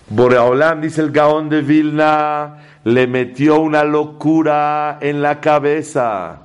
Boreolam, 0.08 0.80
dice 0.80 1.00
el 1.00 1.10
Gaón 1.10 1.48
de 1.48 1.62
Vilna, 1.62 2.56
le 2.84 3.06
metió 3.06 3.60
una 3.60 3.84
locura 3.84 4.98
en 5.00 5.22
la 5.22 5.40
cabeza. 5.40 6.40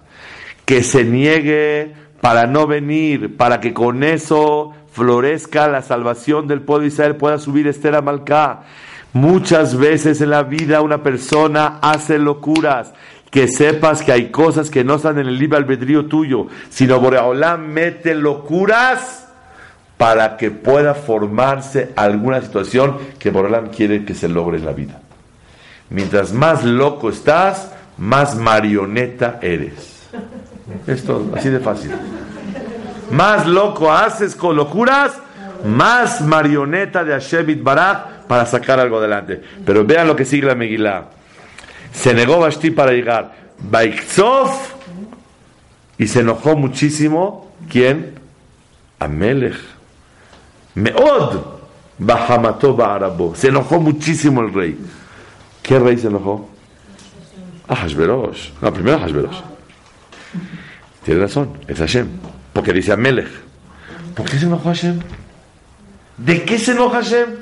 Que 0.65 0.83
se 0.83 1.03
niegue 1.03 1.93
para 2.21 2.45
no 2.45 2.67
venir, 2.67 3.37
para 3.37 3.59
que 3.59 3.73
con 3.73 4.03
eso 4.03 4.73
florezca 4.91 5.67
la 5.67 5.81
salvación 5.81 6.47
del 6.47 6.61
pueblo 6.61 6.81
de 6.81 6.87
Israel, 6.87 7.15
pueda 7.15 7.37
subir 7.37 7.67
Esther 7.67 7.95
a 7.95 8.01
Malcá. 8.01 8.63
Muchas 9.13 9.77
veces 9.77 10.21
en 10.21 10.31
la 10.31 10.43
vida 10.43 10.81
una 10.81 11.03
persona 11.03 11.79
hace 11.81 12.17
locuras. 12.19 12.93
Que 13.29 13.47
sepas 13.47 14.03
que 14.03 14.13
hay 14.13 14.29
cosas 14.31 14.69
que 14.69 14.83
no 14.83 14.95
están 14.95 15.19
en 15.19 15.27
el 15.27 15.37
libre 15.37 15.57
albedrío 15.57 16.05
tuyo, 16.05 16.47
sino 16.69 16.99
Boreolam 16.99 17.67
mete 17.67 18.15
locuras 18.15 19.27
para 19.97 20.37
que 20.37 20.49
pueda 20.49 20.93
formarse 20.93 21.91
alguna 21.95 22.41
situación 22.41 22.97
que 23.19 23.29
Boreolam 23.29 23.67
quiere 23.67 24.05
que 24.05 24.15
se 24.15 24.29
logre 24.29 24.57
en 24.57 24.65
la 24.65 24.71
vida. 24.71 25.01
Mientras 25.89 26.33
más 26.33 26.63
loco 26.63 27.09
estás, 27.09 27.71
más 27.97 28.35
marioneta 28.35 29.39
eres. 29.41 30.07
Es 30.85 31.03
todo, 31.03 31.33
así 31.35 31.49
de 31.49 31.59
fácil. 31.59 31.91
Más 33.11 33.47
loco 33.47 33.91
haces 33.91 34.35
con 34.35 34.55
locuras, 34.55 35.13
más 35.65 36.21
marioneta 36.21 37.03
de 37.03 37.13
Hashem 37.13 37.63
Barak 37.63 38.25
para 38.27 38.45
sacar 38.45 38.79
algo 38.79 38.97
adelante. 38.97 39.41
Pero 39.65 39.85
vean 39.85 40.07
lo 40.07 40.15
que 40.15 40.25
sigue 40.25 40.47
la 40.47 40.55
Megilá. 40.55 41.05
Se 41.93 42.13
negó 42.13 42.39
Vashti 42.39 42.71
para 42.71 42.91
llegar. 42.91 43.33
Baikzov 43.59 44.51
y 45.97 46.07
se 46.07 46.19
enojó 46.19 46.55
muchísimo. 46.55 47.51
¿Quién? 47.69 48.13
Amelech. 48.99 49.57
Meod 50.75 51.57
Bahamató 51.97 52.75
Ba'arabo. 52.75 53.35
Se 53.35 53.47
enojó 53.47 53.79
muchísimo 53.79 54.41
el 54.41 54.53
rey. 54.53 54.77
¿Qué 55.67 55.77
rey 55.77 55.97
se 55.97 56.07
enojó? 56.07 56.49
Ah, 57.67 57.75
Hashverosh. 57.75 58.51
No, 58.61 58.73
primero 58.73 58.99
Hashverosh. 58.99 59.41
Tiene 61.03 61.19
razón, 61.19 61.59
es 61.67 61.77
Hashem. 61.77 62.07
Porque 62.53 62.71
dice 62.71 62.93
Amelech. 62.93 63.27
¿Por 64.15 64.29
qué 64.29 64.39
se 64.39 64.45
enojó 64.45 64.69
Hashem? 64.69 65.01
¿De 66.15 66.45
qué 66.45 66.57
se 66.57 66.71
enoja 66.71 67.01
Hashem? 67.03 67.35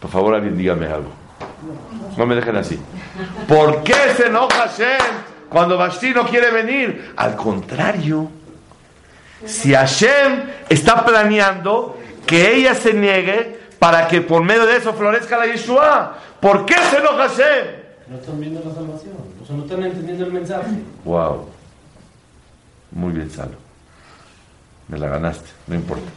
Por 0.00 0.10
favor, 0.10 0.34
alguien 0.34 0.56
dígame 0.58 0.86
algo. 0.86 1.10
No 2.18 2.26
me 2.26 2.34
dejen 2.34 2.56
así. 2.56 2.78
¿Por 3.48 3.82
qué 3.82 4.14
se 4.14 4.26
enoja 4.26 4.68
Hashem 4.68 5.00
cuando 5.48 5.78
Vashti 5.78 6.12
no 6.12 6.26
quiere 6.26 6.50
venir? 6.50 7.14
Al 7.16 7.34
contrario. 7.36 8.30
Si 9.46 9.72
Hashem 9.72 10.44
está 10.68 11.04
planeando 11.06 11.98
que 12.26 12.54
ella 12.54 12.74
se 12.74 12.92
niegue 12.92 13.65
para 13.78 14.08
que 14.08 14.20
por 14.20 14.42
medio 14.42 14.66
de 14.66 14.76
eso 14.76 14.92
florezca 14.92 15.36
la 15.36 15.46
Yeshua, 15.46 16.16
¿por 16.40 16.64
qué 16.66 16.74
se 16.90 16.98
enoja 16.98 17.28
Hashem? 17.28 17.66
No 18.08 18.16
están 18.16 18.40
viendo 18.40 18.62
la 18.64 18.74
salvación. 18.74 19.14
O 19.42 19.46
sea, 19.46 19.56
no 19.56 19.64
están 19.64 19.82
entendiendo 19.82 20.26
el 20.26 20.32
mensaje. 20.32 20.70
Wow. 21.04 21.48
Muy 22.92 23.12
bien, 23.12 23.30
Salo. 23.30 23.56
Me 24.88 24.98
la 24.98 25.08
ganaste, 25.08 25.50
no 25.66 25.74
importa. 25.74 26.08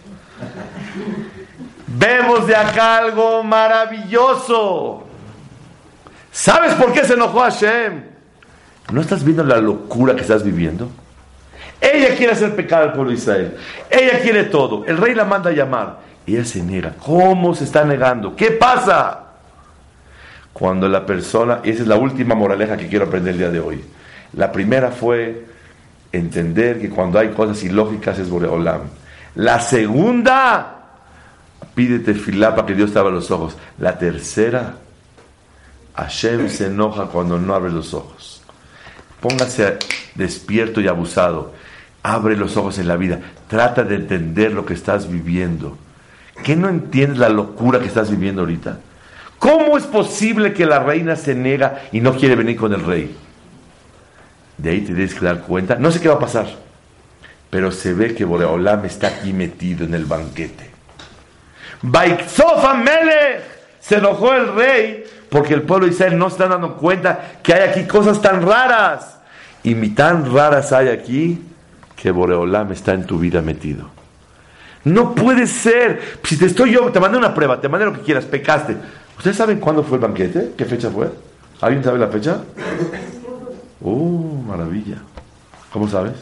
Vemos 1.88 2.45
de 2.45 2.55
acá 2.55 2.97
algo 2.97 3.43
maravilloso. 3.43 5.03
¿Sabes 6.32 6.76
por 6.76 6.93
qué 6.93 7.03
se 7.03 7.14
enojó 7.14 7.39
Hashem? 7.39 8.03
¿No 8.91 9.01
estás 9.01 9.24
viendo 9.24 9.43
la 9.43 9.57
locura 9.57 10.16
que 10.16 10.22
estás 10.22 10.43
viviendo? 10.43 10.89
Ella 11.82 12.16
quiere 12.16 12.34
hacer 12.34 12.55
pecado 12.55 12.84
al 12.84 12.93
pueblo 12.93 13.12
de 13.12 13.18
Israel. 13.18 13.57
Ella 13.89 14.20
quiere 14.22 14.43
todo. 14.45 14.86
El 14.86 14.97
rey 14.97 15.16
la 15.16 15.26
manda 15.26 15.49
a 15.49 15.53
llamar. 15.53 15.99
Ella 16.36 16.46
se 16.46 16.62
niega. 16.62 16.96
¿Cómo 17.04 17.56
se 17.56 17.64
está 17.64 17.84
negando? 17.84 18.36
¿Qué 18.36 18.52
pasa? 18.52 19.26
Cuando 20.54 20.88
la 20.88 21.06
persona, 21.06 21.62
y 21.64 21.70
esa 21.70 21.84
es 21.84 21.88
la 21.88 21.96
última 21.96 22.36
moraleja 22.36 22.78
que 22.78 22.88
quiero 22.88 23.06
aprender 23.06 23.34
el 23.34 23.40
día 23.40 23.50
de 23.50 23.60
hoy. 23.60 23.84
La 24.34 24.52
primera 24.52 24.92
fue 24.92 25.46
entender 26.12 26.80
que 26.80 26.90
cuando 26.90 27.20
hay 27.20 27.30
cosas 27.30 27.64
ilógicas 27.64 28.20
es 28.20 28.30
Boreolam. 28.30 28.82
La 29.36 29.60
segunda, 29.60 30.78
pídete 31.76 32.14
filá 32.14 32.56
para 32.56 32.68
que 32.68 32.76
Dios 32.76 32.92
te 32.92 33.00
abra 33.00 33.12
los 33.12 33.32
ojos. 33.32 33.56
La 33.78 33.98
tercera, 33.98 34.76
Hashem 35.96 36.50
se 36.50 36.68
enoja 36.68 37.06
cuando 37.06 37.40
no 37.40 37.54
abre 37.54 37.72
los 37.72 37.94
ojos. 37.94 38.42
Póngase 39.22 39.78
despierto 40.16 40.82
y 40.82 40.88
abusado. 40.88 41.54
Abre 42.04 42.38
los 42.38 42.56
ojos 42.58 42.80
en 42.80 42.88
la 42.88 42.96
vida. 42.96 43.20
Trata 43.48 43.84
de 43.84 43.96
entender 43.96 44.54
lo 44.54 44.66
que 44.66 44.74
estás 44.74 45.10
viviendo. 45.10 45.78
¿Qué 46.44 46.56
no 46.56 46.70
entiendes 46.70 47.18
la 47.20 47.30
locura 47.30 47.80
que 47.80 47.88
estás 47.88 48.10
viviendo 48.10 48.42
ahorita? 48.42 48.80
¿Cómo 49.40 49.78
es 49.78 49.86
posible 49.86 50.54
que 50.54 50.66
la 50.66 50.80
reina 50.80 51.16
se 51.16 51.34
niega 51.36 51.84
y 51.92 52.02
no 52.02 52.16
quiere 52.16 52.36
venir 52.36 52.58
con 52.58 52.74
el 52.74 52.84
rey? 52.84 53.16
De 54.58 54.72
ahí 54.72 54.82
te 54.82 54.94
tienes 54.94 55.16
que 55.16 55.26
dar 55.26 55.42
cuenta. 55.42 55.76
No 55.76 55.92
sé 55.92 56.02
qué 56.02 56.10
va 56.10 56.16
a 56.16 56.20
pasar, 56.20 56.48
pero 57.50 57.72
se 57.72 57.94
ve 57.94 58.14
que 58.14 58.26
Boreolam 58.26 58.84
está 58.86 59.08
aquí 59.08 59.32
metido 59.32 59.86
en 59.86 59.94
el 59.94 60.06
banquete. 60.06 60.70
Baikzof 61.82 62.66
Amelech 62.66 63.42
se 63.80 63.96
enojó 63.96 64.34
el 64.34 64.54
rey 64.54 65.06
Porque 65.30 65.54
el 65.54 65.62
pueblo 65.62 65.86
de 65.86 65.94
Israel 65.94 66.18
no 66.18 66.30
se 66.30 66.34
está 66.34 66.48
dando 66.48 66.76
cuenta 66.76 67.36
que 67.42 67.54
hay 67.54 67.70
aquí 67.70 67.84
cosas 67.86 68.22
tan 68.22 68.42
raras. 68.42 69.20
Y 69.64 69.76
tan 69.90 70.34
raras 70.34 70.72
hay 70.74 70.90
aquí 70.90 71.42
que 71.96 72.12
Boreolam 72.12 72.72
está 72.72 72.94
en 72.94 73.06
tu 73.06 73.20
vida 73.20 73.42
metido. 73.42 73.99
No 74.84 75.14
puede 75.14 75.48
ser. 75.48 76.02
Si 76.24 76.38
te 76.38 76.46
estoy 76.46 76.72
yo, 76.72 76.92
te 76.92 77.00
mandé 77.00 77.18
una 77.18 77.34
prueba, 77.34 77.60
te 77.60 77.70
mandé 77.70 77.86
lo 77.86 77.94
que 77.94 78.02
quieras, 78.02 78.26
pecaste. 78.26 78.76
¿Ustedes 79.18 79.38
saben 79.38 79.60
cuándo 79.60 79.84
fue 79.84 79.98
el 79.98 80.02
banquete? 80.02 80.54
¿Qué 80.58 80.66
fecha 80.66 80.90
fue? 80.90 81.10
¿Alguien 81.62 81.84
sabe 81.84 82.00
la 82.00 82.08
fecha? 82.08 82.42
¡Uh, 83.82 84.42
maravilla! 84.48 84.98
¿Cómo 85.72 85.88
sabes? 85.88 86.14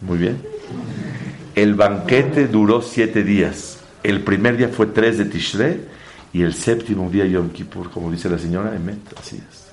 Muy 0.00 0.18
bien. 0.18 0.42
El 1.54 1.74
banquete 1.74 2.48
duró 2.48 2.80
siete 2.80 3.22
días. 3.22 3.78
El 4.02 4.22
primer 4.22 4.56
día 4.56 4.68
fue 4.68 4.86
3 4.86 5.18
de 5.18 5.24
Tishrei 5.26 5.80
y 6.32 6.42
el 6.42 6.54
séptimo 6.54 7.08
día 7.10 7.26
Yom 7.26 7.50
Kippur, 7.50 7.90
como 7.90 8.10
dice 8.10 8.28
la 8.28 8.38
señora 8.38 8.74
Emet, 8.74 9.18
así 9.20 9.36
es. 9.36 9.72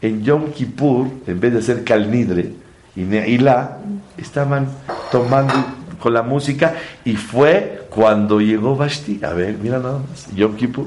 En 0.00 0.22
Yom 0.22 0.52
Kippur, 0.52 1.08
en 1.26 1.40
vez 1.40 1.52
de 1.52 1.58
hacer 1.60 1.82
calnidre 1.82 2.52
y 2.94 3.00
neilá, 3.00 3.78
estaban 4.16 4.68
tomando 5.10 5.54
con 6.02 6.12
la 6.12 6.22
música 6.22 6.74
y 7.04 7.14
fue 7.14 7.86
cuando 7.88 8.40
llegó 8.40 8.74
Vashti. 8.74 9.20
A 9.22 9.32
ver, 9.32 9.56
mira 9.62 9.78
nada 9.78 10.00
más, 10.00 10.26
Yom 10.34 10.56
Kippur. 10.56 10.86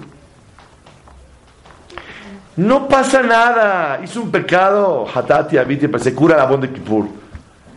No 2.58 2.88
pasa 2.88 3.24
nada, 3.24 4.02
hizo 4.04 4.22
un 4.22 4.32
pecado, 4.32 5.06
Hatati, 5.14 5.58
Abiti, 5.58 5.88
se 6.00 6.14
cura 6.14 6.38
la 6.38 6.58
de 6.58 6.70
Kippur. 6.70 7.08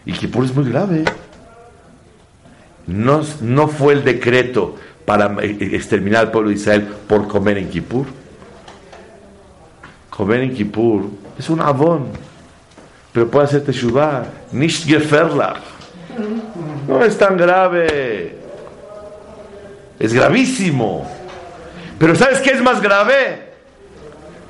Y 0.05 0.13
Kippur 0.13 0.45
es 0.45 0.55
muy 0.55 0.69
grave. 0.69 1.05
No, 2.87 3.23
no 3.41 3.69
fue 3.69 3.95
el 3.95 4.05
decreto 4.05 4.75
para 5.05 5.27
eh, 5.43 5.57
exterminar 5.73 6.27
al 6.27 6.31
pueblo 6.31 6.51
de 6.51 6.57
Israel 6.57 6.89
por 7.07 7.29
comer 7.29 7.59
en 7.59 7.69
Kippur. 7.69 8.07
Comer 10.11 10.41
en 10.41 10.55
Kippur 10.55 11.09
es 11.39 11.49
un 11.51 11.61
avón, 11.61 12.07
pero 13.13 13.29
puede 13.29 13.47
hacerte 13.47 13.73
teshuvah. 13.73 14.25
Nicht. 14.53 14.89
No 16.89 17.05
es 17.05 17.19
tan 17.19 17.37
grave. 17.37 18.39
Es 20.01 20.15
gravísimo. 20.15 21.07
Pero 21.99 22.15
¿sabes 22.15 22.41
qué 22.41 22.51
es 22.51 22.63
más 22.63 22.81
grave? 22.81 23.47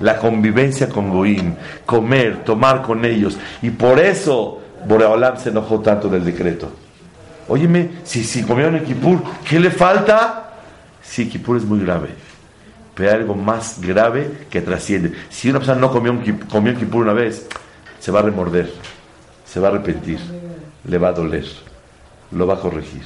La 0.01 0.18
convivencia 0.18 0.89
con 0.89 1.11
Goim, 1.11 1.57
comer, 1.84 2.45
tomar 2.45 2.82
con 2.82 3.05
ellos. 3.05 3.36
Y 3.61 3.70
por 3.70 3.99
eso 3.99 4.61
Boreolam 4.86 5.36
se 5.36 5.49
enojó 5.49 5.80
tanto 5.80 6.09
del 6.09 6.24
decreto. 6.24 6.70
Óyeme, 7.49 7.91
si, 8.05 8.22
si 8.22 8.45
comieron 8.45 8.76
en 8.76 8.84
Kippur, 8.84 9.20
¿qué 9.49 9.59
le 9.59 9.70
falta? 9.70 10.53
Sí, 11.03 11.28
Kippur 11.28 11.57
es 11.57 11.64
muy 11.64 11.80
grave. 11.80 12.11
Pero 12.95 13.11
hay 13.11 13.16
algo 13.16 13.34
más 13.34 13.80
grave 13.80 14.30
que 14.49 14.61
trasciende. 14.61 15.12
Si 15.28 15.51
una 15.51 15.59
persona 15.59 15.80
no 15.80 15.91
comió, 15.91 16.12
un, 16.12 16.20
comió 16.51 16.72
en 16.72 16.78
Kippur 16.78 17.03
una 17.03 17.14
vez, 17.14 17.49
se 17.99 18.12
va 18.12 18.20
a 18.20 18.22
remorder, 18.22 18.72
se 19.45 19.59
va 19.59 19.68
a 19.68 19.70
arrepentir, 19.72 20.20
le 20.84 20.99
va 20.99 21.09
a 21.09 21.12
doler, 21.12 21.47
lo 22.33 22.47
va 22.47 22.55
a 22.55 22.61
corregir. 22.61 23.03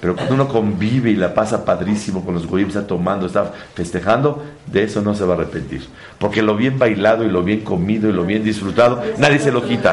Pero 0.00 0.14
cuando 0.14 0.34
uno 0.34 0.48
convive 0.48 1.10
y 1.10 1.16
la 1.16 1.32
pasa 1.32 1.64
padrísimo 1.64 2.24
con 2.24 2.34
los 2.34 2.46
goyim, 2.46 2.68
está 2.68 2.86
tomando, 2.86 3.26
está 3.26 3.52
festejando, 3.74 4.42
de 4.66 4.84
eso 4.84 5.00
no 5.00 5.14
se 5.14 5.24
va 5.24 5.34
a 5.34 5.36
arrepentir. 5.38 5.86
Porque 6.18 6.42
lo 6.42 6.56
bien 6.56 6.78
bailado 6.78 7.24
y 7.24 7.30
lo 7.30 7.42
bien 7.42 7.60
comido 7.60 8.08
y 8.08 8.12
lo 8.12 8.24
bien 8.24 8.44
disfrutado, 8.44 9.02
nadie 9.18 9.38
se 9.38 9.52
lo 9.52 9.66
quita. 9.66 9.92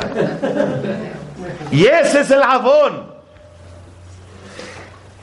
Y 1.72 1.86
ese 1.86 2.22
es 2.22 2.32
el 2.32 2.42
jabón. 2.42 3.20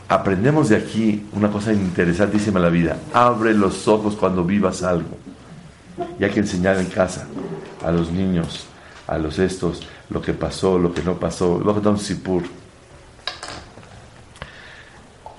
Aprendemos 0.09 0.69
de 0.69 0.77
aquí 0.77 1.27
una 1.33 1.51
cosa 1.51 1.73
interesantísima 1.73 2.59
en 2.61 2.63
la 2.63 2.71
vida. 2.71 2.97
Abre 3.13 3.53
los 3.55 3.89
ojos 3.89 4.15
cuando 4.15 4.45
vivas 4.45 4.83
algo. 4.83 5.19
Y 6.21 6.25
hay 6.25 6.31
que 6.31 6.41
enseñar 6.41 6.79
en 6.79 6.87
casa 6.87 7.27
a 7.85 7.91
los 7.91 8.13
niños, 8.13 8.67
a 9.07 9.19
los 9.19 9.39
estos, 9.39 9.83
lo 10.11 10.23
que 10.23 10.33
pasó, 10.33 10.79
lo 10.79 10.95
que 10.95 11.03
no 11.03 11.15
pasó. 11.15 11.61
Luego 11.63 11.81
da 11.81 11.91
un 11.91 11.99
sipur. 11.99 12.45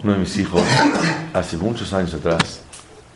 Uno 0.03 0.13
de 0.13 0.19
mis 0.19 0.37
hijos, 0.37 0.61
hace 1.33 1.57
muchos 1.57 1.91
años 1.93 2.13
atrás, 2.13 2.61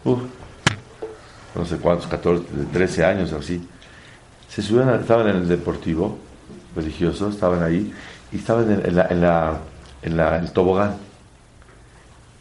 no 0.04 1.66
sé 1.66 1.78
cuántos, 1.78 2.08
14, 2.08 2.44
13 2.74 3.06
años 3.06 3.34
así, 3.34 3.68
se 4.50 4.62
subieron, 4.62 5.00
estaban 5.00 5.28
en 5.28 5.36
el 5.38 5.48
deportivo 5.48 6.18
religioso, 6.76 7.30
estaban 7.30 7.62
ahí, 7.62 7.94
y 8.32 8.38
estaban 8.38 8.72
en, 8.72 8.96
la, 8.96 9.06
en, 9.08 9.22
la, 9.22 9.60
en 10.02 10.18
la, 10.18 10.38
el 10.38 10.52
tobogán 10.52 10.96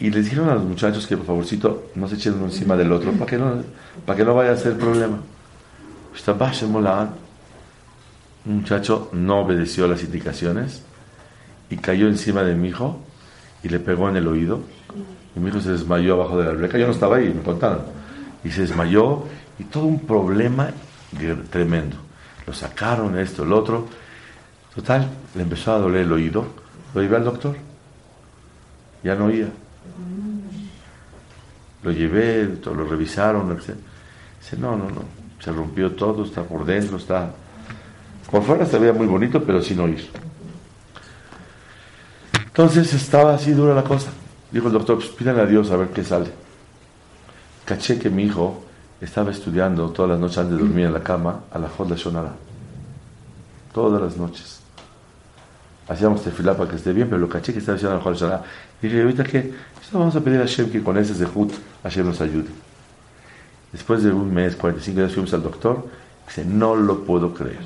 y 0.00 0.10
les 0.10 0.24
dijeron 0.24 0.48
a 0.48 0.54
los 0.54 0.64
muchachos 0.64 1.06
que 1.06 1.16
por 1.16 1.26
favorcito 1.26 1.90
no 1.94 2.08
se 2.08 2.14
echen 2.14 2.34
uno 2.34 2.46
encima 2.46 2.74
del 2.74 2.90
otro 2.90 3.12
para 3.12 3.26
que 3.26 3.36
no, 3.36 3.62
para 4.06 4.16
que 4.16 4.24
no 4.24 4.34
vaya 4.34 4.52
a 4.52 4.56
ser 4.56 4.78
problema. 4.78 5.18
Un 8.46 8.56
muchacho 8.56 9.10
no 9.12 9.40
obedeció 9.40 9.86
las 9.86 10.02
indicaciones 10.02 10.82
y 11.68 11.76
cayó 11.76 12.08
encima 12.08 12.42
de 12.42 12.54
mi 12.54 12.68
hijo 12.68 12.98
y 13.62 13.68
le 13.68 13.80
pegó 13.80 14.08
en 14.08 14.16
el 14.16 14.26
oído. 14.26 14.60
Y 15.36 15.40
mi 15.40 15.48
hijo 15.48 15.60
se 15.60 15.72
desmayó 15.72 16.14
abajo 16.14 16.38
de 16.38 16.44
la 16.44 16.50
alberca. 16.50 16.78
Yo 16.78 16.86
no 16.86 16.92
estaba 16.92 17.16
ahí, 17.16 17.32
me 17.32 17.42
contaron. 17.42 17.82
Y 18.44 18.50
se 18.50 18.62
desmayó 18.62 19.24
y 19.58 19.64
todo 19.64 19.84
un 19.84 20.00
problema 20.00 20.70
tremendo. 21.50 21.96
Lo 22.46 22.52
sacaron, 22.52 23.18
esto, 23.18 23.44
el 23.44 23.52
otro. 23.52 23.86
Total, 24.74 25.08
le 25.34 25.42
empezó 25.42 25.72
a 25.72 25.78
doler 25.78 26.02
el 26.02 26.12
oído. 26.12 26.46
Lo 26.94 27.02
llevé 27.02 27.16
al 27.16 27.24
doctor. 27.24 27.56
Ya 29.02 29.14
no 29.14 29.26
oía. 29.26 29.48
Lo 31.82 31.92
llevé, 31.92 32.48
lo 32.64 32.84
revisaron, 32.84 33.50
etc. 33.52 33.74
Dice, 34.40 34.56
no, 34.58 34.76
no, 34.76 34.90
no, 34.90 35.02
se 35.38 35.52
rompió 35.52 35.92
todo, 35.92 36.24
está 36.24 36.42
por 36.42 36.64
dentro, 36.64 36.96
está... 36.96 37.32
Por 38.30 38.42
fuera 38.42 38.64
se 38.64 38.78
veía 38.78 38.92
muy 38.92 39.06
bonito, 39.06 39.42
pero 39.42 39.62
sin 39.62 39.80
oír. 39.80 40.08
Entonces 42.50 42.92
estaba 42.92 43.34
así 43.34 43.52
dura 43.52 43.74
la 43.74 43.84
cosa. 43.84 44.10
Dijo 44.50 44.66
el 44.66 44.72
doctor, 44.72 44.96
pues 44.96 45.08
pídanle 45.10 45.42
a 45.42 45.46
Dios 45.46 45.70
a 45.70 45.76
ver 45.76 45.88
qué 45.88 46.02
sale. 46.04 46.30
Caché 47.64 47.98
que 47.98 48.10
mi 48.10 48.24
hijo 48.24 48.64
estaba 49.00 49.30
estudiando 49.30 49.90
todas 49.90 50.10
las 50.10 50.20
noches 50.20 50.38
antes 50.38 50.56
de 50.56 50.64
dormir 50.64 50.86
en 50.86 50.92
la 50.92 51.02
cama 51.02 51.44
a 51.52 51.58
la 51.58 51.68
Jodla 51.68 51.94
Shonara. 51.96 52.32
Todas 53.72 54.02
las 54.02 54.16
noches. 54.16 54.60
Hacíamos 55.88 56.22
tefilá 56.22 56.56
para 56.56 56.70
que 56.70 56.76
esté 56.76 56.92
bien, 56.92 57.08
pero 57.08 57.20
lo 57.20 57.28
caché 57.28 57.52
que 57.52 57.60
estaba 57.60 57.76
estudiando 57.76 57.96
a 57.96 57.98
la 57.98 58.04
Jodla 58.04 58.18
Shonara. 58.18 58.44
Dije, 58.82 59.00
ahorita 59.00 59.24
que 59.24 59.54
vamos 59.92 60.16
a 60.16 60.20
pedir 60.20 60.40
a 60.40 60.42
Hashem 60.42 60.70
que 60.70 60.82
con 60.82 60.98
ese 60.98 61.14
zehut 61.14 61.52
Hashem 61.84 62.06
nos 62.06 62.20
ayude. 62.20 62.48
Después 63.70 64.02
de 64.02 64.10
un 64.10 64.34
mes, 64.34 64.56
45 64.56 64.98
días, 64.98 65.12
fuimos 65.12 65.32
al 65.32 65.44
doctor. 65.44 65.86
Dice, 66.26 66.44
no 66.44 66.74
lo 66.74 67.04
puedo 67.04 67.32
creer. 67.32 67.60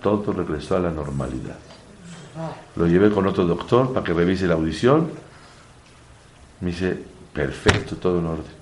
Todo 0.00 0.32
regresó 0.32 0.76
a 0.76 0.80
la 0.80 0.90
normalidad. 0.90 1.58
Lo 2.76 2.86
llevé 2.86 3.10
con 3.10 3.26
otro 3.26 3.44
doctor 3.44 3.92
para 3.92 4.04
que 4.04 4.12
revise 4.12 4.46
la 4.46 4.54
audición. 4.54 5.10
Me 6.60 6.70
dice, 6.70 6.98
perfecto, 7.32 7.96
todo 7.96 8.18
en 8.18 8.26
orden. 8.26 8.60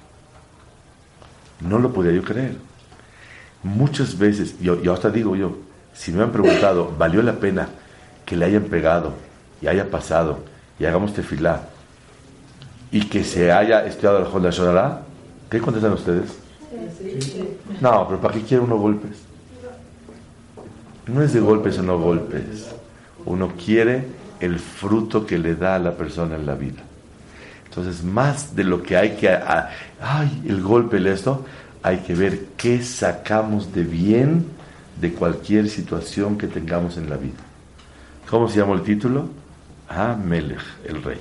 No 1.60 1.78
lo 1.78 1.92
podía 1.92 2.12
yo 2.12 2.22
creer. 2.22 2.56
Muchas 3.62 4.16
veces, 4.16 4.58
yo, 4.60 4.80
yo 4.80 4.92
hasta 4.92 5.10
digo 5.10 5.34
yo, 5.34 5.56
si 5.92 6.12
me 6.12 6.22
han 6.22 6.30
preguntado, 6.30 6.92
¿valió 6.96 7.22
la 7.22 7.34
pena 7.34 7.68
que 8.24 8.36
le 8.36 8.44
hayan 8.44 8.64
pegado 8.64 9.14
y 9.60 9.66
haya 9.66 9.90
pasado 9.90 10.38
y 10.78 10.84
hagamos 10.84 11.12
tefilá 11.12 11.62
y 12.90 13.08
que 13.08 13.24
se 13.24 13.52
haya 13.52 13.84
estudiado 13.86 14.18
el 14.18 14.26
Honda 14.32 14.50
Shonara, 14.50 15.02
¿qué 15.50 15.60
contestan 15.60 15.92
ustedes? 15.92 16.38
No, 17.80 18.06
pero 18.06 18.20
¿para 18.20 18.34
qué 18.34 18.42
quiere 18.42 18.62
uno 18.62 18.76
golpes? 18.78 19.18
No 21.06 21.22
es 21.22 21.32
de 21.32 21.40
golpes 21.40 21.78
o 21.78 21.82
no 21.82 21.98
golpes. 21.98 22.74
Uno 23.28 23.52
quiere 23.62 24.06
el 24.40 24.58
fruto 24.58 25.26
que 25.26 25.36
le 25.36 25.54
da 25.54 25.74
a 25.74 25.78
la 25.78 25.94
persona 25.94 26.36
en 26.36 26.46
la 26.46 26.54
vida. 26.54 26.82
Entonces, 27.66 28.02
más 28.02 28.56
de 28.56 28.64
lo 28.64 28.82
que 28.82 28.96
hay 28.96 29.16
que... 29.16 29.28
ay, 29.28 30.42
el 30.48 30.62
golpe, 30.62 30.96
el 30.96 31.06
esto, 31.08 31.44
hay 31.82 31.98
que 31.98 32.14
ver 32.14 32.46
qué 32.56 32.82
sacamos 32.82 33.74
de 33.74 33.82
bien 33.82 34.46
de 34.98 35.12
cualquier 35.12 35.68
situación 35.68 36.38
que 36.38 36.46
tengamos 36.46 36.96
en 36.96 37.10
la 37.10 37.18
vida. 37.18 37.36
¿Cómo 38.30 38.48
se 38.48 38.60
llama 38.60 38.74
el 38.74 38.82
título? 38.82 39.28
Ah, 39.90 40.16
el 40.30 41.02
rey. 41.02 41.20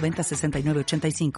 906985. 0.01 1.31